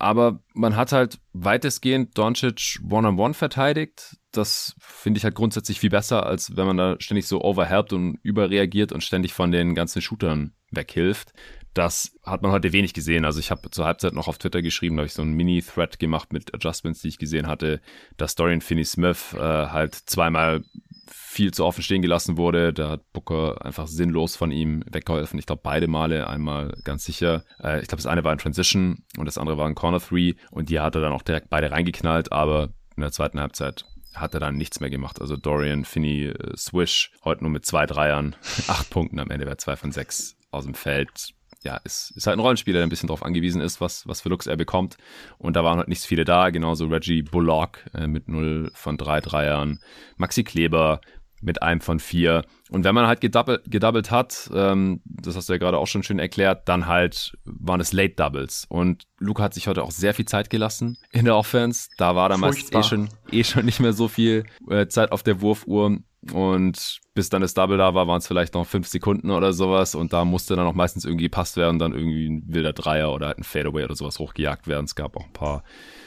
aber 0.00 0.40
man 0.54 0.76
hat 0.76 0.92
halt 0.92 1.18
weitestgehend 1.32 2.16
Doncic 2.16 2.80
One-on-One 2.88 3.34
verteidigt. 3.34 4.16
Das 4.32 4.74
finde 4.78 5.18
ich 5.18 5.24
halt 5.24 5.34
grundsätzlich 5.34 5.78
viel 5.78 5.90
besser, 5.90 6.24
als 6.24 6.56
wenn 6.56 6.66
man 6.66 6.76
da 6.76 6.96
ständig 7.00 7.26
so 7.26 7.42
overhelpt 7.42 7.92
und 7.92 8.18
überreagiert 8.22 8.92
und 8.92 9.04
ständig 9.04 9.34
von 9.34 9.52
den 9.52 9.74
ganzen 9.74 10.00
Shootern 10.00 10.54
weghilft. 10.70 11.32
Das 11.74 12.12
hat 12.24 12.42
man 12.42 12.50
heute 12.50 12.72
wenig 12.72 12.94
gesehen. 12.94 13.24
Also 13.24 13.40
ich 13.40 13.50
habe 13.50 13.70
zur 13.70 13.84
Halbzeit 13.84 14.12
noch 14.12 14.26
auf 14.26 14.38
Twitter 14.38 14.62
geschrieben, 14.62 14.96
da 14.96 15.02
habe 15.02 15.06
ich 15.06 15.12
so 15.12 15.22
einen 15.22 15.34
Mini-Thread 15.34 15.98
gemacht 15.98 16.32
mit 16.32 16.54
Adjustments, 16.54 17.02
die 17.02 17.08
ich 17.08 17.18
gesehen 17.18 17.46
hatte, 17.46 17.80
dass 18.16 18.34
Dorian 18.34 18.60
Finney-Smith 18.60 19.34
äh, 19.34 19.38
halt 19.38 19.94
zweimal 19.94 20.64
viel 21.12 21.52
zu 21.52 21.64
offen 21.64 21.82
stehen 21.82 22.02
gelassen 22.02 22.36
wurde. 22.36 22.72
Da 22.72 22.90
hat 22.90 23.12
Booker 23.12 23.64
einfach 23.64 23.86
sinnlos 23.86 24.36
von 24.36 24.50
ihm 24.50 24.82
weggeholfen. 24.90 25.38
Ich 25.38 25.46
glaube, 25.46 25.62
beide 25.62 25.86
Male, 25.86 26.28
einmal 26.28 26.76
ganz 26.84 27.04
sicher. 27.04 27.44
Äh, 27.62 27.80
ich 27.80 27.88
glaube, 27.88 28.02
das 28.02 28.06
eine 28.06 28.24
war 28.24 28.32
ein 28.32 28.38
Transition 28.38 29.04
und 29.16 29.26
das 29.26 29.38
andere 29.38 29.58
war 29.58 29.66
ein 29.66 29.74
Corner 29.74 30.00
Three 30.00 30.34
und 30.50 30.70
die 30.70 30.80
hat 30.80 30.94
er 30.94 31.00
dann 31.00 31.12
auch 31.12 31.22
direkt 31.22 31.50
beide 31.50 31.70
reingeknallt, 31.70 32.32
aber 32.32 32.70
in 32.96 33.02
der 33.02 33.12
zweiten 33.12 33.40
Halbzeit 33.40 33.84
hat 34.14 34.34
er 34.34 34.40
dann 34.40 34.56
nichts 34.56 34.80
mehr 34.80 34.90
gemacht. 34.90 35.20
Also 35.20 35.36
Dorian, 35.36 35.84
Finney, 35.84 36.26
äh, 36.26 36.56
Swish, 36.56 37.12
heute 37.24 37.44
nur 37.44 37.50
mit 37.50 37.64
zwei 37.66 37.86
Dreiern, 37.86 38.36
acht 38.68 38.90
Punkten 38.90 39.18
am 39.18 39.30
Ende, 39.30 39.46
wäre 39.46 39.56
zwei 39.56 39.76
von 39.76 39.92
sechs 39.92 40.36
aus 40.50 40.64
dem 40.64 40.74
Feld 40.74 41.34
ja, 41.62 41.76
ist, 41.84 42.12
ist 42.16 42.26
halt 42.26 42.38
ein 42.38 42.40
Rollenspieler, 42.40 42.78
der 42.78 42.86
ein 42.86 42.90
bisschen 42.90 43.08
darauf 43.08 43.22
angewiesen 43.22 43.60
ist, 43.60 43.80
was, 43.80 44.06
was 44.06 44.22
für 44.22 44.28
Looks 44.28 44.46
er 44.46 44.56
bekommt. 44.56 44.96
Und 45.38 45.56
da 45.56 45.64
waren 45.64 45.78
halt 45.78 45.88
nicht 45.88 46.00
so 46.00 46.08
viele 46.08 46.24
da, 46.24 46.50
genauso 46.50 46.86
Reggie 46.86 47.22
Bullock 47.22 47.84
äh, 47.94 48.06
mit 48.06 48.28
0 48.28 48.70
von 48.74 48.96
3 48.96 49.20
Dreiern, 49.20 49.80
Maxi 50.16 50.42
Kleber 50.44 51.00
mit 51.40 51.62
einem 51.62 51.80
von 51.80 52.00
vier. 52.00 52.44
Und 52.70 52.84
wenn 52.84 52.94
man 52.94 53.06
halt 53.06 53.20
gedouble, 53.20 53.62
gedoubled 53.66 54.10
hat, 54.10 54.50
ähm, 54.54 55.00
das 55.04 55.36
hast 55.36 55.48
du 55.48 55.54
ja 55.54 55.58
gerade 55.58 55.78
auch 55.78 55.86
schon 55.86 56.02
schön 56.02 56.18
erklärt, 56.18 56.68
dann 56.68 56.86
halt 56.86 57.32
waren 57.44 57.80
es 57.80 57.92
Late 57.92 58.14
Doubles. 58.14 58.66
Und 58.68 59.04
Luca 59.18 59.44
hat 59.44 59.54
sich 59.54 59.66
heute 59.66 59.82
auch 59.82 59.90
sehr 59.90 60.14
viel 60.14 60.26
Zeit 60.26 60.50
gelassen 60.50 60.98
in 61.12 61.24
der 61.24 61.36
Offense. 61.36 61.88
Da 61.96 62.14
war 62.14 62.36
meistens 62.36 62.72
eh 62.72 62.82
schon, 62.82 63.08
eh 63.32 63.44
schon 63.44 63.64
nicht 63.64 63.80
mehr 63.80 63.92
so 63.92 64.08
viel 64.08 64.44
äh, 64.68 64.86
Zeit 64.86 65.12
auf 65.12 65.22
der 65.22 65.40
Wurfuhr. 65.40 65.98
Und 66.32 67.00
bis 67.14 67.30
dann 67.30 67.40
das 67.40 67.54
Double 67.54 67.78
da 67.78 67.94
war, 67.94 68.06
waren 68.06 68.18
es 68.18 68.26
vielleicht 68.26 68.52
noch 68.54 68.66
fünf 68.66 68.88
Sekunden 68.88 69.30
oder 69.30 69.52
sowas. 69.52 69.94
Und 69.94 70.12
da 70.12 70.24
musste 70.24 70.54
dann 70.54 70.66
auch 70.66 70.74
meistens 70.74 71.04
irgendwie 71.04 71.24
gepasst 71.24 71.56
werden, 71.56 71.78
dann 71.78 71.92
irgendwie 71.92 72.28
ein 72.28 72.42
wilder 72.46 72.72
Dreier 72.72 73.12
oder 73.12 73.28
halt 73.28 73.38
ein 73.38 73.44
Fadeaway 73.44 73.84
oder 73.84 73.96
sowas 73.96 74.18
hochgejagt 74.18 74.68
werden. 74.68 74.84
Es 74.84 74.94
gab 74.94 75.16
auch 75.16 75.24
ein 75.24 75.32
paar 75.32 75.64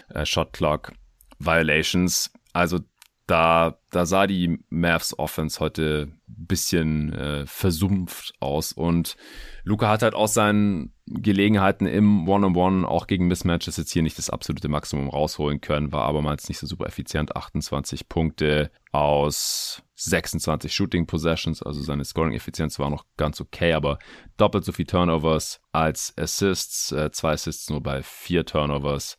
äh, 0.10 0.26
Shot 0.26 0.54
Clock 0.54 0.94
Violations. 1.40 2.32
Also 2.54 2.80
da, 3.28 3.78
da 3.90 4.06
sah 4.06 4.28
die 4.28 4.60
Mavs 4.70 5.18
Offense 5.18 5.60
heute 5.60 6.12
bisschen 6.28 7.14
äh, 7.14 7.46
versumpft 7.46 8.34
aus 8.40 8.74
und 8.74 9.16
Luca 9.64 9.88
hat 9.88 10.02
halt 10.02 10.14
aus 10.14 10.34
seinen 10.34 10.94
Gelegenheiten 11.06 11.86
im 11.86 12.28
One-on-One 12.28 12.88
auch 12.88 13.08
gegen 13.08 13.28
Mismatches 13.28 13.78
jetzt 13.78 13.92
hier 13.92 14.04
nicht 14.04 14.18
das 14.18 14.30
absolute 14.30 14.68
Maximum 14.68 15.10
rausholen 15.10 15.62
können, 15.62 15.92
war 15.92 16.04
abermals 16.04 16.50
nicht 16.50 16.60
so 16.60 16.68
super 16.68 16.86
effizient. 16.86 17.36
28 17.36 18.10
Punkte 18.10 18.72
aus 18.92 19.84
26 19.96 20.74
Shooting 20.74 21.08
Possessions, 21.08 21.64
also 21.64 21.82
seine 21.82 22.04
Scoring-Effizienz 22.04 22.80
war 22.80 22.90
noch 22.90 23.06
ganz 23.16 23.40
okay, 23.40 23.74
aber 23.74 24.00
doppelt 24.38 24.66
so 24.66 24.72
viel 24.74 24.86
Turnovers 24.86 25.62
als 25.72 26.14
Assists, 26.18 26.92
äh, 26.92 27.12
zwei 27.12 27.34
Assists 27.34 27.70
nur 27.70 27.82
bei 27.82 28.02
vier 28.04 28.46
Turnovers. 28.46 29.18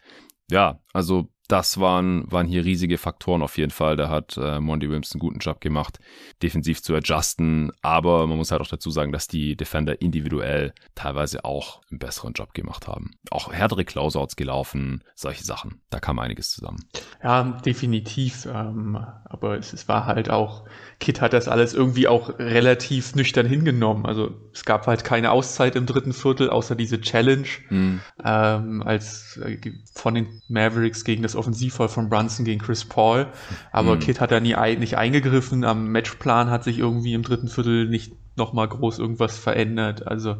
Ja, 0.50 0.80
also 0.92 1.30
das 1.54 1.78
waren, 1.78 2.24
waren 2.32 2.48
hier 2.48 2.64
riesige 2.64 2.98
Faktoren 2.98 3.40
auf 3.40 3.58
jeden 3.58 3.70
Fall. 3.70 3.96
Da 3.96 4.08
hat 4.08 4.36
äh, 4.36 4.58
Monty 4.58 4.88
Williams 4.88 5.12
einen 5.12 5.20
guten 5.20 5.38
Job 5.38 5.60
gemacht, 5.60 6.00
defensiv 6.42 6.82
zu 6.82 6.96
adjusten. 6.96 7.70
Aber 7.80 8.26
man 8.26 8.36
muss 8.36 8.50
halt 8.50 8.60
auch 8.60 8.66
dazu 8.66 8.90
sagen, 8.90 9.12
dass 9.12 9.28
die 9.28 9.54
Defender 9.54 10.02
individuell 10.02 10.74
teilweise 10.96 11.44
auch 11.44 11.80
einen 11.88 12.00
besseren 12.00 12.32
Job 12.32 12.54
gemacht 12.54 12.88
haben. 12.88 13.12
Auch 13.30 13.52
härtere 13.52 13.84
Closeouts 13.84 14.34
gelaufen, 14.34 15.04
solche 15.14 15.44
Sachen. 15.44 15.80
Da 15.90 16.00
kam 16.00 16.18
einiges 16.18 16.50
zusammen. 16.50 16.78
Ja, 17.22 17.44
definitiv. 17.64 18.46
Ähm, 18.46 18.98
aber 19.24 19.56
es, 19.56 19.72
es 19.72 19.86
war 19.86 20.06
halt 20.06 20.30
auch, 20.30 20.64
Kit 20.98 21.20
hat 21.20 21.32
das 21.34 21.46
alles 21.46 21.72
irgendwie 21.72 22.08
auch 22.08 22.36
relativ 22.40 23.14
nüchtern 23.14 23.46
hingenommen. 23.46 24.06
Also 24.06 24.32
es 24.52 24.64
gab 24.64 24.88
halt 24.88 25.04
keine 25.04 25.30
Auszeit 25.30 25.76
im 25.76 25.86
dritten 25.86 26.14
Viertel, 26.14 26.50
außer 26.50 26.74
diese 26.74 27.00
Challenge, 27.00 27.46
mhm. 27.70 28.00
ähm, 28.24 28.82
als 28.82 29.36
äh, 29.36 29.58
von 29.94 30.14
den 30.14 30.42
Mavericks 30.48 31.04
gegen 31.04 31.22
das 31.22 31.36
Offensivfall 31.44 31.88
von 31.88 32.08
Brunson 32.08 32.44
gegen 32.44 32.60
Chris 32.60 32.84
Paul. 32.84 33.26
Aber 33.70 33.96
mhm. 33.96 33.98
Kid 34.00 34.20
hat 34.20 34.30
da 34.30 34.40
nie 34.40 34.56
nicht 34.78 34.96
eingegriffen. 34.96 35.64
Am 35.64 35.88
Matchplan 35.92 36.48
hat 36.50 36.64
sich 36.64 36.78
irgendwie 36.78 37.12
im 37.12 37.22
dritten 37.22 37.48
Viertel 37.48 37.86
nicht 37.86 38.14
nochmal 38.36 38.66
groß 38.66 38.98
irgendwas 38.98 39.38
verändert. 39.38 40.06
Also 40.06 40.36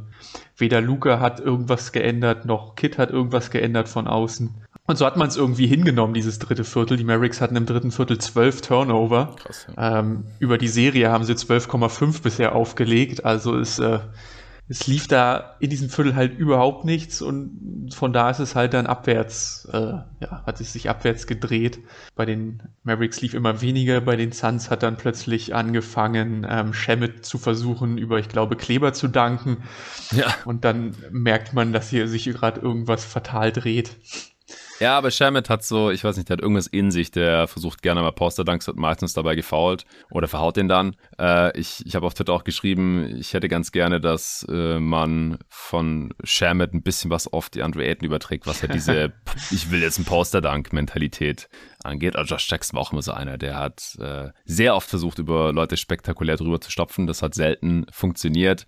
weder 0.56 0.80
Luca 0.80 1.20
hat 1.20 1.40
irgendwas 1.40 1.92
geändert, 1.92 2.46
noch 2.46 2.74
Kid 2.74 2.98
hat 2.98 3.10
irgendwas 3.10 3.50
geändert 3.50 3.88
von 3.88 4.08
außen. 4.08 4.54
Und 4.86 4.98
so 4.98 5.06
hat 5.06 5.16
man 5.16 5.28
es 5.28 5.36
irgendwie 5.36 5.66
hingenommen, 5.66 6.12
dieses 6.14 6.38
dritte 6.38 6.64
Viertel. 6.64 6.96
Die 6.96 7.04
Mavericks 7.04 7.40
hatten 7.40 7.56
im 7.56 7.66
dritten 7.66 7.90
Viertel 7.90 8.18
zwölf 8.18 8.60
Turnover. 8.60 9.36
Krass, 9.36 9.66
ja. 9.76 10.00
ähm, 10.00 10.24
über 10.40 10.58
die 10.58 10.68
Serie 10.68 11.10
haben 11.10 11.24
sie 11.24 11.34
12,5 11.34 12.22
bisher 12.22 12.54
aufgelegt. 12.54 13.24
Also 13.24 13.56
ist 13.56 13.78
äh, 13.78 14.00
es 14.66 14.86
lief 14.86 15.08
da 15.08 15.56
in 15.60 15.68
diesem 15.68 15.90
Viertel 15.90 16.14
halt 16.16 16.38
überhaupt 16.38 16.86
nichts 16.86 17.20
und 17.20 17.90
von 17.94 18.14
da 18.14 18.30
ist 18.30 18.38
es 18.38 18.54
halt 18.54 18.72
dann 18.72 18.86
abwärts, 18.86 19.68
äh, 19.70 19.78
ja, 19.78 20.42
hat 20.46 20.60
es 20.60 20.72
sich 20.72 20.88
abwärts 20.88 21.26
gedreht. 21.26 21.80
Bei 22.16 22.24
den 22.24 22.62
Mavericks 22.82 23.20
lief 23.20 23.34
immer 23.34 23.60
weniger, 23.60 24.00
bei 24.00 24.16
den 24.16 24.32
Suns 24.32 24.70
hat 24.70 24.82
dann 24.82 24.96
plötzlich 24.96 25.54
angefangen, 25.54 26.46
ähm, 26.48 26.72
Shamit 26.72 27.26
zu 27.26 27.36
versuchen, 27.36 27.98
über, 27.98 28.18
ich 28.18 28.28
glaube, 28.28 28.56
Kleber 28.56 28.94
zu 28.94 29.08
danken. 29.08 29.58
Ja. 30.12 30.34
Und 30.46 30.64
dann 30.64 30.94
merkt 31.10 31.52
man, 31.52 31.72
dass 31.72 31.90
hier 31.90 32.08
sich 32.08 32.24
gerade 32.24 32.60
irgendwas 32.60 33.04
fatal 33.04 33.52
dreht. 33.52 33.96
Ja, 34.80 34.98
aber 34.98 35.10
Shamit 35.10 35.48
hat 35.48 35.64
so, 35.64 35.90
ich 35.90 36.02
weiß 36.02 36.16
nicht, 36.16 36.28
der 36.28 36.36
hat 36.36 36.42
irgendwas 36.42 36.66
in 36.66 36.90
sich, 36.90 37.10
der 37.10 37.46
versucht 37.46 37.82
gerne 37.82 38.02
mal 38.02 38.10
Poster-Dunks, 38.10 38.66
wird 38.66 38.76
meistens 38.76 39.14
dabei 39.14 39.36
gefoult 39.36 39.84
oder 40.10 40.26
verhaut 40.26 40.56
den 40.56 40.68
dann. 40.68 40.96
Äh, 41.18 41.56
ich 41.58 41.86
ich 41.86 41.94
habe 41.94 42.06
auf 42.06 42.14
Twitter 42.14 42.32
auch 42.32 42.44
geschrieben, 42.44 43.16
ich 43.16 43.34
hätte 43.34 43.48
ganz 43.48 43.70
gerne, 43.70 44.00
dass 44.00 44.44
äh, 44.50 44.80
man 44.80 45.38
von 45.48 46.12
Shamit 46.24 46.74
ein 46.74 46.82
bisschen 46.82 47.10
was 47.10 47.32
auf 47.32 47.50
die 47.50 47.62
Andre 47.62 47.84
Ayton 47.84 48.06
überträgt, 48.06 48.46
was 48.46 48.62
ja 48.62 48.68
diese 48.68 49.12
ich 49.50 49.70
will 49.70 49.80
jetzt 49.80 49.98
einen 49.98 50.06
Poster-Dunk-Mentalität 50.06 51.48
angeht. 51.84 52.16
Also 52.16 52.34
Josh 52.34 52.50
Jackson 52.50 52.76
war 52.76 52.82
auch 52.82 52.92
immer 52.92 53.02
so 53.02 53.12
einer, 53.12 53.38
der 53.38 53.56
hat 53.56 53.96
äh, 54.00 54.30
sehr 54.44 54.74
oft 54.74 54.88
versucht, 54.88 55.18
über 55.18 55.52
Leute 55.52 55.76
spektakulär 55.76 56.36
drüber 56.36 56.60
zu 56.60 56.70
stopfen. 56.70 57.06
Das 57.06 57.22
hat 57.22 57.34
selten 57.34 57.86
funktioniert. 57.92 58.66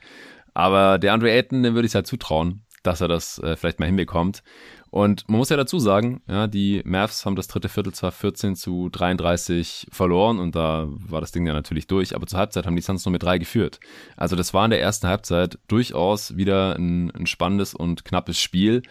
Aber 0.55 0.99
der 0.99 1.13
Andre 1.13 1.33
Ayton, 1.33 1.63
dem 1.63 1.75
würde 1.75 1.87
ich 1.87 1.95
halt 1.95 2.07
zutrauen, 2.07 2.65
dass 2.83 3.01
er 3.01 3.09
das 3.09 3.39
äh, 3.41 3.57
vielleicht 3.57 3.81
mal 3.81 3.87
hinbekommt. 3.87 4.43
Und 4.91 5.29
man 5.29 5.39
muss 5.39 5.49
ja 5.49 5.57
dazu 5.57 5.79
sagen, 5.79 6.23
ja, 6.29 6.47
die 6.47 6.83
Mavs 6.85 7.27
haben 7.27 7.37
das 7.37 7.49
dritte 7.49 7.69
Viertel 7.69 7.93
zwar 7.93 8.13
14 8.13 8.57
zu 8.57 8.89
33 8.91 9.89
verloren 9.91 10.39
und 10.39 10.55
da 10.55 10.87
war 10.89 11.21
das 11.21 11.33
Ding 11.33 11.47
ja 11.47 11.53
natürlich 11.53 11.87
durch, 11.87 12.15
aber 12.15 12.27
zur 12.27 12.39
Halbzeit 12.39 12.67
haben 12.67 12.77
die 12.77 12.83
Suns 12.83 13.05
nur 13.05 13.13
mit 13.13 13.23
drei 13.23 13.39
geführt. 13.39 13.81
Also 14.17 14.37
das 14.37 14.55
war 14.55 14.65
in 14.65 14.71
der 14.71 14.81
ersten 14.81 15.09
Halbzeit 15.09 15.59
durchaus 15.69 16.37
wieder 16.37 16.77
ein, 16.77 17.11
ein 17.11 17.27
spannendes 17.27 17.75
und 17.75 18.05
knappes 18.05 18.41
Spiel. 18.41 18.83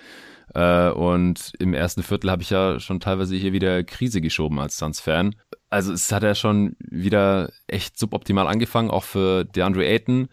Äh, 0.54 0.90
und 0.90 1.54
im 1.60 1.74
ersten 1.74 2.04
Viertel 2.04 2.30
habe 2.30 2.42
ich 2.42 2.50
ja 2.50 2.80
schon 2.80 3.00
teilweise 3.00 3.36
hier 3.36 3.54
wieder 3.54 3.84
Krise 3.84 4.22
geschoben 4.22 4.60
als 4.60 4.78
Suns-Fan. 4.78 5.36
Also 5.70 5.92
es 5.92 6.12
hat 6.12 6.24
ja 6.24 6.36
schon 6.36 6.76
wieder 6.80 7.52
echt 7.68 7.98
suboptimal 7.98 8.48
angefangen, 8.48 8.92
auch 8.92 9.04
für 9.04 9.44
DeAndre 9.44 9.86
Ayton 9.86 10.28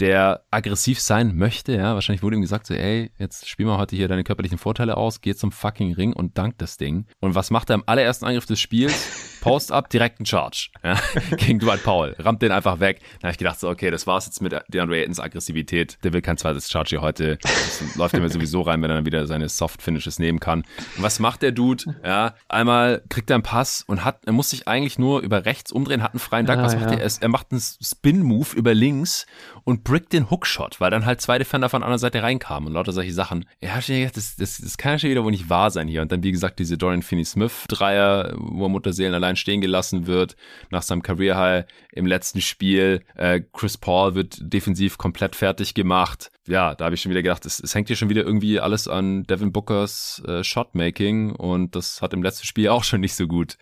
der 0.00 0.42
aggressiv 0.50 1.00
sein 1.00 1.36
möchte, 1.36 1.72
ja, 1.72 1.94
wahrscheinlich 1.94 2.22
wurde 2.22 2.36
ihm 2.36 2.42
gesagt 2.42 2.66
so, 2.66 2.74
ey, 2.74 3.10
jetzt 3.18 3.48
spiel 3.48 3.66
mal 3.66 3.78
heute 3.78 3.96
hier 3.96 4.08
deine 4.08 4.24
körperlichen 4.24 4.58
Vorteile 4.58 4.96
aus, 4.96 5.20
geh 5.20 5.34
zum 5.34 5.52
fucking 5.52 5.94
Ring 5.94 6.12
und 6.12 6.36
dank 6.38 6.58
das 6.58 6.76
Ding. 6.76 7.06
Und 7.20 7.34
was 7.34 7.50
macht 7.50 7.70
er 7.70 7.74
im 7.74 7.84
allerersten 7.86 8.26
Angriff 8.26 8.46
des 8.46 8.60
Spiels? 8.60 9.36
Post-up, 9.40 9.90
direkt 9.90 10.18
ein 10.18 10.26
Charge 10.26 10.70
ja, 10.82 10.98
gegen 11.36 11.60
Dwight 11.60 11.84
Powell. 11.84 12.16
Rammt 12.18 12.42
den 12.42 12.50
einfach 12.50 12.80
weg. 12.80 13.00
Da 13.20 13.28
habe 13.28 13.32
ich 13.32 13.38
gedacht, 13.38 13.60
so, 13.60 13.68
okay, 13.68 13.92
das 13.92 14.06
war's 14.06 14.26
jetzt 14.26 14.42
mit 14.42 14.52
DeAndre 14.68 14.96
Aytons 14.96 15.20
Aggressivität. 15.20 15.98
Der 16.02 16.12
will 16.12 16.20
kein 16.20 16.36
zweites 16.36 16.68
Charge 16.68 16.90
hier 16.90 17.00
heute. 17.00 17.38
Das 17.40 17.94
läuft 17.94 18.16
ihm 18.16 18.28
sowieso 18.28 18.62
rein, 18.62 18.82
wenn 18.82 18.90
er 18.90 18.96
dann 18.96 19.06
wieder 19.06 19.26
seine 19.28 19.48
Soft-Finishes 19.48 20.18
nehmen 20.18 20.40
kann. 20.40 20.64
Und 20.96 21.02
was 21.02 21.20
macht 21.20 21.42
der 21.42 21.52
Dude? 21.52 21.96
Ja, 22.04 22.34
einmal 22.48 23.02
kriegt 23.08 23.30
er 23.30 23.36
einen 23.36 23.44
Pass 23.44 23.84
und 23.86 24.04
hat, 24.04 24.26
er 24.26 24.32
muss 24.32 24.50
sich 24.50 24.66
eigentlich 24.66 24.98
nur 24.98 25.20
über 25.20 25.44
rechts 25.44 25.70
umdrehen, 25.70 26.02
hat 26.02 26.12
einen 26.12 26.18
freien 26.18 26.46
Dank. 26.46 26.62
was 26.62 26.74
macht 26.74 26.90
ja. 26.90 26.98
er? 26.98 27.10
Er 27.20 27.28
macht 27.28 27.52
einen 27.52 27.60
Spin-Move 27.60 28.56
über 28.56 28.74
links 28.74 29.26
und 29.66 29.82
brickt 29.82 30.12
den 30.12 30.30
Hookshot, 30.30 30.80
weil 30.80 30.92
dann 30.92 31.06
halt 31.06 31.20
zwei 31.20 31.38
Defender 31.38 31.68
von 31.68 31.80
der 31.80 31.88
anderen 31.88 31.98
Seite 31.98 32.22
reinkamen 32.22 32.68
und 32.68 32.74
lauter 32.74 32.92
solche 32.92 33.12
Sachen. 33.12 33.46
Ja, 33.60 33.74
das, 33.74 34.36
das, 34.36 34.58
das 34.58 34.78
kann 34.78 34.92
ja 34.92 34.98
schon 35.00 35.10
wieder 35.10 35.24
wohl 35.24 35.32
nicht 35.32 35.50
wahr 35.50 35.72
sein 35.72 35.88
hier. 35.88 36.02
Und 36.02 36.12
dann, 36.12 36.22
wie 36.22 36.30
gesagt, 36.30 36.60
diese 36.60 36.78
Dorian 36.78 37.02
Finney-Smith-Dreier, 37.02 38.36
wo 38.38 38.66
er 38.66 38.68
Mutterseelen 38.68 39.12
allein 39.12 39.34
stehen 39.34 39.60
gelassen 39.60 40.06
wird 40.06 40.36
nach 40.70 40.82
seinem 40.82 41.02
Career 41.02 41.36
High 41.36 41.64
im 41.90 42.06
letzten 42.06 42.40
Spiel. 42.42 43.02
Äh, 43.16 43.40
Chris 43.52 43.76
Paul 43.76 44.14
wird 44.14 44.38
defensiv 44.40 44.98
komplett 44.98 45.34
fertig 45.34 45.74
gemacht. 45.74 46.30
Ja, 46.46 46.76
da 46.76 46.84
habe 46.84 46.94
ich 46.94 47.02
schon 47.02 47.10
wieder 47.10 47.22
gedacht, 47.22 47.44
es, 47.44 47.58
es, 47.58 47.74
hängt 47.74 47.88
hier 47.88 47.96
schon 47.96 48.08
wieder 48.08 48.22
irgendwie 48.22 48.60
alles 48.60 48.86
an 48.86 49.24
Devin 49.24 49.50
Bookers 49.50 50.22
äh, 50.28 50.44
Shotmaking 50.44 51.32
und 51.32 51.74
das 51.74 52.00
hat 52.02 52.14
im 52.14 52.22
letzten 52.22 52.46
Spiel 52.46 52.68
auch 52.68 52.84
schon 52.84 53.00
nicht 53.00 53.16
so 53.16 53.26
gut 53.26 53.58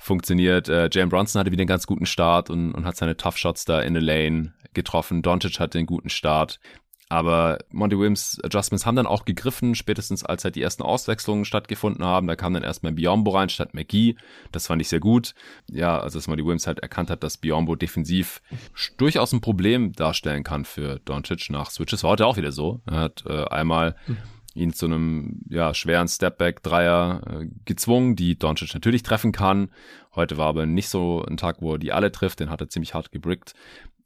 funktioniert. 0.00 0.68
Äh, 0.68 0.88
Jalen 0.92 1.10
Bronson 1.10 1.38
hatte 1.38 1.52
wieder 1.52 1.60
einen 1.60 1.68
ganz 1.68 1.86
guten 1.86 2.06
Start 2.06 2.50
und, 2.50 2.72
und 2.72 2.84
hat 2.84 2.96
seine 2.96 3.16
Tough 3.16 3.38
Shots 3.38 3.64
da 3.64 3.80
in 3.80 3.94
the 3.94 4.00
Lane 4.00 4.52
getroffen. 4.74 5.22
Doncic 5.22 5.60
hatte 5.60 5.78
einen 5.78 5.86
guten 5.86 6.10
Start. 6.10 6.60
Aber 7.10 7.58
Monty 7.70 7.98
Williams 7.98 8.40
Adjustments 8.42 8.86
haben 8.86 8.96
dann 8.96 9.06
auch 9.06 9.24
gegriffen, 9.24 9.74
spätestens 9.74 10.24
als 10.24 10.42
halt 10.44 10.56
die 10.56 10.62
ersten 10.62 10.82
Auswechslungen 10.82 11.44
stattgefunden 11.44 12.04
haben. 12.04 12.26
Da 12.26 12.34
kam 12.34 12.54
dann 12.54 12.62
erstmal 12.62 12.92
Biombo 12.92 13.32
rein 13.32 13.50
statt 13.50 13.74
McGee. 13.74 14.16
Das 14.52 14.66
fand 14.66 14.80
ich 14.80 14.88
sehr 14.88 15.00
gut. 15.00 15.34
Ja, 15.70 15.98
also 15.98 16.18
dass 16.18 16.26
Monty 16.26 16.44
Williams 16.44 16.66
halt 16.66 16.80
erkannt 16.80 17.10
hat, 17.10 17.22
dass 17.22 17.36
Biombo 17.36 17.76
defensiv 17.76 18.40
durchaus 18.96 19.32
ein 19.32 19.42
Problem 19.42 19.92
darstellen 19.92 20.44
kann 20.44 20.64
für 20.64 20.98
Doncic 21.04 21.50
nach 21.50 21.70
Switches. 21.70 22.02
War 22.02 22.12
heute 22.12 22.26
auch 22.26 22.36
wieder 22.36 22.52
so. 22.52 22.80
Er 22.86 23.00
hat 23.00 23.24
äh, 23.26 23.44
einmal 23.44 23.96
ihn 24.54 24.72
zu 24.72 24.86
einem 24.86 25.40
ja, 25.48 25.74
schweren 25.74 26.08
Stepback-Dreier 26.08 27.22
äh, 27.26 27.46
gezwungen, 27.64 28.16
die 28.16 28.38
Doncic 28.38 28.72
natürlich 28.72 29.02
treffen 29.02 29.32
kann. 29.32 29.70
Heute 30.14 30.36
war 30.38 30.46
aber 30.46 30.64
nicht 30.64 30.88
so 30.88 31.24
ein 31.24 31.36
Tag, 31.36 31.60
wo 31.60 31.72
er 31.72 31.78
die 31.78 31.92
alle 31.92 32.12
trifft, 32.12 32.40
den 32.40 32.50
hat 32.50 32.60
er 32.60 32.68
ziemlich 32.68 32.94
hart 32.94 33.10
gebrickt. 33.12 33.54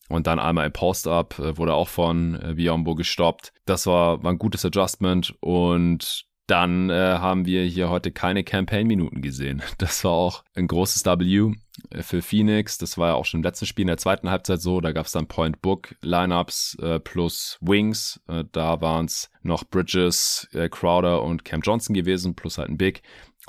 Und 0.09 0.27
dann 0.27 0.39
einmal 0.39 0.67
im 0.67 0.73
Post-Up 0.73 1.39
äh, 1.39 1.57
wurde 1.59 1.75
auch 1.75 1.89
von 1.89 2.35
äh, 2.41 2.55
Biombo 2.55 2.95
gestoppt. 2.95 3.53
Das 3.67 3.87
war, 3.87 4.23
war 4.23 4.33
ein 4.33 4.39
gutes 4.39 4.65
Adjustment 4.65 5.35
und 5.41 6.29
dann 6.49 6.89
äh, 6.89 7.19
haben 7.19 7.45
wir 7.45 7.63
hier 7.65 7.91
heute 7.91 8.11
keine 8.11 8.43
Campaign-Minuten 8.43 9.21
gesehen. 9.21 9.63
Das 9.79 10.03
war 10.03 10.13
auch 10.13 10.45
ein 10.55 10.67
großes 10.67 11.05
W 11.05 11.53
äh, 11.91 12.03
für 12.03 12.23
Phoenix. 12.23 12.79
Das 12.79 12.97
war 12.97 13.09
ja 13.09 13.15
auch 13.15 13.27
schon 13.27 13.41
im 13.41 13.45
letzten 13.45 13.67
Spiel 13.67 13.83
in 13.83 13.89
der 13.89 13.99
zweiten 13.99 14.31
Halbzeit 14.31 14.61
so. 14.63 14.81
Da 14.81 14.93
gab 14.93 15.07
es 15.07 15.13
dann 15.13 15.29
Point-Book-Lineups 15.29 16.79
äh, 16.81 17.01
plus 17.01 17.59
Wings. 17.61 18.21
Äh, 18.29 18.45
da 18.51 18.81
waren 18.81 19.05
es 19.05 19.31
noch 19.43 19.65
Bridges, 19.65 20.49
äh, 20.53 20.71
Crowder 20.71 21.23
und 21.23 21.45
Cam 21.45 21.61
Johnson 21.61 21.93
gewesen, 21.93 22.35
plus 22.35 22.57
halt 22.57 22.71
ein 22.71 22.79
Big. 22.79 23.03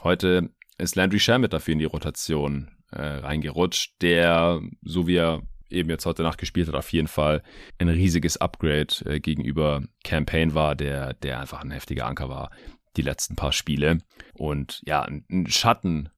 Heute 0.03 0.49
ist 0.77 0.95
Landry 0.97 1.19
Shamet 1.19 1.53
dafür 1.53 1.73
in 1.73 1.79
die 1.79 1.85
Rotation 1.85 2.69
äh, 2.91 3.01
reingerutscht, 3.01 4.01
der, 4.01 4.61
so 4.81 5.07
wie 5.07 5.15
er 5.15 5.41
eben 5.69 5.89
jetzt 5.89 6.05
heute 6.05 6.23
Nacht 6.23 6.39
gespielt 6.39 6.67
hat, 6.67 6.75
auf 6.75 6.91
jeden 6.91 7.07
Fall 7.07 7.43
ein 7.77 7.89
riesiges 7.89 8.37
Upgrade 8.37 8.93
äh, 9.05 9.19
gegenüber 9.19 9.83
Campaign 10.03 10.53
war, 10.53 10.75
der, 10.75 11.13
der 11.13 11.39
einfach 11.39 11.61
ein 11.61 11.71
heftiger 11.71 12.05
Anker 12.05 12.29
war, 12.29 12.51
die 12.97 13.01
letzten 13.01 13.35
paar 13.35 13.51
Spiele. 13.51 13.99
Und 14.33 14.81
ja, 14.85 15.03
ein 15.03 15.47
Schatten 15.47 16.09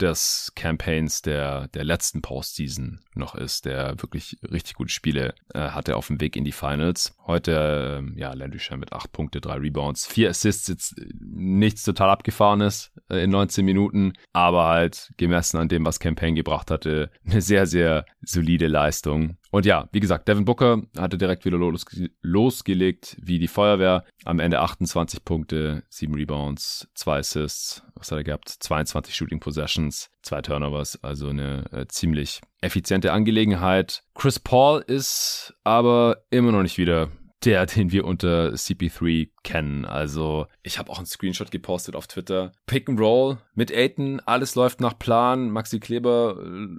des 0.00 0.52
Campaigns 0.54 1.22
der, 1.22 1.68
der 1.68 1.84
letzten 1.84 2.22
Postseason 2.22 3.00
noch 3.14 3.34
ist, 3.34 3.64
der 3.64 4.00
wirklich 4.00 4.38
richtig 4.50 4.74
gute 4.74 4.92
Spiele 4.92 5.34
äh, 5.54 5.60
hatte 5.60 5.96
auf 5.96 6.06
dem 6.06 6.20
Weg 6.20 6.36
in 6.36 6.44
die 6.44 6.52
Finals. 6.52 7.16
Heute, 7.26 8.02
äh, 8.14 8.20
ja, 8.20 8.32
Landry 8.32 8.58
Sham 8.58 8.80
mit 8.80 8.92
acht 8.92 9.12
Punkte, 9.12 9.40
drei 9.40 9.56
Rebounds, 9.56 10.06
vier 10.06 10.30
Assists, 10.30 10.68
jetzt 10.68 10.94
nichts 11.20 11.82
total 11.82 12.10
abgefahrenes 12.10 12.92
äh, 13.10 13.24
in 13.24 13.30
19 13.30 13.64
Minuten, 13.64 14.12
aber 14.32 14.66
halt 14.66 15.12
gemessen 15.16 15.58
an 15.58 15.68
dem, 15.68 15.84
was 15.84 16.00
Campaign 16.00 16.34
gebracht 16.34 16.70
hatte, 16.70 17.10
eine 17.26 17.40
sehr, 17.40 17.66
sehr 17.66 18.04
solide 18.22 18.68
Leistung. 18.68 19.36
Und 19.50 19.64
ja, 19.64 19.88
wie 19.92 20.00
gesagt, 20.00 20.28
Devin 20.28 20.44
Booker 20.44 20.82
hatte 20.96 21.16
direkt 21.16 21.44
wieder 21.44 21.56
los, 21.56 21.86
losgelegt 22.20 23.16
wie 23.20 23.38
die 23.38 23.48
Feuerwehr. 23.48 24.04
Am 24.24 24.40
Ende 24.40 24.60
28 24.60 25.24
Punkte, 25.24 25.84
7 25.88 26.14
Rebounds, 26.14 26.88
2 26.94 27.18
Assists, 27.18 27.82
was 27.94 28.10
hat 28.10 28.18
er 28.18 28.24
gehabt? 28.24 28.48
22 28.48 29.14
Shooting 29.14 29.40
Possessions, 29.40 30.10
2 30.22 30.42
Turnovers, 30.42 31.02
also 31.02 31.28
eine 31.28 31.64
äh, 31.72 31.86
ziemlich 31.88 32.40
effiziente 32.60 33.12
Angelegenheit. 33.12 34.02
Chris 34.14 34.38
Paul 34.38 34.84
ist 34.86 35.54
aber 35.64 36.24
immer 36.30 36.52
noch 36.52 36.62
nicht 36.62 36.78
wieder 36.78 37.08
der, 37.44 37.66
den 37.66 37.92
wir 37.92 38.04
unter 38.04 38.50
CP3 38.54 39.30
kennen. 39.42 39.84
Also 39.84 40.46
ich 40.62 40.78
habe 40.78 40.90
auch 40.90 40.98
einen 40.98 41.06
Screenshot 41.06 41.50
gepostet 41.50 41.94
auf 41.94 42.06
Twitter. 42.06 42.52
Pick 42.66 42.88
and 42.88 43.00
Roll 43.00 43.38
mit 43.54 43.72
Aiton, 43.72 44.20
alles 44.26 44.54
läuft 44.54 44.80
nach 44.80 44.98
Plan. 44.98 45.50
Maxi 45.50 45.80
Kleber 45.80 46.36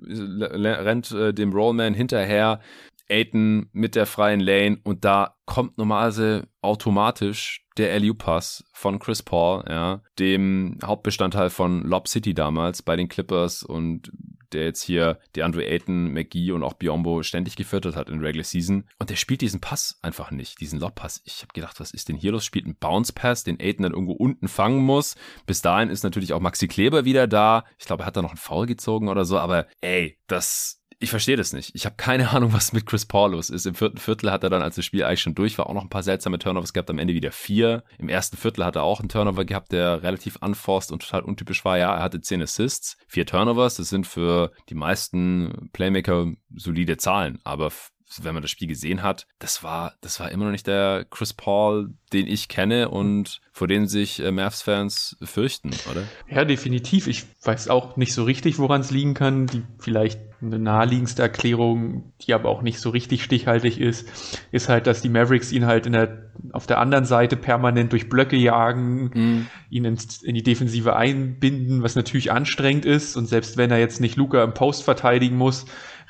äh, 0.08 0.68
rennt 0.68 1.12
äh, 1.12 1.34
dem 1.34 1.54
Rollman 1.54 1.94
hinterher. 1.94 2.60
Aiton 3.10 3.70
mit 3.72 3.96
der 3.96 4.06
freien 4.06 4.40
Lane 4.40 4.80
und 4.84 5.04
da 5.04 5.36
kommt 5.46 5.78
normalerweise 5.78 6.48
automatisch 6.62 7.66
der 7.78 8.00
LU-Pass 8.00 8.66
von 8.74 9.00
Chris 9.00 9.24
Paul, 9.24 9.64
ja, 9.68 10.02
dem 10.20 10.78
Hauptbestandteil 10.84 11.50
von 11.50 11.82
Lob 11.84 12.08
City 12.08 12.34
damals 12.34 12.84
bei 12.84 12.96
den 12.96 13.10
Clippers 13.10 13.64
und 13.64 14.12
der 14.54 14.66
jetzt 14.66 14.84
hier 14.84 15.20
die 15.36 15.44
Andre 15.44 15.66
Ayton, 15.66 16.12
McGee 16.12 16.52
und 16.52 16.64
auch 16.64 16.74
Biombo 16.74 17.24
ständig 17.24 17.56
gefüttert 17.56 17.96
hat 17.96 18.10
in 18.10 18.20
Regular 18.20 18.44
Season. 18.44 18.88
Und 19.00 19.10
der 19.10 19.16
spielt 19.16 19.42
diesen 19.42 19.62
Pass 19.62 20.00
einfach 20.02 20.32
nicht, 20.32 20.60
diesen 20.60 20.80
Lob-Pass. 20.80 21.22
Ich 21.26 21.42
habe 21.42 21.54
gedacht, 21.54 21.80
was 21.80 21.92
ist 21.92 22.10
denn 22.10 22.16
hier 22.16 22.32
los? 22.32 22.46
Spielt 22.46 22.66
einen 22.66 22.78
Bounce-Pass, 22.78 23.44
den 23.44 23.60
Ayton 23.60 23.84
dann 23.84 23.94
irgendwo 23.94 24.14
unten 24.14 24.48
fangen 24.48 24.84
muss. 24.84 25.16
Bis 25.46 25.62
dahin 25.62 25.90
ist 25.90 26.04
natürlich 26.04 26.34
auch 26.34 26.40
Maxi 26.40 26.68
Kleber 26.68 27.06
wieder 27.06 27.28
da. 27.28 27.66
Ich 27.78 27.86
glaube, 27.86 28.04
er 28.04 28.06
hat 28.08 28.18
da 28.18 28.22
noch 28.22 28.32
einen 28.32 28.38
Foul 28.38 28.66
gezogen 28.66 29.08
oder 29.08 29.26
so, 29.26 29.38
aber 29.38 29.68
ey, 29.82 30.18
das 30.28 30.79
ich 31.02 31.10
verstehe 31.10 31.38
das 31.38 31.54
nicht. 31.54 31.72
Ich 31.76 31.86
habe 31.86 31.96
keine 31.96 32.30
Ahnung, 32.32 32.54
was 32.54 32.74
mit 32.74 32.86
Chris 32.86 33.06
Paul 33.06 33.32
los 33.32 33.50
ist. 33.50 33.66
Im 33.66 33.76
vierten 33.76 33.98
Viertel 33.98 34.32
hat 34.32 34.44
er 34.44 34.50
dann, 34.50 34.62
als 34.62 34.76
das 34.76 34.86
Spiel 34.86 35.04
eigentlich 35.04 35.22
schon 35.22 35.36
durch 35.36 35.58
war, 35.58 35.68
auch 35.68 35.74
noch 35.74 35.84
ein 35.84 35.90
paar 35.90 36.04
seltsame 36.04 36.40
Turnovers 36.40 36.74
gehabt. 36.74 36.90
Am 36.90 37.00
Ende 37.00 37.14
wieder 37.14 37.32
vier. 37.32 37.84
Im 37.98 38.10
ersten 38.10 38.38
Viertel 38.38 38.66
hat 38.66 38.76
er 38.76 38.84
auch 38.84 39.00
einen 39.00 39.10
Turnover 39.10 39.46
gehabt, 39.46 39.72
der 39.72 40.04
relativ 40.04 40.38
unforced 40.42 40.92
und 40.92 41.02
total 41.02 41.22
untypisch 41.22 41.64
war. 41.64 41.78
Ja, 41.78 41.96
er 41.96 42.04
hatte 42.04 42.22
zehn 42.22 42.42
Assists, 42.42 42.98
vier 43.08 43.26
Turnovers. 43.26 43.78
Das 43.78 43.90
sind 43.90 44.06
für 44.06 44.52
die 44.70 44.76
meisten 44.76 45.70
Playmaker 45.72 46.34
solide 46.56 46.98
Zahlen. 46.98 47.40
Aber 47.44 47.72
wenn 48.22 48.34
man 48.34 48.42
das 48.42 48.52
Spiel 48.52 48.68
gesehen 48.68 49.04
hat, 49.04 49.28
das 49.38 49.64
war, 49.64 49.94
das 50.02 50.20
war 50.20 50.32
immer 50.32 50.46
noch 50.46 50.52
nicht 50.52 50.68
der 50.68 51.06
Chris 51.10 51.34
Paul, 51.34 51.92
den 52.12 52.28
ich 52.28 52.48
kenne 52.48 52.90
und 52.90 53.42
vor 53.52 53.68
dem 53.68 53.86
sich 53.86 54.20
äh, 54.20 54.32
Mavs-Fans 54.32 55.18
fürchten, 55.22 55.72
oder? 55.92 56.04
Ja, 56.28 56.46
definitiv. 56.46 57.08
Ich 57.08 57.26
weiß 57.44 57.70
auch 57.70 57.98
nicht 57.98 58.14
so 58.14 58.24
richtig, 58.24 58.58
woran 58.58 58.82
es 58.82 58.92
liegen 58.92 59.14
kann. 59.14 59.48
Die 59.48 59.64
vielleicht 59.78 60.20
eine 60.42 60.58
naheliegendste 60.58 61.22
Erklärung, 61.22 62.14
die 62.22 62.34
aber 62.34 62.50
auch 62.50 62.62
nicht 62.62 62.80
so 62.80 62.90
richtig 62.90 63.24
stichhaltig 63.24 63.80
ist, 63.80 64.08
ist 64.52 64.70
halt, 64.70 64.88
dass 64.88 65.02
die 65.02 65.10
Mavericks 65.10 65.52
ihn 65.52 65.66
halt 65.66 65.86
in 65.86 65.94
der, 65.94 66.32
auf 66.54 66.66
der 66.66 66.80
anderen 66.80 67.06
Seite 67.06 67.36
permanent 67.36 67.92
durch 67.92 68.10
Blöcke 68.10 68.38
jagen, 68.38 69.12
mhm. 69.14 69.48
ihn 69.70 69.86
ins, 69.86 70.24
in 70.24 70.36
die 70.36 70.44
Defensive 70.44 70.96
einbinden, 70.96 71.84
was 71.84 71.96
natürlich 71.96 72.32
anstrengend 72.32 72.86
ist. 72.86 73.18
Und 73.18 73.26
selbst 73.26 73.58
wenn 73.58 73.72
er 73.72 73.80
jetzt 73.80 74.00
nicht 74.00 74.16
Luca 74.16 74.44
im 74.44 74.54
Post 74.54 74.84
verteidigen 74.84 75.36
muss, 75.36 75.66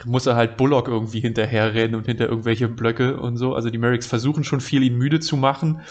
muss 0.05 0.25
er 0.25 0.35
halt 0.35 0.57
Bullock 0.57 0.87
irgendwie 0.87 1.19
hinterherrennen 1.19 1.95
und 1.95 2.05
hinter 2.05 2.29
irgendwelche 2.29 2.67
Blöcke 2.67 3.17
und 3.17 3.37
so. 3.37 3.53
Also 3.53 3.69
die 3.69 3.77
Merricks 3.77 4.07
versuchen 4.07 4.43
schon 4.43 4.61
viel, 4.61 4.83
ihn 4.83 4.97
müde 4.97 5.19
zu 5.19 5.37
machen. 5.37 5.81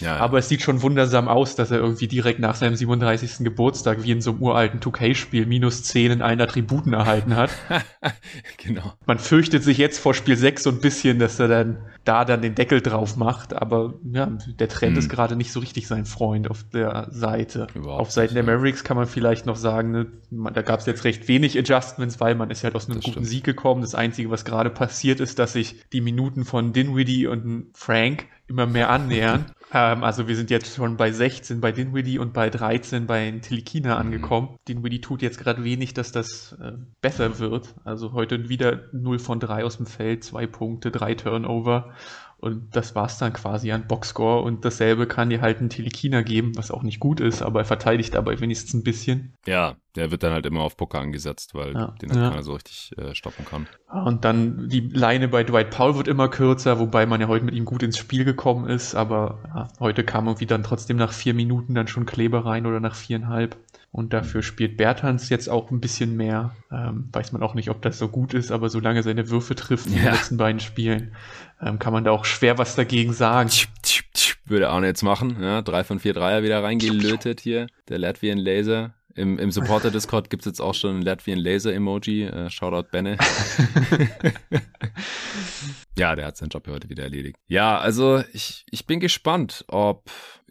Ja, 0.00 0.16
ja. 0.16 0.16
Aber 0.20 0.38
es 0.38 0.48
sieht 0.48 0.62
schon 0.62 0.82
wundersam 0.82 1.28
aus, 1.28 1.56
dass 1.56 1.70
er 1.70 1.78
irgendwie 1.78 2.08
direkt 2.08 2.40
nach 2.40 2.54
seinem 2.54 2.76
37. 2.76 3.44
Geburtstag 3.44 4.02
wie 4.02 4.12
in 4.12 4.20
so 4.20 4.32
einem 4.32 4.42
uralten 4.42 4.80
2K-Spiel 4.80 5.46
minus 5.46 5.82
10 5.84 6.12
in 6.12 6.22
allen 6.22 6.40
Attributen 6.40 6.92
erhalten 6.92 7.36
hat. 7.36 7.50
genau. 8.56 8.92
Man 9.06 9.18
fürchtet 9.18 9.64
sich 9.64 9.78
jetzt 9.78 9.98
vor 9.98 10.14
Spiel 10.14 10.36
6 10.36 10.62
so 10.62 10.70
ein 10.70 10.80
bisschen, 10.80 11.18
dass 11.18 11.38
er 11.38 11.48
dann 11.48 11.78
da 12.04 12.24
dann 12.24 12.40
den 12.40 12.54
Deckel 12.54 12.80
drauf 12.80 13.16
macht, 13.16 13.52
aber 13.52 13.94
ja, 14.12 14.26
der 14.26 14.68
Trend 14.68 14.92
hm. 14.92 14.98
ist 14.98 15.08
gerade 15.08 15.36
nicht 15.36 15.52
so 15.52 15.60
richtig 15.60 15.86
sein 15.86 16.06
Freund 16.06 16.50
auf 16.50 16.64
der 16.64 17.08
Seite. 17.10 17.66
Überhaupt 17.74 18.00
auf 18.00 18.10
Seiten 18.10 18.34
der 18.34 18.44
Mavericks 18.44 18.82
kann 18.82 18.96
man 18.96 19.06
vielleicht 19.06 19.44
noch 19.44 19.56
sagen, 19.56 19.90
ne, 19.90 20.06
da 20.30 20.62
gab 20.62 20.80
es 20.80 20.86
jetzt 20.86 21.04
recht 21.04 21.28
wenig 21.28 21.58
Adjustments, 21.58 22.18
weil 22.20 22.34
man 22.34 22.50
ist 22.50 22.64
halt 22.64 22.74
aus 22.74 22.86
einem 22.86 22.96
das 22.96 23.04
guten 23.04 23.24
stimmt. 23.24 23.26
Sieg 23.26 23.44
gekommen. 23.44 23.82
Das 23.82 23.94
Einzige, 23.94 24.30
was 24.30 24.44
gerade 24.44 24.70
passiert 24.70 25.20
ist, 25.20 25.38
dass 25.38 25.52
sich 25.52 25.84
die 25.92 26.00
Minuten 26.00 26.44
von 26.44 26.72
Dinwiddie 26.72 27.26
und 27.26 27.66
Frank 27.74 28.26
immer 28.46 28.66
mehr 28.66 28.90
annähern. 28.90 29.46
Ähm, 29.72 30.02
also 30.02 30.28
wir 30.28 30.36
sind 30.36 30.50
jetzt 30.50 30.74
schon 30.74 30.96
bei 30.96 31.12
16 31.12 31.60
bei 31.60 31.72
Dinwiddie 31.72 32.18
und 32.18 32.32
bei 32.32 32.50
13 32.50 33.06
bei 33.06 33.30
Tilikina 33.42 33.94
mhm. 33.94 34.00
angekommen. 34.00 34.56
Dinwiddie 34.66 35.00
tut 35.00 35.22
jetzt 35.22 35.38
gerade 35.38 35.64
wenig, 35.64 35.94
dass 35.94 36.12
das 36.12 36.52
äh, 36.60 36.72
besser 37.00 37.38
wird. 37.38 37.74
Also 37.84 38.12
heute 38.12 38.48
wieder 38.48 38.84
0 38.92 39.18
von 39.18 39.40
3 39.40 39.64
aus 39.64 39.76
dem 39.76 39.86
Feld, 39.86 40.24
2 40.24 40.46
Punkte, 40.46 40.90
3 40.90 41.14
Turnover. 41.14 41.92
Und 42.40 42.76
das 42.76 42.94
war's 42.94 43.18
dann 43.18 43.32
quasi 43.32 43.72
an 43.72 43.86
Boxscore. 43.88 44.42
Und 44.42 44.64
dasselbe 44.64 45.06
kann 45.06 45.30
dir 45.30 45.40
halt 45.40 45.60
ein 45.60 45.70
Telikina 45.70 46.22
geben, 46.22 46.56
was 46.56 46.70
auch 46.70 46.82
nicht 46.82 47.00
gut 47.00 47.20
ist, 47.20 47.42
aber 47.42 47.60
er 47.60 47.64
verteidigt 47.64 48.14
dabei 48.14 48.38
wenigstens 48.40 48.74
ein 48.74 48.84
bisschen. 48.84 49.34
Ja, 49.46 49.76
der 49.96 50.12
wird 50.12 50.22
dann 50.22 50.32
halt 50.32 50.46
immer 50.46 50.60
auf 50.60 50.76
Poker 50.76 51.00
angesetzt, 51.00 51.54
weil 51.54 51.74
ja. 51.74 51.94
den 52.00 52.10
halt 52.10 52.20
ja. 52.20 52.30
keiner 52.30 52.42
so 52.44 52.52
richtig 52.52 52.92
äh, 52.96 53.14
stoppen 53.14 53.44
kann. 53.44 53.66
Und 54.04 54.24
dann 54.24 54.68
die 54.68 54.80
Leine 54.80 55.26
bei 55.26 55.42
Dwight 55.42 55.70
Powell 55.70 55.96
wird 55.96 56.06
immer 56.06 56.28
kürzer, 56.28 56.78
wobei 56.78 57.06
man 57.06 57.20
ja 57.20 57.26
heute 57.26 57.44
mit 57.44 57.54
ihm 57.54 57.64
gut 57.64 57.82
ins 57.82 57.98
Spiel 57.98 58.24
gekommen 58.24 58.68
ist, 58.68 58.94
aber 58.94 59.40
ja, 59.48 59.68
heute 59.80 60.04
kam 60.04 60.26
irgendwie 60.26 60.46
dann 60.46 60.62
trotzdem 60.62 60.96
nach 60.96 61.12
vier 61.12 61.34
Minuten 61.34 61.74
dann 61.74 61.88
schon 61.88 62.06
Kleber 62.06 62.46
rein 62.46 62.66
oder 62.66 62.78
nach 62.78 62.94
viereinhalb. 62.94 63.56
Und 63.90 64.12
dafür 64.12 64.42
spielt 64.42 64.76
Bertans 64.76 65.30
jetzt 65.30 65.48
auch 65.48 65.70
ein 65.70 65.80
bisschen 65.80 66.16
mehr. 66.16 66.54
Ähm, 66.70 67.08
weiß 67.10 67.32
man 67.32 67.42
auch 67.42 67.54
nicht, 67.54 67.70
ob 67.70 67.80
das 67.80 67.98
so 67.98 68.08
gut 68.08 68.34
ist, 68.34 68.52
aber 68.52 68.68
solange 68.68 69.02
seine 69.02 69.30
Würfe 69.30 69.54
trifft 69.54 69.86
in 69.86 69.94
den 69.94 70.04
letzten 70.04 70.36
beiden 70.36 70.60
Spielen, 70.60 71.12
ähm, 71.60 71.78
kann 71.78 71.92
man 71.92 72.04
da 72.04 72.10
auch 72.10 72.24
schwer 72.24 72.58
was 72.58 72.76
dagegen 72.76 73.14
sagen. 73.14 73.50
Würde 74.44 74.68
Arne 74.68 74.86
jetzt 74.86 75.02
machen, 75.02 75.42
ja. 75.42 75.62
Drei 75.62 75.84
von 75.84 76.00
vier 76.00 76.12
Dreier 76.12 76.42
wieder 76.42 76.62
reingelötet 76.62 77.40
hier. 77.40 77.66
Der 77.88 77.98
Latvian 77.98 78.38
Laser. 78.38 78.94
Im, 79.14 79.38
im 79.38 79.50
Supporter-Discord 79.50 80.30
gibt 80.30 80.42
es 80.42 80.46
jetzt 80.46 80.60
auch 80.60 80.74
schon 80.74 81.00
ein 81.00 81.02
Latvian 81.02 81.38
Laser-Emoji. 81.38 82.24
Äh, 82.24 82.50
Shoutout 82.50 82.90
Benne. 82.90 83.16
ja, 85.98 86.14
der 86.14 86.26
hat 86.26 86.36
seinen 86.36 86.50
Job 86.50 86.68
heute 86.68 86.88
wieder 86.88 87.02
erledigt. 87.02 87.36
Ja, 87.48 87.78
also 87.78 88.22
ich, 88.32 88.64
ich 88.70 88.86
bin 88.86 89.00
gespannt, 89.00 89.64
ob 89.66 90.08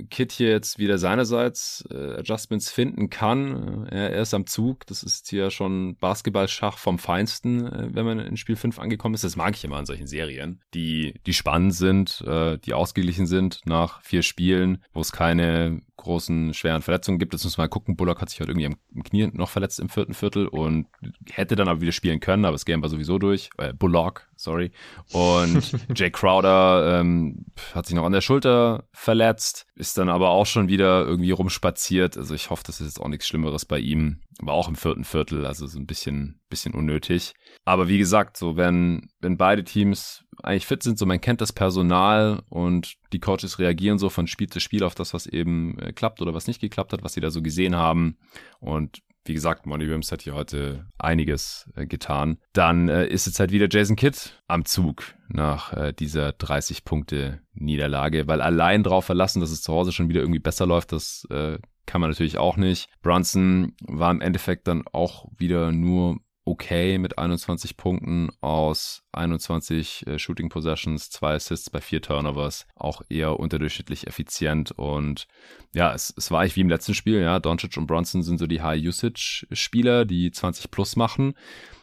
Kit 0.09 0.31
hier 0.31 0.49
jetzt 0.49 0.77
wieder 0.77 0.97
seinerseits 0.97 1.87
äh, 1.91 2.19
Adjustments 2.19 2.69
finden 2.69 3.09
kann. 3.09 3.87
Er, 3.89 4.11
er, 4.11 4.21
ist 4.21 4.33
am 4.33 4.45
Zug. 4.45 4.85
Das 4.87 5.03
ist 5.03 5.29
hier 5.29 5.49
schon 5.49 5.95
Basketballschach 5.97 6.77
vom 6.77 6.99
Feinsten, 6.99 7.65
äh, 7.65 7.89
wenn 7.91 8.05
man 8.05 8.19
in 8.19 8.37
Spiel 8.37 8.55
5 8.55 8.79
angekommen 8.79 9.15
ist. 9.15 9.23
Das 9.23 9.35
mag 9.35 9.55
ich 9.55 9.63
immer 9.63 9.77
an 9.77 9.85
solchen 9.85 10.07
Serien, 10.07 10.61
die, 10.73 11.15
die 11.25 11.33
spannend 11.33 11.73
sind, 11.73 12.21
äh, 12.21 12.57
die 12.59 12.73
ausgeglichen 12.73 13.27
sind 13.27 13.61
nach 13.65 14.01
vier 14.01 14.21
Spielen, 14.21 14.83
wo 14.93 15.01
es 15.01 15.11
keine 15.11 15.81
großen, 15.97 16.53
schweren 16.53 16.81
Verletzungen 16.81 17.19
gibt. 17.19 17.33
Jetzt 17.33 17.43
müssen 17.43 17.57
wir 17.57 17.63
mal 17.63 17.69
gucken. 17.69 17.97
Bullock 17.97 18.21
hat 18.21 18.29
sich 18.29 18.39
heute 18.39 18.51
irgendwie 18.51 18.67
am 18.67 19.03
Knie 19.03 19.27
noch 19.33 19.49
verletzt 19.49 19.79
im 19.79 19.89
vierten 19.89 20.13
Viertel 20.13 20.47
und 20.47 20.87
hätte 21.29 21.55
dann 21.55 21.67
aber 21.67 21.81
wieder 21.81 21.91
spielen 21.91 22.19
können, 22.19 22.45
aber 22.45 22.53
das 22.53 22.65
Game 22.65 22.81
war 22.81 22.89
sowieso 22.89 23.17
durch. 23.17 23.49
Äh, 23.57 23.73
Bullock, 23.73 24.27
sorry. 24.35 24.71
Und 25.11 25.75
Jay 25.95 26.11
Crowder 26.11 26.99
ähm, 26.99 27.45
hat 27.73 27.85
sich 27.85 27.95
noch 27.95 28.05
an 28.05 28.11
der 28.11 28.21
Schulter 28.21 28.87
verletzt, 28.93 29.65
ist 29.75 29.97
dann 29.97 30.09
aber 30.09 30.29
auch 30.29 30.45
schon 30.45 30.67
wieder 30.67 31.05
irgendwie 31.05 31.31
rumspaziert. 31.31 32.17
Also 32.17 32.33
ich 32.33 32.49
hoffe, 32.49 32.63
das 32.65 32.79
ist 32.79 32.87
jetzt 32.87 33.01
auch 33.01 33.07
nichts 33.07 33.27
Schlimmeres 33.27 33.65
bei 33.65 33.79
ihm. 33.79 34.21
War 34.39 34.53
auch 34.53 34.67
im 34.67 34.75
vierten 34.75 35.03
Viertel, 35.03 35.45
also 35.45 35.67
so 35.67 35.79
ein 35.79 35.85
bisschen, 35.85 36.39
bisschen 36.49 36.73
unnötig. 36.73 37.33
Aber 37.65 37.87
wie 37.87 37.97
gesagt, 37.97 38.37
so 38.37 38.55
wenn, 38.55 39.09
wenn 39.19 39.37
beide 39.37 39.63
Teams 39.63 40.23
eigentlich 40.43 40.67
fit 40.67 40.83
sind, 40.83 40.99
so 40.99 41.05
man 41.05 41.21
kennt 41.21 41.41
das 41.41 41.53
Personal 41.53 42.43
und 42.49 42.95
die 43.13 43.19
Coaches 43.19 43.59
reagieren 43.59 43.97
so 43.97 44.09
von 44.09 44.27
Spiel 44.27 44.49
zu 44.49 44.59
Spiel 44.59 44.83
auf 44.83 44.95
das, 44.95 45.13
was 45.13 45.25
eben 45.25 45.77
äh, 45.79 45.93
klappt 45.93 46.21
oder 46.21 46.33
was 46.33 46.47
nicht 46.47 46.61
geklappt 46.61 46.93
hat, 46.93 47.03
was 47.03 47.13
sie 47.13 47.21
da 47.21 47.31
so 47.31 47.41
gesehen 47.41 47.75
haben. 47.75 48.17
Und 48.59 48.99
wie 49.27 49.33
gesagt, 49.33 49.65
Monty 49.65 49.85
Williams 49.85 50.11
hat 50.11 50.21
hier 50.21 50.35
heute 50.35 50.87
einiges 50.97 51.69
äh, 51.75 51.85
getan. 51.85 52.37
Dann 52.53 52.89
äh, 52.89 53.07
ist 53.07 53.25
jetzt 53.25 53.39
halt 53.39 53.51
wieder 53.51 53.67
Jason 53.69 53.95
Kidd 53.95 54.17
am 54.47 54.65
Zug 54.65 55.03
nach 55.29 55.73
äh, 55.73 55.93
dieser 55.93 56.31
30 56.33 56.85
Punkte 56.85 57.41
Niederlage, 57.53 58.27
weil 58.27 58.41
allein 58.41 58.83
darauf 58.83 59.05
verlassen, 59.05 59.39
dass 59.39 59.51
es 59.51 59.61
zu 59.61 59.73
Hause 59.73 59.91
schon 59.91 60.09
wieder 60.09 60.21
irgendwie 60.21 60.39
besser 60.39 60.65
läuft, 60.65 60.91
das 60.91 61.27
äh, 61.29 61.57
kann 61.85 62.01
man 62.01 62.09
natürlich 62.09 62.37
auch 62.37 62.57
nicht. 62.57 62.89
Brunson 63.01 63.73
war 63.81 64.11
im 64.11 64.21
Endeffekt 64.21 64.67
dann 64.67 64.83
auch 64.91 65.25
wieder 65.37 65.71
nur 65.71 66.17
okay 66.47 66.97
mit 66.97 67.17
21 67.17 67.77
Punkten 67.77 68.29
aus 68.41 69.03
21 69.11 70.07
äh, 70.07 70.17
Shooting 70.17 70.49
Possessions, 70.49 71.09
zwei 71.09 71.35
Assists 71.35 71.69
bei 71.69 71.81
vier 71.81 72.01
Turnovers, 72.01 72.65
auch 72.75 73.01
eher 73.09 73.39
unterdurchschnittlich 73.39 74.07
effizient 74.07 74.71
und 74.71 75.27
ja, 75.73 75.93
es, 75.93 76.13
es 76.15 76.31
war 76.31 76.41
eigentlich 76.41 76.55
wie 76.55 76.61
im 76.61 76.69
letzten 76.69 76.93
Spiel, 76.93 77.19
ja, 77.19 77.39
Doncic 77.39 77.77
und 77.77 77.87
Bronson 77.87 78.23
sind 78.23 78.37
so 78.37 78.47
die 78.47 78.61
High-Usage-Spieler, 78.61 80.05
die 80.05 80.31
20 80.31 80.71
plus 80.71 80.95
machen 80.95 81.33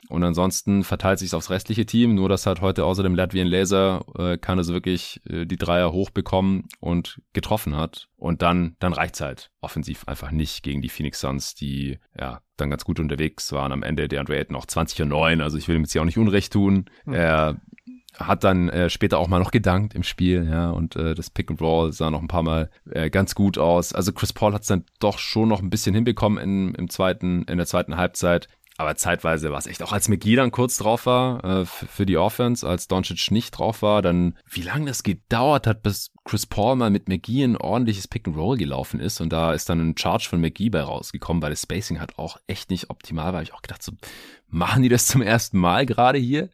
und 0.08 0.22
ansonsten 0.22 0.84
verteilt 0.84 1.18
sich 1.18 1.34
aufs 1.34 1.50
restliche 1.50 1.86
Team, 1.86 2.14
nur 2.14 2.28
dass 2.28 2.46
halt 2.46 2.60
heute 2.60 2.84
außer 2.84 3.02
dem 3.02 3.14
Latvian 3.14 3.46
Laser 3.46 4.04
äh, 4.18 4.36
keiner 4.36 4.64
so 4.64 4.72
wirklich 4.72 5.20
äh, 5.28 5.46
die 5.46 5.56
Dreier 5.56 5.92
hochbekommen 5.92 6.68
und 6.80 7.20
getroffen 7.32 7.76
hat. 7.76 8.08
Und 8.16 8.42
dann, 8.42 8.76
dann 8.80 8.92
reicht's 8.92 9.20
halt 9.20 9.50
offensiv 9.64 10.04
einfach 10.06 10.30
nicht 10.30 10.62
gegen 10.62 10.82
die 10.82 10.88
Phoenix 10.88 11.20
Suns, 11.20 11.54
die 11.54 11.98
ja 12.18 12.40
dann 12.56 12.70
ganz 12.70 12.84
gut 12.84 13.00
unterwegs 13.00 13.50
waren. 13.52 13.72
Am 13.72 13.82
Ende 13.82 14.08
der 14.08 14.20
Andre 14.20 14.36
Ayton 14.36 14.54
noch 14.54 14.66
20 14.66 15.02
und 15.02 15.08
9, 15.08 15.40
also 15.40 15.58
ich 15.58 15.66
will 15.68 15.76
ihm 15.76 15.82
jetzt 15.82 15.92
hier 15.92 16.02
auch 16.02 16.06
nicht 16.06 16.18
Unrecht 16.18 16.52
tun. 16.52 16.86
Mhm. 17.04 17.14
Er 17.14 17.56
hat 18.18 18.44
dann 18.44 18.68
äh, 18.68 18.90
später 18.90 19.18
auch 19.18 19.28
mal 19.28 19.40
noch 19.40 19.50
gedankt 19.50 19.94
im 19.94 20.02
Spiel, 20.02 20.46
ja, 20.48 20.70
und 20.70 20.94
äh, 20.96 21.14
das 21.14 21.30
Pick 21.30 21.50
and 21.50 21.60
Roll 21.60 21.92
sah 21.92 22.10
noch 22.10 22.22
ein 22.22 22.28
paar 22.28 22.44
Mal 22.44 22.70
äh, 22.90 23.10
ganz 23.10 23.34
gut 23.34 23.58
aus. 23.58 23.92
Also 23.92 24.12
Chris 24.12 24.32
Paul 24.32 24.54
hat 24.54 24.62
es 24.62 24.68
dann 24.68 24.84
doch 25.00 25.18
schon 25.18 25.48
noch 25.48 25.60
ein 25.60 25.70
bisschen 25.70 25.94
hinbekommen 25.94 26.38
in, 26.38 26.74
im 26.74 26.88
zweiten, 26.88 27.42
in 27.44 27.56
der 27.56 27.66
zweiten 27.66 27.96
Halbzeit. 27.96 28.48
Aber 28.76 28.96
zeitweise 28.96 29.52
war 29.52 29.58
es 29.58 29.68
echt, 29.68 29.82
auch 29.84 29.92
als 29.92 30.08
McGee 30.08 30.34
dann 30.34 30.50
kurz 30.50 30.78
drauf 30.78 31.06
war 31.06 31.44
äh, 31.44 31.64
für 31.64 32.06
die 32.06 32.16
Offense, 32.16 32.68
als 32.68 32.88
Doncic 32.88 33.30
nicht 33.30 33.52
drauf 33.52 33.82
war, 33.82 34.02
dann 34.02 34.36
wie 34.50 34.62
lange 34.62 34.86
das 34.86 35.04
gedauert 35.04 35.68
hat, 35.68 35.82
bis 35.82 36.10
Chris 36.24 36.46
Paul 36.46 36.74
mal 36.74 36.90
mit 36.90 37.08
McGee 37.08 37.44
ein 37.44 37.56
ordentliches 37.56 38.08
Pick 38.08 38.26
and 38.26 38.36
Roll 38.36 38.56
gelaufen 38.56 38.98
ist 38.98 39.20
und 39.20 39.32
da 39.32 39.52
ist 39.52 39.68
dann 39.68 39.80
ein 39.80 39.96
Charge 39.96 40.28
von 40.28 40.40
McGee 40.40 40.70
bei 40.70 40.82
rausgekommen, 40.82 41.40
weil 41.40 41.50
das 41.50 41.62
Spacing 41.62 42.00
halt 42.00 42.18
auch 42.18 42.38
echt 42.48 42.70
nicht 42.70 42.90
optimal 42.90 43.32
war. 43.32 43.42
Ich 43.42 43.54
auch 43.54 43.62
gedacht, 43.62 43.82
so 43.82 43.92
machen 44.48 44.82
die 44.82 44.88
das 44.88 45.06
zum 45.06 45.22
ersten 45.22 45.58
Mal 45.58 45.86
gerade 45.86 46.18
hier? 46.18 46.48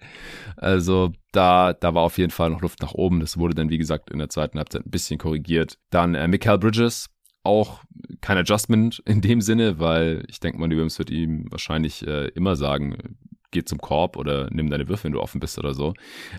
Also 0.57 1.12
da, 1.33 1.73
da 1.73 1.95
war 1.95 2.03
auf 2.03 2.18
jeden 2.18 2.33
Fall 2.33 2.51
noch 2.51 2.61
Luft 2.61 2.83
nach 2.83 2.93
oben. 2.93 3.21
Das 3.21 3.39
wurde 3.39 3.55
dann, 3.55 3.71
wie 3.71 3.79
gesagt, 3.79 4.11
in 4.11 4.18
der 4.18 4.29
zweiten 4.29 4.59
Halbzeit 4.59 4.85
ein 4.85 4.91
bisschen 4.91 5.18
korrigiert. 5.18 5.79
Dann 5.91 6.14
äh, 6.14 6.27
Mikael 6.27 6.59
Bridges, 6.59 7.09
auch 7.43 7.80
kein 8.20 8.38
Adjustment 8.38 9.03
in 9.07 9.20
dem 9.20 9.41
Sinne, 9.41 9.78
weil 9.78 10.24
ich 10.28 10.41
denke, 10.41 10.59
Monty 10.59 10.76
Williams 10.76 10.99
wird 10.99 11.11
ihm 11.11 11.51
wahrscheinlich 11.51 12.07
äh, 12.07 12.28
immer 12.28 12.57
sagen, 12.57 13.16
geh 13.51 13.64
zum 13.64 13.78
Korb 13.78 14.16
oder 14.16 14.49
nimm 14.51 14.70
deine 14.70 14.88
Würfe, 14.88 15.05
wenn 15.05 15.12
du 15.12 15.20
offen 15.20 15.41
bist 15.41 15.59
oder 15.59 15.74
so. 15.74 15.95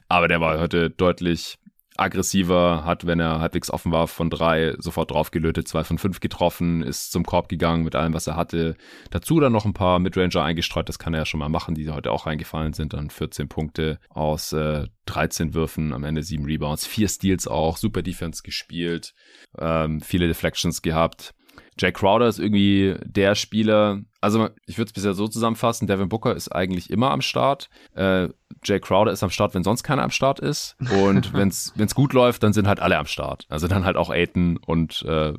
Aber 0.08 0.28
der 0.28 0.42
war 0.42 0.60
heute 0.60 0.90
deutlich 0.90 1.58
aggressiver, 2.02 2.84
hat, 2.86 3.06
wenn 3.06 3.20
er 3.20 3.40
halbwegs 3.40 3.72
offen 3.72 3.92
war, 3.92 4.08
von 4.08 4.30
drei 4.30 4.76
sofort 4.78 5.12
draufgelötet, 5.12 5.68
zwei 5.68 5.84
von 5.84 5.98
fünf 5.98 6.20
getroffen, 6.20 6.82
ist 6.82 7.12
zum 7.12 7.26
Korb 7.26 7.50
gegangen 7.50 7.84
mit 7.84 7.96
allem, 7.96 8.14
was 8.14 8.28
er 8.28 8.36
hatte. 8.36 8.76
Dazu 9.10 9.40
dann 9.40 9.54
noch 9.54 9.66
ein 9.66 9.74
paar 9.74 10.00
Midranger 10.00 10.44
eingestreut, 10.44 10.90
das 10.90 11.00
kann 11.00 11.14
er 11.14 11.22
ja 11.22 11.26
schon 11.26 11.40
mal 11.40 11.50
machen, 11.50 11.76
die 11.76 11.90
heute 11.90 12.12
auch 12.12 12.26
reingefallen 12.26 12.74
sind. 12.74 12.94
Dann 12.94 13.10
14 13.10 13.48
Punkte 13.48 14.00
aus 14.10 14.54
äh, 14.54 14.88
13 15.06 15.54
Würfen, 15.54 15.94
am 15.94 16.04
Ende 16.04 16.24
sieben 16.24 16.46
Rebounds, 16.46 16.86
vier 16.86 17.08
Steals 17.08 17.48
auch, 17.48 17.78
super 17.78 18.02
Defense 18.02 18.44
gespielt, 18.44 19.14
ähm, 19.58 20.02
viele 20.02 20.28
Deflections 20.28 20.82
gehabt. 20.82 21.34
Jack 21.82 21.96
Crowder 21.96 22.28
ist 22.28 22.38
irgendwie 22.38 22.96
der 23.04 23.34
Spieler, 23.34 24.02
also 24.22 24.50
ich 24.68 24.78
würde 24.78 24.90
es 24.90 24.94
bisher 24.94 25.16
so 25.16 25.28
zusammenfassen, 25.28 25.88
Devin 25.88 26.10
Booker 26.10 26.36
ist 26.36 26.50
eigentlich 26.50 26.92
immer 26.92 27.10
am 27.10 27.22
Start. 27.22 27.72
Äh, 27.96 28.30
Jay 28.64 28.80
Crowder 28.80 29.12
ist 29.12 29.24
am 29.24 29.32
Start, 29.32 29.56
wenn 29.56 29.64
sonst 29.64 29.82
keiner 29.82 30.04
am 30.04 30.12
Start 30.12 30.40
ist. 30.40 30.76
Und 31.04 31.34
wenn 31.34 31.48
es 31.48 31.96
gut 31.96 32.14
läuft, 32.14 32.44
dann 32.44 32.54
sind 32.54 32.68
halt 32.68 32.80
alle 32.80 33.00
am 33.00 33.08
Start. 33.08 33.48
Also 33.50 33.68
dann 33.68 33.84
halt 33.84 33.98
auch 33.98 34.12
Aiton 34.12 34.58
und 34.58 35.02
äh, 35.08 35.34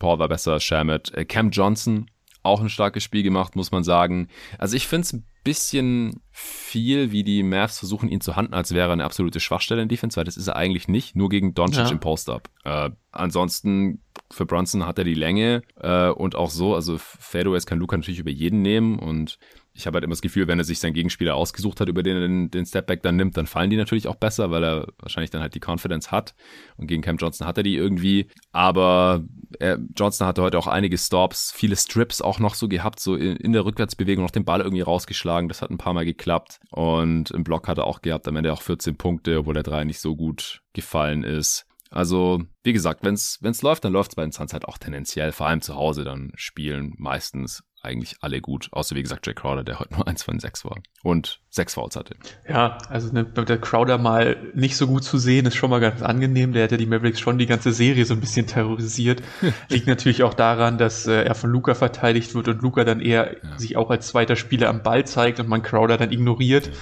Paul 0.00 0.18
war 0.18 0.28
besser, 0.28 0.58
Shamit. 0.58 1.14
Äh, 1.14 1.24
Cam 1.26 1.50
Johnson, 1.50 2.10
auch 2.44 2.60
ein 2.60 2.68
starkes 2.68 3.02
Spiel 3.02 3.22
gemacht, 3.22 3.56
muss 3.56 3.72
man 3.72 3.84
sagen. 3.84 4.28
Also 4.58 4.76
ich 4.76 4.86
finde 4.86 5.02
es 5.02 5.12
ein 5.12 5.26
bisschen 5.42 6.20
viel, 6.30 7.10
wie 7.10 7.24
die 7.24 7.42
Mavs 7.42 7.78
versuchen, 7.78 8.08
ihn 8.08 8.20
zu 8.20 8.36
handeln, 8.36 8.54
als 8.54 8.72
wäre 8.72 8.88
er 8.88 8.92
eine 8.92 9.04
absolute 9.04 9.40
Schwachstelle 9.40 9.82
in 9.82 9.88
Defense, 9.88 10.16
weil 10.16 10.24
das 10.24 10.36
ist 10.36 10.48
er 10.48 10.56
eigentlich 10.56 10.88
nicht, 10.88 11.16
nur 11.16 11.28
gegen 11.28 11.54
Doncic 11.54 11.84
ja. 11.84 11.90
im 11.90 12.00
Post-Up. 12.00 12.48
Äh, 12.64 12.90
ansonsten 13.12 14.00
für 14.30 14.46
Brunson 14.46 14.86
hat 14.86 14.98
er 14.98 15.04
die 15.04 15.14
Länge 15.14 15.62
äh, 15.80 16.08
und 16.08 16.34
auch 16.34 16.50
so, 16.50 16.74
also 16.74 16.96
Fadeaways 16.98 17.66
kann 17.66 17.78
Luca 17.78 17.96
natürlich 17.96 18.20
über 18.20 18.30
jeden 18.30 18.62
nehmen 18.62 18.98
und 18.98 19.38
ich 19.76 19.86
habe 19.86 19.96
halt 19.96 20.04
immer 20.04 20.12
das 20.12 20.22
Gefühl, 20.22 20.46
wenn 20.46 20.58
er 20.58 20.64
sich 20.64 20.78
seinen 20.78 20.94
Gegenspieler 20.94 21.34
ausgesucht 21.34 21.80
hat, 21.80 21.88
über 21.88 22.04
den 22.04 22.16
er 22.16 22.22
den, 22.22 22.50
den 22.50 22.64
Stepback 22.64 23.02
dann 23.02 23.16
nimmt, 23.16 23.36
dann 23.36 23.46
fallen 23.46 23.70
die 23.70 23.76
natürlich 23.76 24.06
auch 24.06 24.14
besser, 24.14 24.52
weil 24.52 24.62
er 24.62 24.86
wahrscheinlich 24.98 25.30
dann 25.30 25.42
halt 25.42 25.56
die 25.56 25.60
Confidence 25.60 26.12
hat. 26.12 26.34
Und 26.76 26.86
gegen 26.86 27.02
Cam 27.02 27.16
Johnson 27.16 27.44
hat 27.44 27.56
er 27.56 27.64
die 27.64 27.74
irgendwie. 27.74 28.28
Aber 28.52 29.24
er, 29.58 29.80
Johnson 29.96 30.28
hatte 30.28 30.42
heute 30.42 30.58
auch 30.58 30.68
einige 30.68 30.96
Stops, 30.96 31.50
viele 31.52 31.74
Strips 31.74 32.22
auch 32.22 32.38
noch 32.38 32.54
so 32.54 32.68
gehabt, 32.68 33.00
so 33.00 33.16
in, 33.16 33.36
in, 33.36 33.52
der 33.52 33.64
Rückwärtsbewegung 33.64 34.24
noch 34.24 34.30
den 34.30 34.44
Ball 34.44 34.60
irgendwie 34.60 34.82
rausgeschlagen. 34.82 35.48
Das 35.48 35.60
hat 35.60 35.70
ein 35.70 35.78
paar 35.78 35.92
Mal 35.92 36.04
geklappt. 36.04 36.60
Und 36.70 37.32
im 37.32 37.42
Block 37.42 37.66
hat 37.66 37.78
er 37.78 37.84
auch 37.84 38.00
gehabt, 38.00 38.28
am 38.28 38.36
Ende 38.36 38.52
auch 38.52 38.62
14 38.62 38.96
Punkte, 38.96 39.40
obwohl 39.40 39.54
der 39.54 39.64
3 39.64 39.84
nicht 39.84 40.00
so 40.00 40.14
gut 40.14 40.60
gefallen 40.72 41.24
ist. 41.24 41.66
Also, 41.90 42.42
wie 42.62 42.72
gesagt, 42.72 43.04
wenn 43.04 43.14
es 43.14 43.62
läuft, 43.62 43.84
dann 43.84 43.92
läuft 43.92 44.12
es 44.12 44.16
bei 44.16 44.22
den 44.22 44.32
Suns 44.32 44.52
halt 44.52 44.66
auch 44.66 44.78
tendenziell, 44.78 45.32
vor 45.32 45.46
allem 45.46 45.60
zu 45.60 45.76
Hause, 45.76 46.04
dann 46.04 46.32
spielen 46.34 46.94
meistens 46.96 47.62
eigentlich 47.84 48.16
alle 48.20 48.40
gut. 48.40 48.68
Außer 48.72 48.96
wie 48.96 49.02
gesagt 49.02 49.26
Jay 49.26 49.34
Crowder, 49.34 49.64
der 49.64 49.78
heute 49.78 49.94
nur 49.94 50.06
eins 50.08 50.22
von 50.22 50.38
sechs 50.40 50.64
war 50.64 50.76
und 51.02 51.40
sechs 51.50 51.74
Fouls 51.74 51.96
hatte. 51.96 52.16
Ja, 52.48 52.78
also 52.88 53.12
ne, 53.12 53.24
der 53.24 53.58
Crowder 53.58 53.98
mal 53.98 54.36
nicht 54.54 54.76
so 54.76 54.86
gut 54.86 55.04
zu 55.04 55.18
sehen, 55.18 55.46
ist 55.46 55.56
schon 55.56 55.70
mal 55.70 55.80
ganz 55.80 56.02
angenehm. 56.02 56.52
Der 56.52 56.64
hat 56.64 56.72
ja 56.72 56.76
die 56.76 56.86
Mavericks 56.86 57.20
schon 57.20 57.38
die 57.38 57.46
ganze 57.46 57.72
Serie 57.72 58.04
so 58.04 58.14
ein 58.14 58.20
bisschen 58.20 58.46
terrorisiert. 58.46 59.22
Liegt 59.68 59.86
natürlich 59.86 60.22
auch 60.22 60.34
daran, 60.34 60.78
dass 60.78 61.06
äh, 61.06 61.24
er 61.24 61.34
von 61.34 61.50
Luca 61.50 61.74
verteidigt 61.74 62.34
wird 62.34 62.48
und 62.48 62.62
Luca 62.62 62.84
dann 62.84 63.00
eher 63.00 63.36
ja. 63.42 63.58
sich 63.58 63.76
auch 63.76 63.90
als 63.90 64.08
zweiter 64.08 64.36
Spieler 64.36 64.68
am 64.68 64.82
Ball 64.82 65.06
zeigt 65.06 65.40
und 65.40 65.48
man 65.48 65.62
Crowder 65.62 65.96
dann 65.96 66.12
ignoriert. 66.12 66.66
Ja 66.66 66.72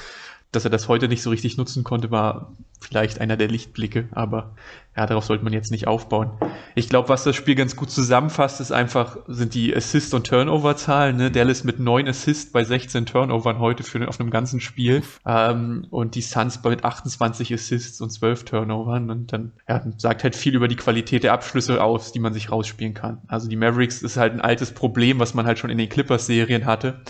dass 0.52 0.64
er 0.64 0.70
das 0.70 0.86
heute 0.86 1.08
nicht 1.08 1.22
so 1.22 1.30
richtig 1.30 1.56
nutzen 1.56 1.82
konnte, 1.82 2.10
war 2.10 2.52
vielleicht 2.80 3.20
einer 3.20 3.38
der 3.38 3.48
Lichtblicke, 3.48 4.08
aber 4.12 4.54
ja, 4.94 5.06
darauf 5.06 5.24
sollte 5.24 5.42
man 5.42 5.54
jetzt 5.54 5.70
nicht 5.70 5.86
aufbauen. 5.86 6.30
Ich 6.74 6.90
glaube, 6.90 7.08
was 7.08 7.24
das 7.24 7.34
Spiel 7.34 7.54
ganz 7.54 7.74
gut 7.74 7.90
zusammenfasst, 7.90 8.60
ist 8.60 8.70
einfach, 8.70 9.16
sind 9.26 9.54
die 9.54 9.74
Assist- 9.74 10.12
und 10.12 10.26
Turnover-Zahlen. 10.26 11.16
Ne? 11.16 11.30
Dallas 11.30 11.64
mit 11.64 11.78
neun 11.78 12.06
Assists 12.06 12.52
bei 12.52 12.62
16 12.64 13.06
Turnovern 13.06 13.58
heute 13.60 13.82
für, 13.82 14.06
auf 14.06 14.20
einem 14.20 14.28
ganzen 14.28 14.60
Spiel 14.60 15.02
ähm, 15.24 15.86
und 15.88 16.14
die 16.14 16.20
Suns 16.20 16.62
mit 16.62 16.84
28 16.84 17.54
Assists 17.54 18.02
und 18.02 18.10
12 18.10 18.44
Turnovern 18.44 19.10
und 19.10 19.32
dann 19.32 19.52
ja, 19.66 19.82
sagt 19.96 20.24
halt 20.24 20.36
viel 20.36 20.54
über 20.54 20.68
die 20.68 20.76
Qualität 20.76 21.24
der 21.24 21.32
Abschlüsse 21.32 21.82
aus, 21.82 22.12
die 22.12 22.20
man 22.20 22.34
sich 22.34 22.52
rausspielen 22.52 22.92
kann. 22.92 23.22
Also 23.26 23.48
die 23.48 23.56
Mavericks 23.56 24.02
ist 24.02 24.18
halt 24.18 24.34
ein 24.34 24.42
altes 24.42 24.72
Problem, 24.72 25.18
was 25.18 25.32
man 25.32 25.46
halt 25.46 25.58
schon 25.58 25.70
in 25.70 25.78
den 25.78 25.88
Clippers-Serien 25.88 26.66
hatte 26.66 27.00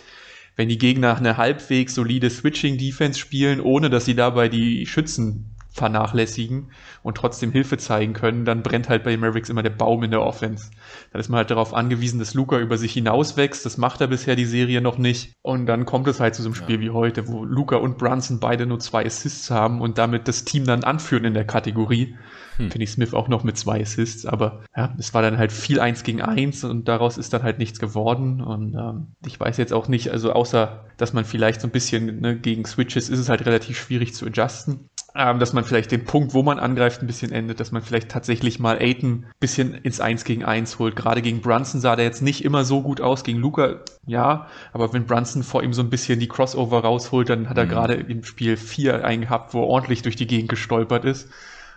wenn 0.56 0.68
die 0.68 0.78
Gegner 0.78 1.16
eine 1.16 1.36
halbwegs 1.36 1.94
solide 1.94 2.30
Switching-Defense 2.30 3.18
spielen, 3.18 3.60
ohne 3.60 3.90
dass 3.90 4.04
sie 4.04 4.14
dabei 4.14 4.48
die 4.48 4.86
Schützen 4.86 5.52
vernachlässigen 5.72 6.70
und 7.02 7.16
trotzdem 7.16 7.50
Hilfe 7.50 7.78
zeigen 7.78 8.12
können, 8.12 8.44
dann 8.44 8.62
brennt 8.62 8.88
halt 8.88 9.04
bei 9.04 9.10
den 9.10 9.20
Mavericks 9.20 9.48
immer 9.48 9.62
der 9.62 9.70
Baum 9.70 10.02
in 10.02 10.10
der 10.10 10.20
Offense. 10.20 10.70
Dann 11.12 11.20
ist 11.20 11.30
man 11.30 11.38
halt 11.38 11.50
darauf 11.50 11.72
angewiesen, 11.72 12.18
dass 12.18 12.34
Luca 12.34 12.58
über 12.58 12.76
sich 12.76 12.92
hinauswächst. 12.92 13.64
Das 13.64 13.78
macht 13.78 14.00
er 14.02 14.08
bisher 14.08 14.36
die 14.36 14.44
Serie 14.44 14.82
noch 14.82 14.98
nicht. 14.98 15.32
Und 15.40 15.66
dann 15.66 15.86
kommt 15.86 16.08
es 16.08 16.20
halt 16.20 16.34
zu 16.34 16.42
so 16.42 16.48
einem 16.48 16.54
Spiel 16.54 16.76
ja. 16.76 16.82
wie 16.82 16.90
heute, 16.90 17.26
wo 17.26 17.44
Luca 17.44 17.76
und 17.76 17.96
Brunson 17.96 18.38
beide 18.38 18.66
nur 18.66 18.80
zwei 18.80 19.06
Assists 19.06 19.50
haben 19.50 19.80
und 19.80 19.96
damit 19.96 20.28
das 20.28 20.44
Team 20.44 20.66
dann 20.66 20.84
anführen 20.84 21.24
in 21.24 21.34
der 21.34 21.46
Kategorie. 21.46 22.16
Hm. 22.56 22.70
Finney 22.70 22.86
Smith 22.86 23.14
auch 23.14 23.28
noch 23.28 23.44
mit 23.44 23.56
zwei 23.56 23.80
Assists, 23.80 24.26
aber 24.26 24.62
ja, 24.76 24.94
es 24.98 25.14
war 25.14 25.22
dann 25.22 25.38
halt 25.38 25.52
viel 25.52 25.80
eins 25.80 26.02
gegen 26.02 26.22
eins 26.22 26.64
und 26.64 26.88
daraus 26.88 27.18
ist 27.18 27.32
dann 27.32 27.42
halt 27.42 27.58
nichts 27.58 27.78
geworden. 27.78 28.40
Und 28.40 28.74
ähm, 28.74 29.08
ich 29.26 29.38
weiß 29.38 29.56
jetzt 29.56 29.72
auch 29.72 29.88
nicht, 29.88 30.10
also 30.10 30.32
außer, 30.32 30.84
dass 30.96 31.12
man 31.12 31.24
vielleicht 31.24 31.60
so 31.60 31.68
ein 31.68 31.72
bisschen 31.72 32.20
ne, 32.20 32.36
gegen 32.36 32.64
Switches 32.64 33.08
ist 33.08 33.18
es 33.18 33.28
halt 33.28 33.46
relativ 33.46 33.78
schwierig 33.78 34.14
zu 34.14 34.26
adjusten 34.26 34.88
ähm, 35.14 35.38
dass 35.38 35.52
man 35.52 35.64
vielleicht 35.64 35.92
den 35.92 36.04
Punkt, 36.04 36.32
wo 36.32 36.42
man 36.42 36.58
angreift, 36.58 37.02
ein 37.02 37.06
bisschen 37.06 37.32
endet, 37.32 37.60
dass 37.60 37.70
man 37.70 37.82
vielleicht 37.82 38.08
tatsächlich 38.08 38.58
mal 38.58 38.78
Aiton 38.78 39.26
ein 39.26 39.32
bisschen 39.40 39.74
ins 39.74 40.00
Eins 40.00 40.24
gegen 40.24 40.44
Eins 40.44 40.78
holt. 40.78 40.96
Gerade 40.96 41.20
gegen 41.20 41.40
Brunson 41.40 41.80
sah 41.80 41.96
der 41.96 42.04
jetzt 42.06 42.22
nicht 42.22 42.44
immer 42.44 42.64
so 42.64 42.82
gut 42.82 43.00
aus, 43.00 43.24
gegen 43.24 43.38
Luca 43.38 43.80
ja, 44.06 44.48
aber 44.72 44.92
wenn 44.92 45.06
Brunson 45.06 45.42
vor 45.42 45.62
ihm 45.62 45.74
so 45.74 45.82
ein 45.82 45.90
bisschen 45.90 46.18
die 46.18 46.28
Crossover 46.28 46.80
rausholt, 46.80 47.28
dann 47.28 47.48
hat 47.48 47.58
er 47.58 47.66
mhm. 47.66 47.68
gerade 47.68 47.94
im 47.94 48.24
Spiel 48.24 48.56
vier 48.56 49.04
eingehabt, 49.04 49.54
wo 49.54 49.62
er 49.62 49.68
ordentlich 49.68 50.02
durch 50.02 50.16
die 50.16 50.26
Gegend 50.26 50.48
gestolpert 50.48 51.04
ist. 51.04 51.28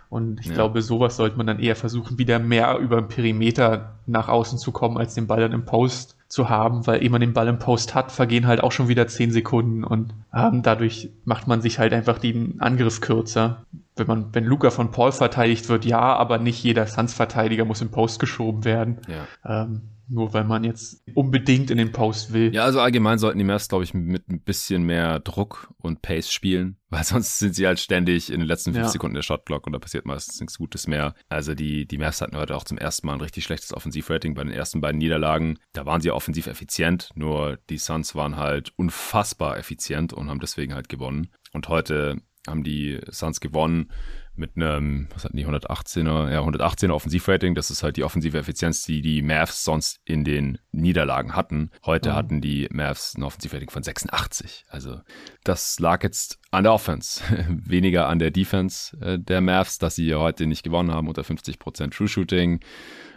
Und 0.09 0.39
ich 0.39 0.47
ja. 0.47 0.53
glaube, 0.53 0.81
sowas 0.81 1.17
sollte 1.17 1.37
man 1.37 1.47
dann 1.47 1.59
eher 1.59 1.75
versuchen, 1.75 2.17
wieder 2.17 2.39
mehr 2.39 2.77
über 2.77 3.01
den 3.01 3.07
Perimeter 3.07 3.95
nach 4.05 4.27
außen 4.27 4.57
zu 4.57 4.71
kommen, 4.71 4.97
als 4.97 5.13
den 5.13 5.27
Ball 5.27 5.41
dann 5.41 5.51
im 5.51 5.65
Post 5.65 6.15
zu 6.27 6.49
haben, 6.49 6.85
weil 6.87 7.03
ehe 7.03 7.09
man 7.09 7.21
den 7.21 7.33
Ball 7.33 7.47
im 7.47 7.59
Post 7.59 7.95
hat, 7.95 8.11
vergehen 8.11 8.47
halt 8.47 8.61
auch 8.61 8.71
schon 8.71 8.87
wieder 8.87 9.07
zehn 9.07 9.31
Sekunden 9.31 9.83
und 9.83 10.13
ähm, 10.33 10.63
dadurch 10.63 11.09
macht 11.23 11.47
man 11.47 11.61
sich 11.61 11.79
halt 11.79 11.93
einfach 11.93 12.17
den 12.17 12.59
Angriff 12.59 12.99
kürzer. 12.99 13.63
Wenn 13.95 14.07
man, 14.07 14.25
wenn 14.33 14.43
Luca 14.43 14.71
von 14.71 14.91
Paul 14.91 15.11
verteidigt 15.11 15.69
wird, 15.69 15.85
ja, 15.85 15.99
aber 15.99 16.37
nicht 16.37 16.63
jeder 16.63 16.87
Suns-Verteidiger 16.87 17.63
muss 17.63 17.81
im 17.81 17.91
Post 17.91 18.19
geschoben 18.19 18.65
werden. 18.65 18.97
Ja. 19.07 19.63
Ähm, 19.63 19.83
nur 20.07 20.33
weil 20.33 20.43
man 20.43 20.63
jetzt 20.63 21.03
unbedingt 21.13 21.71
in 21.71 21.77
den 21.77 21.91
Post 21.91 22.33
will. 22.33 22.53
Ja, 22.53 22.63
also 22.63 22.79
allgemein 22.79 23.17
sollten 23.17 23.37
die 23.37 23.43
Mavs, 23.43 23.67
glaube 23.67 23.83
ich, 23.83 23.93
mit 23.93 24.27
ein 24.29 24.41
bisschen 24.41 24.83
mehr 24.83 25.19
Druck 25.19 25.73
und 25.77 26.01
Pace 26.01 26.31
spielen, 26.31 26.77
weil 26.89 27.03
sonst 27.03 27.39
sind 27.39 27.55
sie 27.55 27.67
halt 27.67 27.79
ständig 27.79 28.31
in 28.31 28.39
den 28.39 28.47
letzten 28.47 28.73
fünf 28.73 28.85
ja. 28.85 28.91
Sekunden 28.91 29.15
der 29.15 29.21
Shotblock 29.21 29.65
und 29.67 29.73
da 29.73 29.79
passiert 29.79 30.05
meistens 30.05 30.39
nichts 30.39 30.57
Gutes 30.57 30.87
mehr. 30.87 31.13
Also 31.29 31.55
die, 31.55 31.87
die 31.87 31.97
Mavs 31.97 32.21
hatten 32.21 32.37
heute 32.37 32.55
auch 32.55 32.63
zum 32.63 32.77
ersten 32.77 33.07
Mal 33.07 33.13
ein 33.13 33.21
richtig 33.21 33.43
schlechtes 33.43 33.73
Offensivrating 33.73 34.35
bei 34.35 34.43
den 34.43 34.53
ersten 34.53 34.81
beiden 34.81 34.99
Niederlagen. 34.99 35.57
Da 35.73 35.85
waren 35.85 36.01
sie 36.01 36.11
offensiv 36.11 36.47
effizient, 36.47 37.09
nur 37.15 37.57
die 37.69 37.77
Suns 37.77 38.15
waren 38.15 38.37
halt 38.37 38.73
unfassbar 38.77 39.57
effizient 39.57 40.13
und 40.13 40.29
haben 40.29 40.39
deswegen 40.39 40.73
halt 40.73 40.89
gewonnen. 40.89 41.29
Und 41.53 41.69
heute 41.69 42.21
haben 42.47 42.63
die 42.63 42.99
Suns 43.09 43.39
gewonnen 43.39 43.91
mit 44.37 44.55
einem, 44.55 45.07
was 45.13 45.23
hatten 45.23 45.37
die, 45.37 45.45
118er, 45.45 46.31
ja, 46.31 46.41
118er 46.41 46.91
Offensivrating. 46.91 47.55
Das 47.55 47.71
ist 47.71 47.83
halt 47.83 47.97
die 47.97 48.03
offensive 48.03 48.37
Effizienz, 48.37 48.83
die 48.83 49.01
die 49.01 49.21
Mavs 49.21 49.63
sonst 49.63 49.99
in 50.05 50.23
den 50.23 50.59
Niederlagen 50.71 51.35
hatten. 51.35 51.71
Heute 51.85 52.11
mhm. 52.11 52.15
hatten 52.15 52.41
die 52.41 52.67
Mavs 52.71 53.15
ein 53.17 53.23
Offensivrating 53.23 53.69
von 53.69 53.83
86. 53.83 54.65
Also 54.69 54.99
das 55.43 55.79
lag 55.79 56.03
jetzt 56.03 56.39
an 56.51 56.63
der 56.63 56.73
Offense, 56.73 57.21
weniger 57.49 58.07
an 58.07 58.19
der 58.19 58.31
Defense 58.31 58.97
äh, 59.01 59.19
der 59.19 59.41
Mavs, 59.41 59.77
dass 59.77 59.95
sie 59.95 60.13
heute 60.13 60.47
nicht 60.47 60.63
gewonnen 60.63 60.91
haben 60.91 61.07
unter 61.07 61.23
50% 61.23 61.91
True 61.91 62.07
Shooting. 62.07 62.59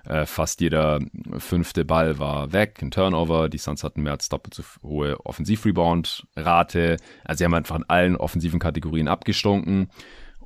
Äh, 0.09 0.27
fast 0.27 0.61
jeder 0.61 1.01
fünfte 1.37 1.85
Ball 1.85 2.19
war 2.19 2.53
weg, 2.53 2.79
ein 2.81 2.91
Turnover. 2.91 3.49
Die 3.49 3.59
Suns 3.59 3.85
hatten 3.85 4.03
mehr 4.03 4.12
als 4.12 4.29
doppelt 4.29 4.55
so 4.55 4.62
hohe 4.83 5.25
Offensiv-Rebound-Rate. 5.27 6.97
Also 7.25 7.39
sie 7.39 7.45
haben 7.45 7.55
einfach 7.55 7.77
in 7.77 7.85
allen 7.89 8.16
offensiven 8.16 8.59
Kategorien 8.59 9.09
abgestunken. 9.09 9.91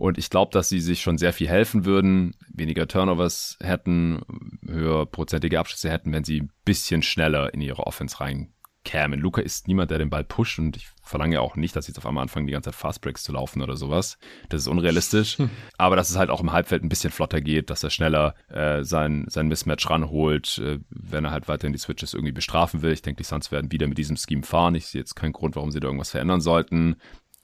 Und 0.02 0.18
ich 0.18 0.30
glaube, 0.30 0.50
dass 0.50 0.68
sie 0.68 0.80
sich 0.80 1.00
schon 1.00 1.16
sehr 1.16 1.32
viel 1.32 1.48
helfen 1.48 1.84
würden, 1.84 2.34
weniger 2.52 2.88
Turnovers 2.88 3.56
hätten, 3.62 4.20
höher 4.66 5.06
prozentige 5.06 5.60
Abschlüsse 5.60 5.90
hätten, 5.90 6.12
wenn 6.12 6.24
sie 6.24 6.40
ein 6.40 6.50
bisschen 6.64 7.02
schneller 7.02 7.54
in 7.54 7.60
ihre 7.60 7.86
Offense 7.86 8.18
reinkämen. 8.18 9.20
Luca 9.20 9.40
ist 9.42 9.68
niemand, 9.68 9.92
der 9.92 9.98
den 9.98 10.10
Ball 10.10 10.24
pusht 10.24 10.58
und 10.58 10.76
ich 10.76 10.88
verlange 11.04 11.40
auch 11.40 11.54
nicht, 11.54 11.76
dass 11.76 11.84
sie 11.86 11.92
jetzt 11.92 11.98
auf 11.98 12.06
einmal 12.06 12.22
anfangen, 12.22 12.48
die 12.48 12.52
ganze 12.52 12.70
Zeit 12.70 12.80
Fastbreaks 12.80 13.22
zu 13.22 13.30
laufen 13.30 13.62
oder 13.62 13.76
sowas. 13.76 14.18
Das 14.48 14.62
ist 14.62 14.66
unrealistisch. 14.66 15.38
Hm. 15.38 15.50
Aber 15.78 15.94
dass 15.94 16.10
es 16.10 16.18
halt 16.18 16.30
auch 16.30 16.40
im 16.40 16.50
Halbfeld 16.50 16.82
ein 16.82 16.88
bisschen 16.88 17.12
flotter 17.12 17.40
geht, 17.40 17.70
dass 17.70 17.84
er 17.84 17.90
schneller 17.90 18.34
äh, 18.48 18.82
sein, 18.82 19.26
sein 19.28 19.46
Mismatch 19.46 19.88
ranholt, 19.88 20.58
äh, 20.58 20.80
wenn 20.90 21.26
er 21.26 21.30
halt 21.30 21.46
weiterhin 21.46 21.74
die 21.74 21.78
Switches 21.78 22.12
irgendwie 22.12 22.32
bestrafen 22.32 22.82
will. 22.82 22.90
Ich 22.90 23.02
denke, 23.02 23.18
die 23.22 23.28
Suns 23.28 23.52
werden 23.52 23.70
wieder 23.70 23.86
mit 23.86 23.98
diesem 23.98 24.16
Scheme 24.16 24.42
fahren. 24.42 24.74
Ich 24.74 24.88
sehe 24.88 25.00
jetzt 25.00 25.14
keinen 25.14 25.32
Grund, 25.32 25.54
warum 25.54 25.70
sie 25.70 25.78
da 25.78 25.86
irgendwas 25.86 26.10
verändern 26.10 26.40
sollten. 26.40 26.96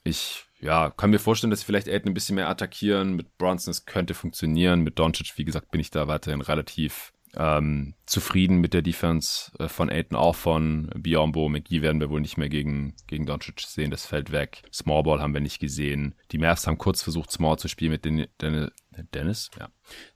Ich 0.09 0.45
ja, 0.59 0.89
kann 0.89 1.11
mir 1.11 1.19
vorstellen, 1.19 1.51
dass 1.51 1.61
sie 1.61 1.65
vielleicht 1.65 1.87
Aiden 1.87 2.11
ein 2.11 2.13
bisschen 2.13 2.35
mehr 2.35 2.49
attackieren. 2.49 3.15
Mit 3.15 3.37
Bronson, 3.37 3.71
es 3.71 3.85
könnte 3.85 4.13
funktionieren. 4.13 4.81
Mit 4.81 4.99
Doncic, 4.99 5.37
wie 5.37 5.45
gesagt, 5.45 5.71
bin 5.71 5.79
ich 5.79 5.91
da 5.91 6.07
weiterhin 6.07 6.41
relativ 6.41 7.13
ähm, 7.35 7.93
zufrieden 8.05 8.57
mit 8.57 8.73
der 8.73 8.81
Defense 8.81 9.51
äh, 9.59 9.67
von 9.67 9.89
Aiden, 9.89 10.17
auch 10.17 10.35
von 10.35 10.89
Biombo. 10.95 11.47
McGee 11.47 11.81
werden 11.81 12.01
wir 12.01 12.09
wohl 12.09 12.21
nicht 12.21 12.37
mehr 12.37 12.49
gegen, 12.49 12.95
gegen 13.07 13.25
Doncic 13.25 13.59
sehen, 13.61 13.91
das 13.91 14.05
fällt 14.05 14.31
weg. 14.31 14.63
Smallball 14.73 15.21
haben 15.21 15.33
wir 15.33 15.41
nicht 15.41 15.59
gesehen. 15.59 16.15
Die 16.31 16.39
Mavs 16.39 16.65
haben 16.65 16.77
kurz 16.77 17.03
versucht, 17.03 17.31
Small 17.31 17.59
zu 17.59 17.67
spielen 17.67 17.91
mit 17.91 18.03
den, 18.03 18.25
den 18.41 18.71
Dennis, 19.13 19.49
ja. 19.57 19.69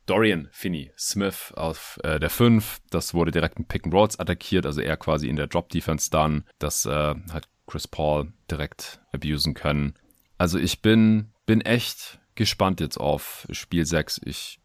Dorian 0.05 0.49
Finney 0.51 0.91
Smith 0.97 1.53
auf 1.55 1.99
äh, 2.03 2.19
der 2.19 2.29
5. 2.29 2.81
Das 2.89 3.13
wurde 3.13 3.31
direkt 3.31 3.59
mit 3.59 3.67
Pick 3.67 3.85
and 3.85 3.93
Rolls 3.93 4.19
attackiert, 4.19 4.65
also 4.65 4.81
er 4.81 4.97
quasi 4.97 5.29
in 5.29 5.35
der 5.35 5.47
Drop 5.47 5.69
Defense 5.69 6.09
dann. 6.09 6.45
Das 6.59 6.85
äh, 6.85 7.15
hat 7.31 7.47
Chris 7.67 7.87
Paul 7.87 8.33
direkt 8.49 9.01
abusen 9.11 9.53
können. 9.53 9.93
Also 10.37 10.59
ich 10.59 10.81
bin, 10.81 11.31
bin 11.45 11.61
echt 11.61 12.19
gespannt 12.35 12.79
jetzt 12.79 12.97
auf 12.97 13.47
Spiel 13.51 13.85
6. 13.85 14.21
Ich 14.25 14.59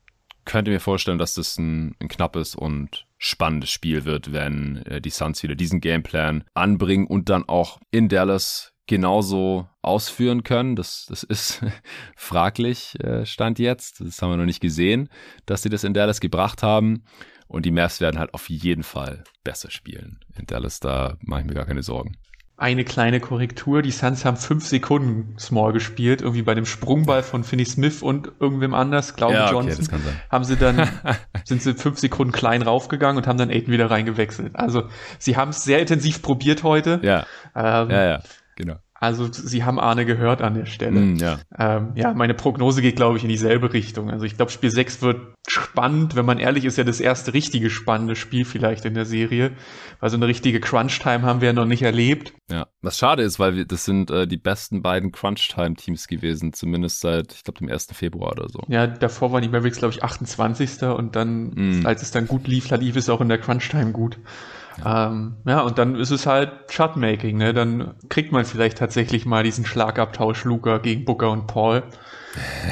könnte 0.45 0.71
mir 0.71 0.81
vorstellen, 0.81 1.19
dass 1.19 1.35
das 1.35 1.59
ein, 1.59 1.95
ein 2.01 2.09
knappes 2.09 2.55
und 2.55 3.07
spannendes 3.19 3.71
Spiel 3.71 4.05
wird, 4.05 4.33
wenn 4.33 4.79
äh, 4.87 5.01
die 5.01 5.11
Suns 5.11 5.43
wieder 5.43 5.55
diesen 5.55 5.81
Gameplan 5.81 6.45
anbringen 6.55 7.07
und 7.07 7.29
dann 7.29 7.47
auch 7.49 7.79
in 7.91 8.09
Dallas 8.09 8.73
genauso 8.87 9.69
ausführen 9.83 10.45
können. 10.45 10.75
Das, 10.75 11.07
das 11.09 11.23
ist 11.23 11.63
fraglich, 12.17 12.99
äh, 13.01 13.27
stand 13.27 13.59
jetzt. 13.59 14.01
Das 14.01 14.23
haben 14.23 14.31
wir 14.31 14.37
noch 14.39 14.47
nicht 14.47 14.61
gesehen, 14.61 15.11
dass 15.45 15.63
sie 15.63 15.69
das 15.69 15.85
in 15.85 15.95
Dallas 15.95 16.21
gebracht 16.21 16.63
haben. 16.63 17.05
Und 17.47 17.65
die 17.65 17.71
Mavs 17.71 18.01
werden 18.01 18.19
halt 18.19 18.35
auf 18.35 18.49
jeden 18.51 18.83
Fall 18.83 19.25
besser 19.45 19.71
spielen. 19.71 20.21
In 20.39 20.47
Dallas, 20.47 20.81
da 20.81 21.17
mache 21.21 21.43
ich 21.43 21.47
mir 21.47 21.55
gar 21.55 21.67
keine 21.67 21.83
Sorgen 21.83 22.17
eine 22.59 22.85
kleine 22.85 23.21
Korrektur. 23.21 23.83
Die 23.83 23.93
Suns 23.93 24.25
haben 24.25 24.37
fünf 24.37 24.67
Sekunden 24.67 25.39
Small 25.39 25.73
gespielt, 25.73 26.21
irgendwie 26.21 26.43
bei 26.43 26.55
dem 26.55 26.67
Sprungball 26.67 27.23
von 27.23 27.45
Finney 27.45 27.65
Smith 27.65 28.03
und 28.03 28.33
irgendwem 28.41 28.75
anders, 28.75 29.15
glaube 29.15 29.35
ja, 29.35 29.51
Johnson, 29.51 29.87
okay, 29.87 30.03
haben 30.29 30.45
sie 30.45 30.57
dann, 30.57 30.89
sind 31.45 31.63
sie 31.63 31.75
fünf 31.75 31.99
Sekunden 31.99 32.33
klein 32.33 32.63
raufgegangen 32.63 33.17
und 33.17 33.29
haben 33.29 33.39
dann 33.39 33.51
Aiden 33.51 33.73
wieder 33.73 33.91
reingewechselt. 33.91 34.57
Also 34.57 34.89
sie 35.21 35.37
haben 35.37 35.51
es 35.51 35.63
sehr 35.63 35.79
intensiv 35.79 36.21
probiert 36.21 36.65
heute. 36.65 37.01
Ja. 37.03 37.27
Ähm, 37.55 37.91
ja, 37.91 38.05
ja, 38.05 38.23
genau. 38.57 38.77
Also 39.01 39.29
sie 39.31 39.63
haben 39.63 39.79
Arne 39.79 40.05
gehört 40.05 40.43
an 40.43 40.55
der 40.55 40.67
Stelle. 40.67 40.99
Mm, 40.99 41.17
ja. 41.17 41.39
Ähm, 41.57 41.93
ja, 41.95 42.13
meine 42.15 42.35
Prognose 42.35 42.83
geht, 42.83 42.97
glaube 42.97 43.17
ich, 43.17 43.23
in 43.23 43.29
dieselbe 43.29 43.73
Richtung. 43.73 44.11
Also 44.11 44.25
ich 44.25 44.37
glaube, 44.37 44.51
Spiel 44.51 44.71
6 44.71 45.03
wird 45.03 45.35
spannend. 45.47 46.17
Wenn 46.17 46.27
man 46.27 46.39
ehrlich 46.39 46.65
ist, 46.65 46.79
ja 46.79 46.85
das 46.85 46.99
erste 46.99 47.33
richtige 47.33 47.71
spannende 47.71 48.17
Spiel 48.17 48.45
vielleicht 48.45 48.85
in 48.85 48.95
der 48.95 49.05
Serie. 49.05 49.53
Weil 50.01 50.11
so 50.11 50.17
eine 50.17 50.27
richtige 50.27 50.59
Crunch-Time 50.59 51.23
haben 51.23 51.41
wir 51.41 51.47
ja 51.47 51.53
noch 51.53 51.65
nicht 51.65 51.83
erlebt. 51.83 52.33
Ja, 52.51 52.67
was 52.83 52.99
schade 52.99 53.23
ist, 53.23 53.39
weil 53.39 53.55
wir, 53.55 53.67
das 53.67 53.85
sind 53.85 54.11
äh, 54.11 54.27
die 54.27 54.37
besten 54.37 54.83
beiden 54.83 55.13
Crunch-Time-Teams 55.13 56.09
gewesen. 56.09 56.53
Zumindest 56.53 57.01
seit, 57.01 57.33
ich 57.35 57.45
glaube, 57.45 57.59
dem 57.61 57.69
1. 57.69 57.89
Februar 57.93 58.33
oder 58.33 58.49
so. 58.49 58.65
Ja, 58.67 58.89
davor 58.89 59.31
waren 59.31 59.43
die 59.43 59.49
Mavericks, 59.49 59.79
glaube 59.79 59.95
ich, 59.95 60.03
28. 60.03 60.83
Und 60.83 61.15
dann, 61.15 61.51
mm. 61.83 61.87
als 61.87 62.03
es 62.03 62.11
dann 62.11 62.27
gut 62.27 62.49
lief, 62.49 62.69
lief 62.71 62.97
es 62.97 63.09
auch 63.09 63.21
in 63.21 63.29
der 63.29 63.39
Crunch-Time 63.39 63.93
gut. 63.93 64.19
Ja. 64.85 65.09
Ähm, 65.09 65.37
ja, 65.47 65.61
und 65.61 65.79
dann 65.79 65.95
ist 65.95 66.11
es 66.11 66.27
halt 66.27 66.53
Shotmaking, 66.71 67.37
ne? 67.37 67.53
Dann 67.53 67.95
kriegt 68.09 68.33
man 68.33 68.45
vielleicht 68.45 68.79
tatsächlich 68.79 69.27
mal 69.27 69.43
diesen 69.43 69.67
Schlagabtausch 69.67 70.45
Luca 70.45 70.79
gegen 70.79 71.05
Booker 71.05 71.31
und 71.31 71.47
Paul. 71.47 71.83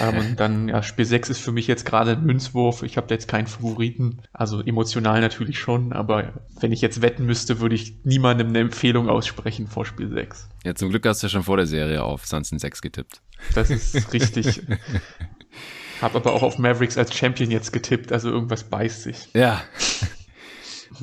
ähm, 0.01 0.19
und 0.19 0.41
dann, 0.41 0.69
ja, 0.69 0.83
Spiel 0.83 1.05
6 1.05 1.31
ist 1.31 1.41
für 1.41 1.53
mich 1.53 1.67
jetzt 1.67 1.85
gerade 1.85 2.13
ein 2.13 2.25
Münzwurf. 2.25 2.83
Ich 2.83 2.97
habe 2.97 3.13
jetzt 3.13 3.27
keinen 3.27 3.47
Favoriten. 3.47 4.23
Also 4.33 4.61
emotional 4.63 5.21
natürlich 5.21 5.59
schon, 5.59 5.93
aber 5.93 6.35
wenn 6.61 6.73
ich 6.73 6.81
jetzt 6.81 7.03
wetten 7.03 7.25
müsste, 7.27 7.61
würde 7.61 7.75
ich 7.75 8.05
niemandem 8.05 8.49
eine 8.49 8.61
Empfehlung 8.61 9.09
aussprechen 9.09 9.67
vor 9.67 9.85
Spiel 9.85 10.11
6. 10.11 10.49
Ja, 10.65 10.75
zum 10.75 10.91
Glück 10.91 11.07
hast 11.07 11.23
du 11.23 11.27
ja 11.27 11.31
schon 11.31 11.43
vor 11.43 11.57
der 11.57 11.67
Serie 11.67 12.03
auf 12.03 12.27
Sunsen 12.27 12.59
6 12.59 12.83
getippt. 12.83 13.23
Das 13.55 13.71
ist 13.71 14.13
richtig. 14.13 14.63
Hab 16.03 16.15
aber 16.15 16.35
auch 16.35 16.43
auf 16.43 16.59
Mavericks 16.59 16.99
als 16.99 17.15
Champion 17.15 17.51
jetzt 17.51 17.73
getippt, 17.73 18.13
also 18.13 18.31
irgendwas 18.31 18.65
beißt 18.65 19.03
sich. 19.03 19.29
Ja. 19.33 19.63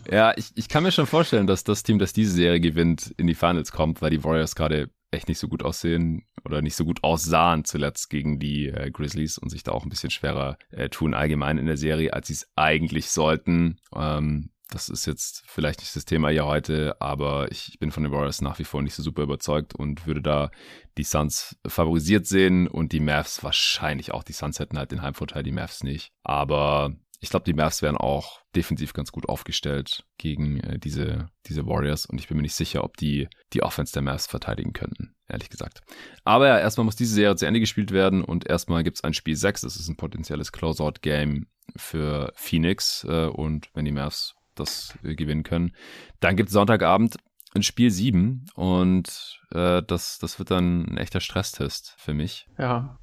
Ja, 0.09 0.33
ich, 0.35 0.51
ich 0.55 0.69
kann 0.69 0.83
mir 0.83 0.91
schon 0.91 1.07
vorstellen, 1.07 1.47
dass 1.47 1.63
das 1.63 1.83
Team, 1.83 1.99
das 1.99 2.13
diese 2.13 2.31
Serie 2.31 2.59
gewinnt, 2.59 3.13
in 3.17 3.27
die 3.27 3.35
Finals 3.35 3.71
kommt, 3.71 4.01
weil 4.01 4.11
die 4.11 4.23
Warriors 4.23 4.55
gerade 4.55 4.89
echt 5.11 5.27
nicht 5.27 5.39
so 5.39 5.47
gut 5.47 5.63
aussehen 5.63 6.25
oder 6.43 6.61
nicht 6.61 6.75
so 6.75 6.85
gut 6.85 7.03
aussahen 7.03 7.65
zuletzt 7.65 8.09
gegen 8.09 8.39
die 8.39 8.67
äh, 8.67 8.91
Grizzlies 8.91 9.37
und 9.37 9.49
sich 9.49 9.63
da 9.63 9.71
auch 9.71 9.83
ein 9.83 9.89
bisschen 9.89 10.09
schwerer 10.09 10.57
äh, 10.71 10.89
tun 10.89 11.13
allgemein 11.13 11.57
in 11.57 11.67
der 11.67 11.77
Serie, 11.77 12.13
als 12.13 12.27
sie 12.27 12.33
es 12.33 12.47
eigentlich 12.55 13.09
sollten. 13.11 13.77
Ähm, 13.95 14.49
das 14.69 14.89
ist 14.89 15.05
jetzt 15.05 15.43
vielleicht 15.45 15.81
nicht 15.81 15.95
das 15.95 16.05
Thema 16.05 16.29
hier 16.29 16.45
heute, 16.45 16.99
aber 16.99 17.51
ich 17.51 17.77
bin 17.79 17.91
von 17.91 18.03
den 18.03 18.11
Warriors 18.11 18.41
nach 18.41 18.57
wie 18.57 18.63
vor 18.63 18.81
nicht 18.81 18.95
so 18.95 19.03
super 19.03 19.21
überzeugt 19.21 19.75
und 19.75 20.07
würde 20.07 20.21
da 20.21 20.49
die 20.97 21.03
Suns 21.03 21.55
favorisiert 21.67 22.25
sehen 22.25 22.67
und 22.67 22.91
die 22.91 22.99
Mavs 22.99 23.43
wahrscheinlich 23.43 24.13
auch. 24.13 24.23
Die 24.23 24.33
Suns 24.33 24.59
hätten 24.59 24.79
halt 24.79 24.91
den 24.91 25.03
Heimvorteil, 25.03 25.43
die 25.43 25.51
Mavs 25.51 25.83
nicht. 25.83 26.11
Aber 26.23 26.95
ich 27.23 27.29
glaube, 27.29 27.45
die 27.45 27.53
Mavs 27.53 27.81
wären 27.81 27.95
auch 27.95 28.41
defensiv 28.53 28.91
ganz 28.91 29.13
gut 29.13 29.29
aufgestellt 29.29 30.03
gegen 30.17 30.59
äh, 30.59 30.77
diese, 30.77 31.29
diese 31.45 31.65
Warriors 31.65 32.05
und 32.05 32.19
ich 32.19 32.27
bin 32.27 32.35
mir 32.35 32.43
nicht 32.43 32.53
sicher, 32.53 32.83
ob 32.83 32.97
die 32.97 33.29
die 33.53 33.63
Offense 33.63 33.93
der 33.93 34.01
Mavs 34.01 34.27
verteidigen 34.27 34.73
könnten, 34.73 35.15
ehrlich 35.29 35.49
gesagt. 35.49 35.81
Aber 36.25 36.47
ja, 36.47 36.59
erstmal 36.59 36.83
muss 36.83 36.97
diese 36.97 37.15
Serie 37.15 37.37
zu 37.37 37.45
Ende 37.47 37.61
gespielt 37.61 37.91
werden 37.91 38.25
und 38.25 38.49
erstmal 38.49 38.83
gibt 38.83 38.97
es 38.97 39.05
ein 39.05 39.13
Spiel 39.13 39.37
6, 39.37 39.61
das 39.61 39.77
ist 39.77 39.87
ein 39.87 39.95
potenzielles 39.95 40.51
Closeout-Game 40.51 41.47
für 41.77 42.33
Phoenix 42.35 43.05
äh, 43.07 43.27
und 43.27 43.69
wenn 43.73 43.85
die 43.85 43.93
Mavs 43.93 44.35
das 44.55 44.97
äh, 45.03 45.15
gewinnen 45.15 45.43
können, 45.43 45.73
dann 46.19 46.35
gibt 46.35 46.49
es 46.49 46.53
Sonntagabend 46.53 47.15
ein 47.55 47.63
Spiel 47.63 47.89
7 47.89 48.47
und 48.55 49.39
äh, 49.51 49.81
das, 49.81 50.19
das 50.19 50.39
wird 50.39 50.51
dann 50.51 50.87
ein 50.87 50.97
echter 50.97 51.21
Stresstest 51.21 51.95
für 51.97 52.13
mich. 52.13 52.47
Ja. 52.57 52.99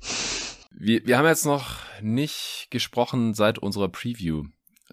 Wir, 0.70 1.06
wir 1.06 1.18
haben 1.18 1.26
jetzt 1.26 1.46
noch 1.46 1.78
nicht 2.00 2.68
gesprochen 2.70 3.34
seit 3.34 3.58
unserer 3.58 3.88
Preview 3.88 4.44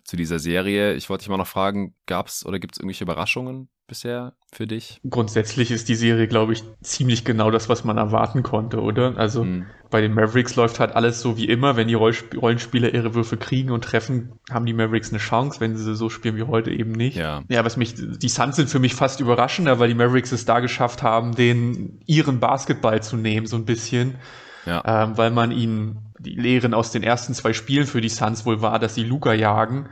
zu 0.03 0.15
dieser 0.15 0.39
Serie. 0.39 0.93
Ich 0.93 1.09
wollte 1.09 1.23
dich 1.23 1.29
mal 1.29 1.37
noch 1.37 1.47
fragen, 1.47 1.93
gab 2.05 2.27
es 2.27 2.45
oder 2.45 2.59
gibt 2.59 2.75
es 2.75 2.79
irgendwelche 2.79 3.03
Überraschungen 3.03 3.69
bisher 3.87 4.33
für 4.51 4.67
dich? 4.67 4.99
Grundsätzlich 5.09 5.71
ist 5.71 5.89
die 5.89 5.95
Serie, 5.95 6.27
glaube 6.27 6.53
ich, 6.53 6.63
ziemlich 6.81 7.25
genau 7.25 7.51
das, 7.51 7.69
was 7.69 7.83
man 7.83 7.97
erwarten 7.97 8.43
konnte, 8.43 8.81
oder? 8.81 9.17
Also 9.17 9.43
mhm. 9.43 9.65
bei 9.89 10.01
den 10.01 10.13
Mavericks 10.13 10.55
läuft 10.55 10.79
halt 10.79 10.95
alles 10.95 11.21
so 11.21 11.37
wie 11.37 11.45
immer. 11.45 11.75
Wenn 11.75 11.87
die 11.87 11.93
Rollenspieler 11.93 12.93
ihre 12.93 13.15
Würfe 13.15 13.37
kriegen 13.37 13.71
und 13.71 13.83
treffen, 13.83 14.33
haben 14.49 14.65
die 14.65 14.73
Mavericks 14.73 15.09
eine 15.09 15.19
Chance. 15.19 15.59
Wenn 15.59 15.75
sie 15.77 15.95
so 15.95 16.09
spielen 16.09 16.37
wie 16.37 16.43
heute 16.43 16.71
eben 16.71 16.91
nicht. 16.91 17.17
Ja, 17.17 17.43
ja 17.49 17.65
was 17.65 17.77
mich, 17.77 17.95
die 17.95 18.29
Suns 18.29 18.55
sind 18.55 18.69
für 18.69 18.79
mich 18.79 18.95
fast 18.95 19.19
überraschender, 19.19 19.79
weil 19.79 19.89
die 19.89 19.95
Mavericks 19.95 20.31
es 20.31 20.45
da 20.45 20.59
geschafft 20.59 21.03
haben, 21.03 21.35
den 21.35 21.99
ihren 22.05 22.39
Basketball 22.39 23.01
zu 23.01 23.17
nehmen, 23.17 23.47
so 23.47 23.57
ein 23.57 23.65
bisschen 23.65 24.15
ja. 24.67 24.83
ähm, 24.85 25.17
weil 25.17 25.31
man 25.31 25.51
ihnen 25.51 26.13
die 26.19 26.35
Lehren 26.35 26.73
aus 26.73 26.91
den 26.91 27.03
ersten 27.03 27.33
zwei 27.33 27.53
Spielen 27.53 27.87
für 27.87 28.01
die 28.01 28.09
Suns 28.09 28.45
wohl 28.45 28.61
war, 28.61 28.79
dass 28.79 28.95
sie 28.95 29.03
Luca 29.03 29.33
jagen 29.33 29.87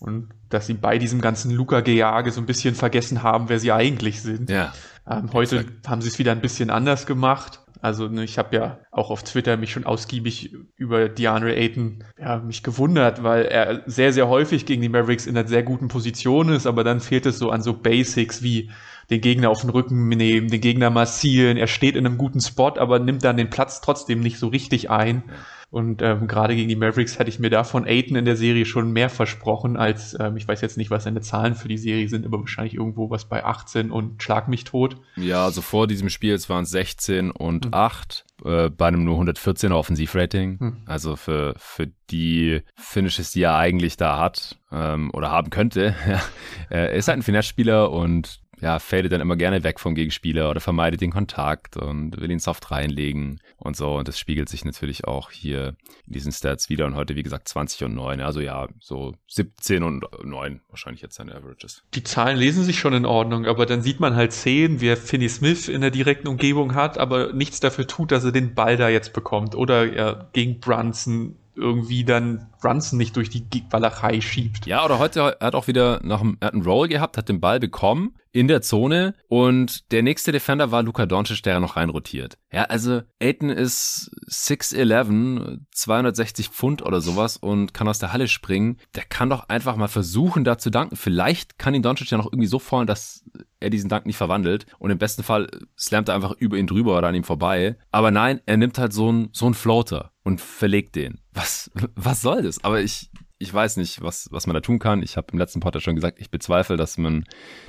und 0.00 0.28
dass 0.48 0.66
sie 0.66 0.74
bei 0.74 0.98
diesem 0.98 1.20
ganzen 1.20 1.50
Luca-Gejage 1.50 2.30
so 2.30 2.40
ein 2.40 2.46
bisschen 2.46 2.74
vergessen 2.74 3.22
haben, 3.22 3.48
wer 3.48 3.58
sie 3.58 3.72
eigentlich 3.72 4.22
sind. 4.22 4.50
Ja. 4.50 4.72
Ähm, 5.08 5.30
heute 5.32 5.60
Exakt. 5.60 5.88
haben 5.88 6.02
sie 6.02 6.08
es 6.08 6.18
wieder 6.18 6.32
ein 6.32 6.40
bisschen 6.40 6.70
anders 6.70 7.06
gemacht. 7.06 7.60
Also 7.86 8.08
ne, 8.08 8.24
ich 8.24 8.36
habe 8.36 8.56
ja 8.56 8.80
auch 8.90 9.10
auf 9.10 9.22
Twitter 9.22 9.56
mich 9.56 9.70
schon 9.70 9.86
ausgiebig 9.86 10.52
über 10.74 11.08
DeAndre 11.08 11.54
Ayton 11.54 12.02
ja, 12.18 12.38
mich 12.40 12.64
gewundert, 12.64 13.22
weil 13.22 13.44
er 13.44 13.84
sehr, 13.86 14.12
sehr 14.12 14.26
häufig 14.26 14.66
gegen 14.66 14.82
die 14.82 14.88
Mavericks 14.88 15.28
in 15.28 15.38
einer 15.38 15.46
sehr 15.46 15.62
guten 15.62 15.86
Position 15.86 16.48
ist, 16.48 16.66
aber 16.66 16.82
dann 16.82 16.98
fehlt 16.98 17.26
es 17.26 17.38
so 17.38 17.50
an 17.50 17.62
so 17.62 17.74
Basics 17.74 18.42
wie 18.42 18.72
den 19.08 19.20
Gegner 19.20 19.50
auf 19.50 19.60
den 19.60 19.70
Rücken 19.70 20.08
nehmen, 20.08 20.48
den 20.48 20.60
Gegner 20.60 20.90
massieren. 20.90 21.56
Er 21.56 21.68
steht 21.68 21.94
in 21.94 22.04
einem 22.04 22.18
guten 22.18 22.40
Spot, 22.40 22.72
aber 22.76 22.98
nimmt 22.98 23.22
dann 23.22 23.36
den 23.36 23.50
Platz 23.50 23.80
trotzdem 23.80 24.18
nicht 24.18 24.40
so 24.40 24.48
richtig 24.48 24.90
ein. 24.90 25.22
Und 25.68 26.00
ähm, 26.00 26.28
gerade 26.28 26.54
gegen 26.54 26.68
die 26.68 26.76
Mavericks 26.76 27.18
hätte 27.18 27.28
ich 27.28 27.38
mir 27.38 27.50
da 27.50 27.64
von 27.64 27.86
Aiden 27.86 28.16
in 28.16 28.24
der 28.24 28.36
Serie 28.36 28.64
schon 28.64 28.92
mehr 28.92 29.10
versprochen, 29.10 29.76
als 29.76 30.16
ähm, 30.18 30.36
ich 30.36 30.46
weiß 30.46 30.60
jetzt 30.60 30.76
nicht, 30.76 30.90
was 30.90 31.04
seine 31.04 31.20
Zahlen 31.20 31.54
für 31.54 31.68
die 31.68 31.76
Serie 31.76 32.08
sind, 32.08 32.24
aber 32.24 32.38
wahrscheinlich 32.38 32.74
irgendwo 32.74 33.10
was 33.10 33.28
bei 33.28 33.44
18 33.44 33.90
und 33.90 34.22
Schlag 34.22 34.48
mich 34.48 34.64
tot. 34.64 34.96
Ja, 35.16 35.44
also 35.44 35.62
vor 35.62 35.86
diesem 35.86 36.08
Spiel 36.08 36.36
waren 36.48 36.64
es 36.64 36.70
16 36.70 37.30
und 37.32 37.66
mhm. 37.66 37.74
8 37.74 38.24
äh, 38.44 38.70
bei 38.70 38.86
einem 38.86 39.04
nur 39.04 39.20
114er 39.20 39.74
Offensivrating. 39.74 40.56
Mhm. 40.60 40.76
Also 40.86 41.16
für, 41.16 41.54
für 41.58 41.88
die 42.10 42.62
Finishes, 42.76 43.32
die 43.32 43.42
er 43.42 43.56
eigentlich 43.56 43.96
da 43.96 44.18
hat 44.18 44.58
ähm, 44.70 45.10
oder 45.12 45.30
haben 45.30 45.50
könnte. 45.50 45.96
er 46.70 46.92
ist 46.92 47.08
halt 47.08 47.18
ein 47.18 47.22
Finesse-Spieler 47.22 47.90
und 47.90 48.40
ja, 48.60 48.78
fadet 48.78 49.12
dann 49.12 49.20
immer 49.20 49.36
gerne 49.36 49.64
weg 49.64 49.80
vom 49.80 49.94
Gegenspieler 49.94 50.50
oder 50.50 50.60
vermeidet 50.60 51.00
den 51.00 51.10
Kontakt 51.10 51.76
und 51.76 52.18
will 52.18 52.30
ihn 52.30 52.38
soft 52.38 52.70
reinlegen 52.70 53.40
und 53.58 53.76
so. 53.76 53.94
Und 53.96 54.08
das 54.08 54.18
spiegelt 54.18 54.48
sich 54.48 54.64
natürlich 54.64 55.04
auch 55.04 55.30
hier 55.30 55.76
in 56.06 56.12
diesen 56.12 56.32
Stats 56.32 56.68
wieder. 56.68 56.86
Und 56.86 56.94
heute, 56.94 57.16
wie 57.16 57.22
gesagt, 57.22 57.48
20 57.48 57.84
und 57.84 57.94
9. 57.94 58.20
Also 58.20 58.40
ja, 58.40 58.68
so 58.80 59.14
17 59.28 59.82
und 59.82 60.04
9 60.22 60.60
wahrscheinlich 60.68 61.02
jetzt 61.02 61.16
seine 61.16 61.34
Averages. 61.34 61.82
Die 61.94 62.04
Zahlen 62.04 62.36
lesen 62.36 62.64
sich 62.64 62.78
schon 62.78 62.92
in 62.92 63.06
Ordnung, 63.06 63.46
aber 63.46 63.66
dann 63.66 63.82
sieht 63.82 64.00
man 64.00 64.14
halt 64.14 64.32
10, 64.32 64.80
wer 64.80 64.96
Finney 64.96 65.28
Smith 65.28 65.68
in 65.68 65.80
der 65.80 65.90
direkten 65.90 66.28
Umgebung 66.28 66.74
hat, 66.74 66.98
aber 66.98 67.32
nichts 67.32 67.60
dafür 67.60 67.86
tut, 67.86 68.12
dass 68.12 68.24
er 68.24 68.32
den 68.32 68.54
Ball 68.54 68.76
da 68.76 68.88
jetzt 68.88 69.12
bekommt. 69.12 69.54
Oder 69.54 69.92
er 69.92 70.28
gegen 70.32 70.60
Brunson 70.60 71.36
irgendwie 71.56 72.04
dann 72.04 72.48
Brunson 72.60 72.98
nicht 72.98 73.16
durch 73.16 73.30
die 73.30 73.64
Walachei 73.70 74.20
schiebt. 74.20 74.66
Ja, 74.66 74.84
oder 74.84 74.98
heute 74.98 75.36
hat 75.40 75.54
auch 75.54 75.66
wieder 75.66 76.00
nach 76.02 76.20
einem, 76.20 76.38
hat 76.42 76.52
einen 76.54 76.62
Roll 76.62 76.88
gehabt, 76.88 77.16
hat 77.16 77.28
den 77.28 77.40
Ball 77.40 77.60
bekommen 77.60 78.14
in 78.32 78.48
der 78.48 78.60
Zone 78.60 79.14
und 79.28 79.90
der 79.92 80.02
nächste 80.02 80.30
Defender 80.30 80.70
war 80.70 80.82
Luka 80.82 81.06
Doncic, 81.06 81.42
der 81.42 81.54
ja 81.54 81.60
noch 81.60 81.76
reinrotiert. 81.76 82.36
Ja, 82.52 82.64
also 82.64 83.00
Aiton 83.18 83.48
ist 83.48 84.10
6'11, 84.28 85.60
260 85.70 86.48
Pfund 86.48 86.82
oder 86.82 87.00
sowas 87.00 87.38
und 87.38 87.72
kann 87.72 87.88
aus 87.88 87.98
der 87.98 88.12
Halle 88.12 88.28
springen. 88.28 88.76
Der 88.94 89.04
kann 89.04 89.30
doch 89.30 89.48
einfach 89.48 89.76
mal 89.76 89.88
versuchen, 89.88 90.44
da 90.44 90.58
zu 90.58 90.70
danken. 90.70 90.96
Vielleicht 90.96 91.58
kann 91.58 91.74
ihn 91.74 91.82
Doncic 91.82 92.10
ja 92.10 92.18
noch 92.18 92.26
irgendwie 92.26 92.46
so 92.46 92.58
fallen, 92.58 92.86
dass 92.86 93.24
er 93.58 93.70
diesen 93.70 93.88
Dank 93.88 94.04
nicht 94.04 94.18
verwandelt 94.18 94.66
und 94.78 94.90
im 94.90 94.98
besten 94.98 95.22
Fall 95.22 95.48
slammt 95.78 96.10
er 96.10 96.14
einfach 96.14 96.32
über 96.32 96.58
ihn 96.58 96.66
drüber 96.66 96.98
oder 96.98 97.08
an 97.08 97.14
ihm 97.14 97.24
vorbei. 97.24 97.76
Aber 97.90 98.10
nein, 98.10 98.40
er 98.44 98.58
nimmt 98.58 98.76
halt 98.76 98.92
so 98.92 99.08
einen 99.08 99.30
so 99.32 99.46
einen 99.46 99.54
Floater 99.54 100.12
und 100.24 100.40
verlegt 100.40 100.96
den. 100.96 101.20
Was, 101.36 101.70
was 101.94 102.22
soll 102.22 102.42
das? 102.42 102.64
Aber 102.64 102.80
ich, 102.80 103.10
ich 103.38 103.52
weiß 103.52 103.76
nicht, 103.76 104.00
was, 104.00 104.28
was 104.32 104.46
man 104.46 104.54
da 104.54 104.60
tun 104.60 104.78
kann. 104.78 105.02
Ich 105.02 105.18
habe 105.18 105.26
im 105.32 105.38
letzten 105.38 105.60
Podcast 105.60 105.84
schon 105.84 105.94
gesagt, 105.94 106.18
ich 106.18 106.30
bezweifle, 106.30 106.78
dass 106.78 106.96
man 106.96 107.26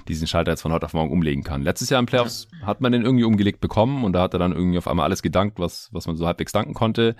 diesen 0.07 0.25
Schalter 0.25 0.51
jetzt 0.51 0.61
von 0.61 0.71
heute 0.71 0.85
auf 0.85 0.93
morgen 0.93 1.11
umlegen 1.11 1.43
kann. 1.43 1.63
Letztes 1.63 1.89
Jahr 1.89 1.99
im 1.99 2.05
Playoffs 2.05 2.47
hat 2.63 2.79
man 2.79 2.93
den 2.93 3.03
irgendwie 3.03 3.25
umgelegt 3.25 3.59
bekommen 3.59 4.05
und 4.05 4.13
da 4.13 4.21
hat 4.21 4.33
er 4.33 4.39
dann 4.39 4.53
irgendwie 4.53 4.77
auf 4.77 4.87
einmal 4.87 5.03
alles 5.03 5.21
gedankt, 5.21 5.59
was, 5.59 5.89
was 5.91 6.07
man 6.07 6.15
so 6.15 6.25
halbwegs 6.25 6.53
danken 6.53 6.73
konnte 6.73 7.17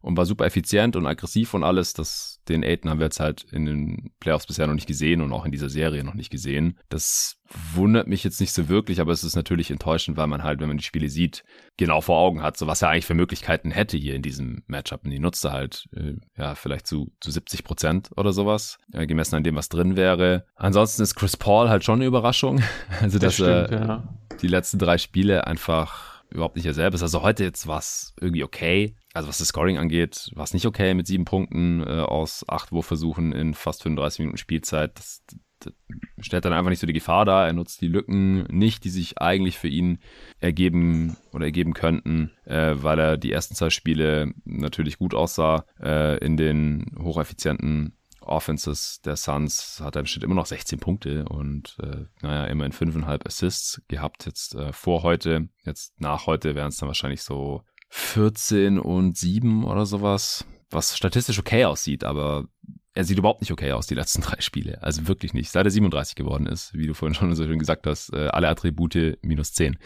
und 0.00 0.16
war 0.16 0.24
super 0.24 0.46
effizient 0.46 0.94
und 0.94 1.06
aggressiv 1.06 1.54
und 1.54 1.64
alles. 1.64 1.94
Das, 1.94 2.37
den 2.48 2.64
Aiden 2.64 2.90
haben 2.90 2.98
wir 2.98 3.06
jetzt 3.06 3.20
halt 3.20 3.44
in 3.52 3.66
den 3.66 4.10
Playoffs 4.20 4.46
bisher 4.46 4.66
noch 4.66 4.74
nicht 4.74 4.86
gesehen 4.86 5.20
und 5.20 5.32
auch 5.32 5.44
in 5.44 5.52
dieser 5.52 5.68
Serie 5.68 6.04
noch 6.04 6.14
nicht 6.14 6.30
gesehen. 6.30 6.78
Das 6.88 7.36
wundert 7.74 8.06
mich 8.08 8.24
jetzt 8.24 8.40
nicht 8.40 8.52
so 8.52 8.68
wirklich, 8.68 9.00
aber 9.00 9.12
es 9.12 9.24
ist 9.24 9.36
natürlich 9.36 9.70
enttäuschend, 9.70 10.16
weil 10.16 10.26
man 10.26 10.42
halt, 10.42 10.60
wenn 10.60 10.68
man 10.68 10.76
die 10.76 10.84
Spiele 10.84 11.08
sieht, 11.08 11.44
genau 11.76 12.00
vor 12.00 12.18
Augen 12.18 12.42
hat, 12.42 12.56
so 12.56 12.66
was 12.66 12.82
er 12.82 12.90
eigentlich 12.90 13.06
für 13.06 13.14
Möglichkeiten 13.14 13.70
hätte 13.70 13.96
hier 13.96 14.14
in 14.14 14.22
diesem 14.22 14.62
Matchup. 14.66 15.04
Und 15.04 15.10
die 15.10 15.18
nutzt 15.18 15.44
er 15.44 15.52
halt, 15.52 15.88
äh, 15.94 16.14
ja, 16.36 16.54
vielleicht 16.54 16.86
zu, 16.86 17.12
zu 17.20 17.30
70 17.30 17.64
Prozent 17.64 18.10
oder 18.16 18.32
sowas, 18.32 18.78
äh, 18.92 19.06
gemessen 19.06 19.36
an 19.36 19.44
dem, 19.44 19.56
was 19.56 19.68
drin 19.68 19.96
wäre. 19.96 20.44
Ansonsten 20.56 21.02
ist 21.02 21.14
Chris 21.14 21.36
Paul 21.36 21.68
halt 21.68 21.84
schon 21.84 21.98
eine 21.98 22.06
Überraschung. 22.06 22.62
Also, 23.00 23.18
das 23.18 23.36
dass 23.36 23.46
stimmt, 23.46 23.70
er 23.70 23.86
ja. 23.86 24.18
die 24.42 24.48
letzten 24.48 24.78
drei 24.78 24.98
Spiele 24.98 25.46
einfach 25.46 26.18
überhaupt 26.30 26.56
nicht 26.56 26.66
er 26.66 26.74
selber 26.74 26.94
ist. 26.94 27.02
Also 27.02 27.22
heute 27.22 27.44
jetzt 27.44 27.66
war 27.66 27.78
es 27.78 28.14
irgendwie 28.20 28.44
okay, 28.44 28.94
also 29.18 29.28
was 29.28 29.38
das 29.38 29.48
Scoring 29.48 29.78
angeht, 29.78 30.30
war 30.34 30.44
es 30.44 30.54
nicht 30.54 30.64
okay 30.64 30.94
mit 30.94 31.08
sieben 31.08 31.24
Punkten 31.24 31.82
äh, 31.82 32.02
aus 32.02 32.44
acht 32.46 32.70
Wurfversuchen 32.70 33.32
in 33.32 33.52
fast 33.52 33.82
35 33.82 34.20
Minuten 34.20 34.38
Spielzeit. 34.38 34.96
Das, 34.96 35.24
das, 35.58 35.74
stellt 36.20 36.44
dann 36.44 36.52
einfach 36.52 36.70
nicht 36.70 36.78
so 36.78 36.86
die 36.86 36.92
Gefahr 36.92 37.24
dar. 37.24 37.48
Er 37.48 37.52
nutzt 37.52 37.80
die 37.80 37.88
Lücken 37.88 38.44
nicht, 38.44 38.84
die 38.84 38.90
sich 38.90 39.20
eigentlich 39.20 39.58
für 39.58 39.66
ihn 39.66 39.98
ergeben 40.38 41.16
oder 41.32 41.46
ergeben 41.46 41.74
könnten, 41.74 42.30
äh, 42.44 42.74
weil 42.76 43.00
er 43.00 43.16
die 43.16 43.32
ersten 43.32 43.56
zwei 43.56 43.70
Spiele 43.70 44.32
natürlich 44.44 44.98
gut 44.98 45.14
aussah 45.14 45.64
äh, 45.82 46.16
in 46.24 46.36
den 46.36 46.86
hocheffizienten 46.96 47.98
Offenses 48.20 49.00
der 49.00 49.16
Suns 49.16 49.80
hat 49.82 49.96
er 49.96 50.00
im 50.00 50.06
Schnitt 50.06 50.22
immer 50.22 50.34
noch 50.34 50.46
16 50.46 50.78
Punkte 50.78 51.24
und 51.24 51.76
äh, 51.82 52.04
naja, 52.20 52.44
immerhin 52.44 52.72
fünfeinhalb 52.72 53.26
Assists 53.26 53.82
gehabt 53.88 54.26
jetzt 54.26 54.54
äh, 54.54 54.72
vor 54.72 55.02
heute. 55.02 55.48
Jetzt 55.64 55.98
nach 55.98 56.26
heute 56.26 56.54
wären 56.54 56.68
es 56.68 56.76
dann 56.76 56.88
wahrscheinlich 56.88 57.22
so 57.22 57.64
14 57.88 58.78
und 58.78 59.16
7 59.16 59.64
oder 59.64 59.86
sowas, 59.86 60.44
was 60.70 60.96
statistisch 60.96 61.38
okay 61.38 61.64
aussieht, 61.64 62.04
aber 62.04 62.46
er 62.94 63.04
sieht 63.04 63.18
überhaupt 63.18 63.40
nicht 63.40 63.52
okay 63.52 63.72
aus, 63.72 63.86
die 63.86 63.94
letzten 63.94 64.22
drei 64.22 64.40
Spiele. 64.40 64.82
Also 64.82 65.06
wirklich 65.08 65.34
nicht. 65.34 65.50
Seit 65.50 65.66
er 65.66 65.70
37 65.70 66.16
geworden 66.16 66.46
ist, 66.46 66.74
wie 66.74 66.86
du 66.86 66.94
vorhin 66.94 67.14
schon 67.14 67.34
so 67.34 67.44
schön 67.44 67.58
gesagt 67.58 67.86
hast, 67.86 68.12
äh, 68.12 68.28
alle 68.28 68.48
Attribute 68.48 69.18
minus 69.22 69.52
10. 69.52 69.78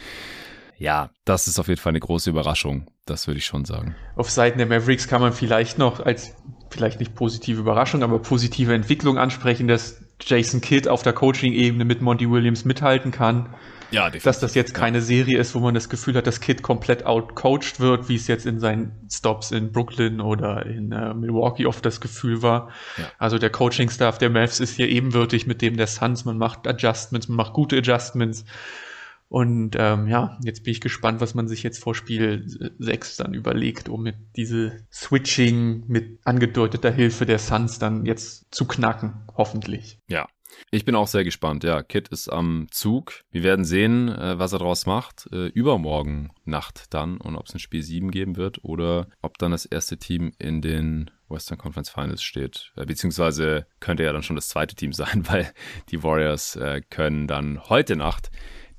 Ja, 0.79 1.11
das 1.25 1.47
ist 1.47 1.61
auf 1.61 1.69
jeden 1.69 1.81
Fall 1.81 1.91
eine 1.91 2.01
große 2.01 2.31
Überraschung. 2.31 2.91
Das 3.05 3.27
würde 3.27 3.39
ich 3.39 3.47
schon 3.47 3.65
sagen. 3.65 3.95
Auf 4.17 4.31
Seiten 4.31 4.59
der 4.59 4.67
Mavericks 4.67 5.07
kann 5.07 5.21
man 5.21 5.33
vielleicht 5.33 5.79
noch 5.79 6.01
als 6.01 6.35
vielleicht 6.71 6.99
nicht 6.99 7.15
positive 7.15 7.61
Überraschung, 7.61 8.03
aber 8.03 8.19
positive 8.19 8.75
Entwicklung 8.75 9.19
ansprechen, 9.19 9.69
dass 9.69 10.03
Jason 10.21 10.61
Kidd 10.61 10.89
auf 10.89 11.03
der 11.03 11.13
Coaching-Ebene 11.13 11.85
mit 11.85 12.01
Monty 12.01 12.31
Williams 12.31 12.65
mithalten 12.65 13.13
kann. 13.13 13.55
Ja, 13.93 14.05
definitiv. 14.05 14.25
Dass 14.25 14.41
das 14.41 14.55
jetzt 14.55 14.75
keine 14.75 15.01
Serie 15.03 15.39
ist, 15.39 15.55
wo 15.55 15.61
man 15.61 15.75
das 15.75 15.89
Gefühl 15.89 16.15
hat, 16.17 16.27
dass 16.27 16.41
Kid 16.41 16.63
komplett 16.63 17.05
outcoached 17.05 17.79
wird, 17.79 18.09
wie 18.09 18.17
es 18.17 18.27
jetzt 18.27 18.47
in 18.47 18.59
seinen 18.59 18.93
Stops 19.11 19.51
in 19.51 19.71
Brooklyn 19.71 20.21
oder 20.21 20.65
in 20.67 20.93
äh, 20.93 21.15
Milwaukee 21.15 21.67
oft 21.67 21.85
das 21.85 22.01
Gefühl 22.01 22.43
war. 22.43 22.71
Ja. 22.97 23.05
Also 23.19 23.39
der 23.39 23.51
Coaching-Staff 23.51 24.19
der 24.19 24.31
Mavs 24.31 24.61
ist 24.61 24.77
hier 24.77 24.89
ebenwürdig 24.89 25.47
mit 25.47 25.63
dem 25.63 25.77
der 25.77 25.87
Suns. 25.87 26.25
Man 26.25 26.39
macht 26.39 26.67
Adjustments, 26.67 27.29
man 27.29 27.37
macht 27.37 27.53
gute 27.53 27.79
Adjustments. 27.79 28.45
Und 29.29 29.77
ähm, 29.79 30.09
ja, 30.09 30.39
jetzt 30.45 30.63
bin 30.63 30.73
ich 30.73 30.83
gespannt, 30.83 31.23
was 31.23 31.35
man 31.35 31.49
sich 31.49 31.63
jetzt 31.63 31.83
vor 31.83 31.95
Spiel 31.95 32.45
6 32.79 33.17
dann 33.17 33.33
überlegt, 33.33 33.89
um 33.89 34.03
mit 34.03 34.17
diese 34.37 34.85
Switching 34.93 35.85
mit 35.87 36.19
angedeuteter 36.25 36.91
Hilfe 36.91 37.25
der 37.25 37.39
Suns 37.39 37.79
dann 37.79 38.05
jetzt 38.05 38.55
zu 38.55 38.67
knacken, 38.67 39.15
hoffentlich. 39.35 39.99
Ja, 40.07 40.29
ich 40.71 40.85
bin 40.85 40.95
auch 40.95 41.07
sehr 41.07 41.25
gespannt. 41.25 41.65
Ja, 41.65 41.83
Kit 41.83 42.09
ist 42.09 42.29
am 42.29 42.67
Zug. 42.71 43.23
Wir 43.31 43.43
werden 43.43 43.65
sehen, 43.65 44.09
äh, 44.09 44.39
was 44.39 44.53
er 44.53 44.59
daraus 44.59 44.87
macht. 44.87 45.29
Äh, 45.33 45.47
übermorgen 45.49 46.31
Nacht 46.45 46.87
dann 46.95 47.19
und 47.19 47.37
ob 47.37 47.47
es 47.47 47.55
ein 47.55 47.59
Spiel 47.59 47.83
7 47.83 48.11
geben 48.11 48.37
wird 48.37 48.65
oder 48.65 49.09
ob 49.21 49.39
dann 49.39 49.53
das 49.53 49.67
erste 49.67 49.99
Team 49.99 50.33
in 50.39 50.63
den 50.63 51.11
Western 51.29 51.59
Conference 51.59 51.91
Finals 51.91 52.23
steht. 52.23 52.73
Äh, 52.77 52.87
beziehungsweise 52.87 53.67
könnte 53.81 54.05
ja 54.05 54.13
dann 54.13 54.23
schon 54.23 54.37
das 54.37 54.49
zweite 54.49 54.75
Team 54.75 54.93
sein, 54.95 55.29
weil 55.29 55.53
die 55.91 56.03
Warriors 56.03 56.59
können 56.91 57.27
dann 57.27 57.61
heute 57.69 57.97
Nacht 57.97 58.31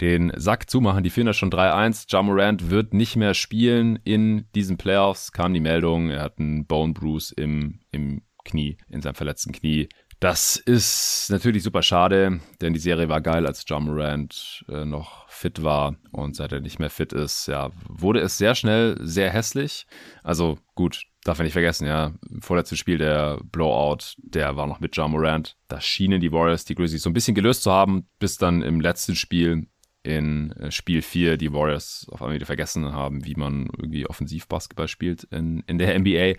den 0.01 0.31
Sack 0.35 0.69
zumachen. 0.69 1.03
Die 1.03 1.09
führen 1.09 1.27
ja 1.27 1.33
schon 1.33 1.51
3-1. 1.51 2.05
Jamorant 2.09 2.69
wird 2.69 2.93
nicht 2.93 3.15
mehr 3.15 3.33
spielen 3.33 3.99
in 4.03 4.45
diesen 4.55 4.77
Playoffs. 4.77 5.31
Kam 5.31 5.53
die 5.53 5.59
Meldung, 5.59 6.09
er 6.09 6.23
hat 6.23 6.39
einen 6.39 6.65
Bone 6.65 6.93
Bruise 6.93 7.33
im, 7.35 7.79
im 7.91 8.21
Knie, 8.43 8.77
in 8.89 9.01
seinem 9.01 9.15
verletzten 9.15 9.53
Knie. 9.53 9.89
Das 10.23 10.55
ist 10.55 11.27
natürlich 11.31 11.63
super 11.63 11.83
schade, 11.83 12.39
denn 12.61 12.71
die 12.73 12.79
Serie 12.79 13.09
war 13.09 13.19
geil, 13.19 13.45
als 13.45 13.65
John 13.67 13.83
Morant 13.83 14.63
äh, 14.69 14.85
noch 14.85 15.27
fit 15.27 15.63
war 15.63 15.97
und 16.13 16.37
seit 16.37 16.53
er 16.53 16.61
nicht 16.61 16.79
mehr 16.79 16.89
fit 16.89 17.11
ist, 17.11 17.47
ja, 17.47 17.71
wurde 17.89 18.21
es 18.21 18.37
sehr 18.37 18.55
schnell 18.55 18.95
sehr 19.01 19.29
hässlich. 19.31 19.85
Also 20.23 20.59
gut, 20.75 21.03
darf 21.25 21.39
man 21.39 21.43
nicht 21.43 21.51
vergessen, 21.51 21.87
ja, 21.87 22.13
vorletztes 22.39 22.79
Spiel 22.79 22.99
der 22.99 23.41
Blowout, 23.43 24.15
der 24.17 24.55
war 24.55 24.65
noch 24.65 24.79
mit 24.79 24.95
John 24.95 25.11
Morant. 25.11 25.57
Da 25.67 25.81
schienen 25.81 26.21
die 26.21 26.31
Warriors 26.31 26.63
die 26.63 26.75
Grizzlies 26.75 27.03
so 27.03 27.09
ein 27.09 27.13
bisschen 27.13 27.35
gelöst 27.35 27.63
zu 27.63 27.73
haben, 27.73 28.07
bis 28.17 28.37
dann 28.37 28.61
im 28.61 28.79
letzten 28.79 29.17
Spiel 29.17 29.67
in 30.03 30.53
äh, 30.53 30.71
Spiel 30.71 31.01
4 31.01 31.35
die 31.35 31.51
Warriors 31.51 32.07
auf 32.09 32.21
einmal 32.21 32.35
wieder 32.35 32.45
vergessen 32.45 32.93
haben, 32.93 33.25
wie 33.25 33.35
man 33.35 33.69
irgendwie 33.77 34.07
Offensivbasketball 34.07 34.87
spielt 34.87 35.23
in, 35.25 35.63
in 35.67 35.79
der 35.79 35.99
NBA. 35.99 36.35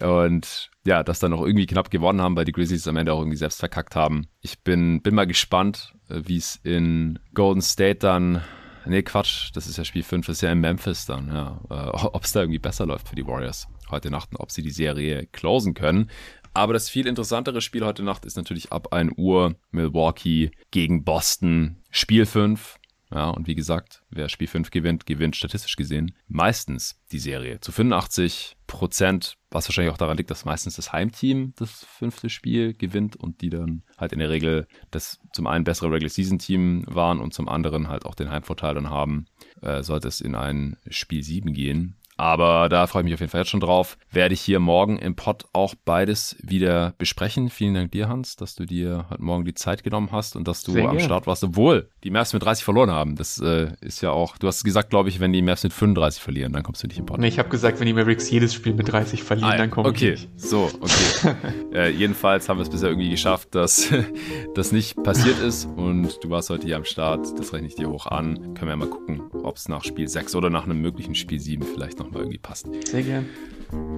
Und 0.00 0.70
ja, 0.84 1.02
das 1.02 1.20
dann 1.20 1.30
noch 1.30 1.42
irgendwie 1.42 1.66
knapp 1.66 1.90
gewonnen 1.90 2.20
haben, 2.20 2.36
weil 2.36 2.44
die 2.44 2.52
Grizzlies 2.52 2.88
am 2.88 2.96
Ende 2.96 3.12
auch 3.12 3.20
irgendwie 3.20 3.36
selbst 3.36 3.60
verkackt 3.60 3.96
haben. 3.96 4.26
Ich 4.40 4.60
bin, 4.60 5.02
bin 5.02 5.14
mal 5.14 5.26
gespannt, 5.26 5.94
äh, 6.08 6.22
wie 6.24 6.36
es 6.36 6.58
in 6.62 7.18
Golden 7.34 7.62
State 7.62 8.00
dann. 8.00 8.42
Nee, 8.84 9.02
Quatsch, 9.02 9.50
das 9.54 9.68
ist 9.68 9.78
ja 9.78 9.84
Spiel 9.84 10.02
5, 10.02 10.26
das 10.26 10.38
ist 10.38 10.42
ja 10.42 10.50
in 10.50 10.58
Memphis 10.58 11.06
dann, 11.06 11.28
ja. 11.28 11.60
Äh, 11.70 11.74
ob 12.06 12.24
es 12.24 12.32
da 12.32 12.40
irgendwie 12.40 12.58
besser 12.58 12.86
läuft 12.86 13.08
für 13.08 13.16
die 13.16 13.26
Warriors 13.26 13.68
heute 13.90 14.10
Nacht 14.10 14.30
und 14.32 14.40
ob 14.40 14.50
sie 14.50 14.62
die 14.62 14.70
Serie 14.70 15.26
closen 15.30 15.74
können. 15.74 16.10
Aber 16.54 16.72
das 16.74 16.90
viel 16.90 17.06
interessantere 17.06 17.60
Spiel 17.60 17.84
heute 17.84 18.02
Nacht 18.02 18.24
ist 18.24 18.36
natürlich 18.36 18.72
ab 18.72 18.92
1 18.92 19.12
Uhr 19.16 19.54
Milwaukee 19.70 20.50
gegen 20.70 21.04
Boston. 21.04 21.76
Spiel 21.90 22.26
5. 22.26 22.76
Ja, 23.12 23.28
und 23.28 23.46
wie 23.46 23.54
gesagt, 23.54 24.02
wer 24.10 24.28
Spiel 24.28 24.48
5 24.48 24.70
gewinnt, 24.70 25.04
gewinnt 25.04 25.36
statistisch 25.36 25.76
gesehen 25.76 26.14
meistens 26.28 26.98
die 27.12 27.18
Serie. 27.18 27.60
Zu 27.60 27.70
85 27.70 28.56
Prozent, 28.66 29.36
was 29.50 29.68
wahrscheinlich 29.68 29.92
auch 29.92 29.98
daran 29.98 30.16
liegt, 30.16 30.30
dass 30.30 30.46
meistens 30.46 30.76
das 30.76 30.92
Heimteam 30.92 31.52
das 31.56 31.84
fünfte 31.84 32.30
Spiel 32.30 32.72
gewinnt 32.72 33.16
und 33.16 33.42
die 33.42 33.50
dann 33.50 33.82
halt 33.98 34.14
in 34.14 34.18
der 34.18 34.30
Regel 34.30 34.66
das 34.90 35.18
zum 35.34 35.46
einen 35.46 35.64
bessere 35.64 35.90
Regular 35.90 36.08
Season 36.08 36.38
Team 36.38 36.84
waren 36.86 37.20
und 37.20 37.34
zum 37.34 37.48
anderen 37.48 37.88
halt 37.88 38.06
auch 38.06 38.14
den 38.14 38.30
Heimvorteil 38.30 38.74
dann 38.74 38.88
haben, 38.88 39.26
äh, 39.60 39.82
sollte 39.82 40.08
es 40.08 40.22
in 40.22 40.34
ein 40.34 40.78
Spiel 40.88 41.22
7 41.22 41.52
gehen. 41.52 41.96
Aber 42.16 42.68
da 42.68 42.86
freue 42.86 43.02
ich 43.02 43.04
mich 43.04 43.14
auf 43.14 43.20
jeden 43.20 43.30
Fall 43.30 43.40
jetzt 43.40 43.50
schon 43.50 43.60
drauf. 43.60 43.96
Werde 44.10 44.34
ich 44.34 44.40
hier 44.40 44.60
morgen 44.60 44.98
im 44.98 45.16
Pod 45.16 45.44
auch 45.52 45.74
beides 45.84 46.36
wieder 46.42 46.94
besprechen. 46.98 47.48
Vielen 47.48 47.74
Dank 47.74 47.92
dir, 47.92 48.08
Hans, 48.08 48.36
dass 48.36 48.54
du 48.54 48.66
dir 48.66 49.06
heute 49.10 49.22
Morgen 49.22 49.44
die 49.44 49.54
Zeit 49.54 49.82
genommen 49.82 50.10
hast 50.12 50.36
und 50.36 50.46
dass 50.46 50.62
du 50.62 50.72
Sehr 50.72 50.84
am 50.84 50.90
gerne. 50.90 51.04
Start 51.04 51.26
warst, 51.26 51.42
obwohl 51.42 51.88
die 52.04 52.10
Mavs 52.10 52.32
mit 52.32 52.42
30 52.42 52.64
verloren 52.64 52.90
haben. 52.90 53.16
Das 53.16 53.40
äh, 53.40 53.72
ist 53.80 54.02
ja 54.02 54.10
auch, 54.10 54.36
du 54.36 54.46
hast 54.46 54.64
gesagt, 54.64 54.90
glaube 54.90 55.08
ich, 55.08 55.20
wenn 55.20 55.32
die 55.32 55.42
Mavs 55.42 55.64
mit 55.64 55.72
35 55.72 56.22
verlieren, 56.22 56.52
dann 56.52 56.62
kommst 56.62 56.82
du 56.82 56.86
nicht 56.86 56.98
im 56.98 57.06
Pod. 57.06 57.18
Nee, 57.18 57.28
ich 57.28 57.38
habe 57.38 57.48
gesagt, 57.48 57.80
wenn 57.80 57.86
die 57.86 57.92
Mavericks 57.92 58.30
jedes 58.30 58.54
Spiel 58.54 58.74
mit 58.74 58.92
30 58.92 59.22
verlieren, 59.22 59.52
ah, 59.52 59.56
dann 59.56 59.70
komme 59.70 59.88
okay. 59.88 60.12
ich 60.12 60.22
nicht. 60.22 60.40
So, 60.40 60.70
okay. 60.80 61.34
äh, 61.72 61.90
jedenfalls 61.90 62.48
haben 62.48 62.58
wir 62.58 62.62
es 62.62 62.70
bisher 62.70 62.90
irgendwie 62.90 63.10
geschafft, 63.10 63.54
dass 63.54 63.88
das 64.54 64.72
nicht 64.72 65.02
passiert 65.02 65.38
ist 65.40 65.64
und 65.64 66.22
du 66.22 66.30
warst 66.30 66.50
heute 66.50 66.66
hier 66.66 66.76
am 66.76 66.84
Start. 66.84 67.26
Das 67.38 67.52
rechne 67.52 67.68
ich 67.68 67.74
dir 67.74 67.88
hoch 67.88 68.06
an. 68.06 68.54
Können 68.54 68.62
wir 68.62 68.70
ja 68.70 68.76
mal 68.76 68.88
gucken, 68.88 69.22
ob 69.42 69.56
es 69.56 69.68
nach 69.68 69.82
Spiel 69.82 70.08
6 70.08 70.34
oder 70.34 70.50
nach 70.50 70.64
einem 70.64 70.80
möglichen 70.80 71.14
Spiel 71.14 71.40
7 71.40 71.62
vielleicht 71.62 72.01
nochmal 72.02 72.22
irgendwie 72.22 72.38
passt. 72.38 72.66
Sehr 72.86 73.02
gern. 73.02 73.26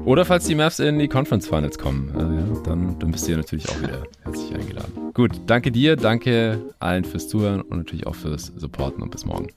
Oder 0.05 0.25
falls 0.25 0.47
die 0.47 0.55
Mavs 0.55 0.79
in 0.79 0.99
die 0.99 1.09
Conference 1.09 1.49
Finals 1.49 1.79
kommen, 1.79 2.11
äh, 2.15 2.55
ja, 2.55 2.63
dann, 2.63 2.99
dann 2.99 3.11
bist 3.11 3.27
du 3.27 3.33
ja 3.33 3.39
natürlich 3.39 3.69
auch 3.69 3.83
wieder 3.83 4.05
herzlich 4.23 4.55
eingeladen. 4.55 5.13
Gut, 5.15 5.33
danke 5.47 5.73
dir, 5.73 5.97
danke 5.97 6.61
allen 6.79 7.05
fürs 7.05 7.29
Zuhören 7.29 7.63
und 7.63 7.79
natürlich 7.79 8.07
auch 8.07 8.15
fürs 8.15 8.53
Supporten 8.57 9.03
und 9.03 9.11
bis 9.11 9.25
morgen. 9.25 9.49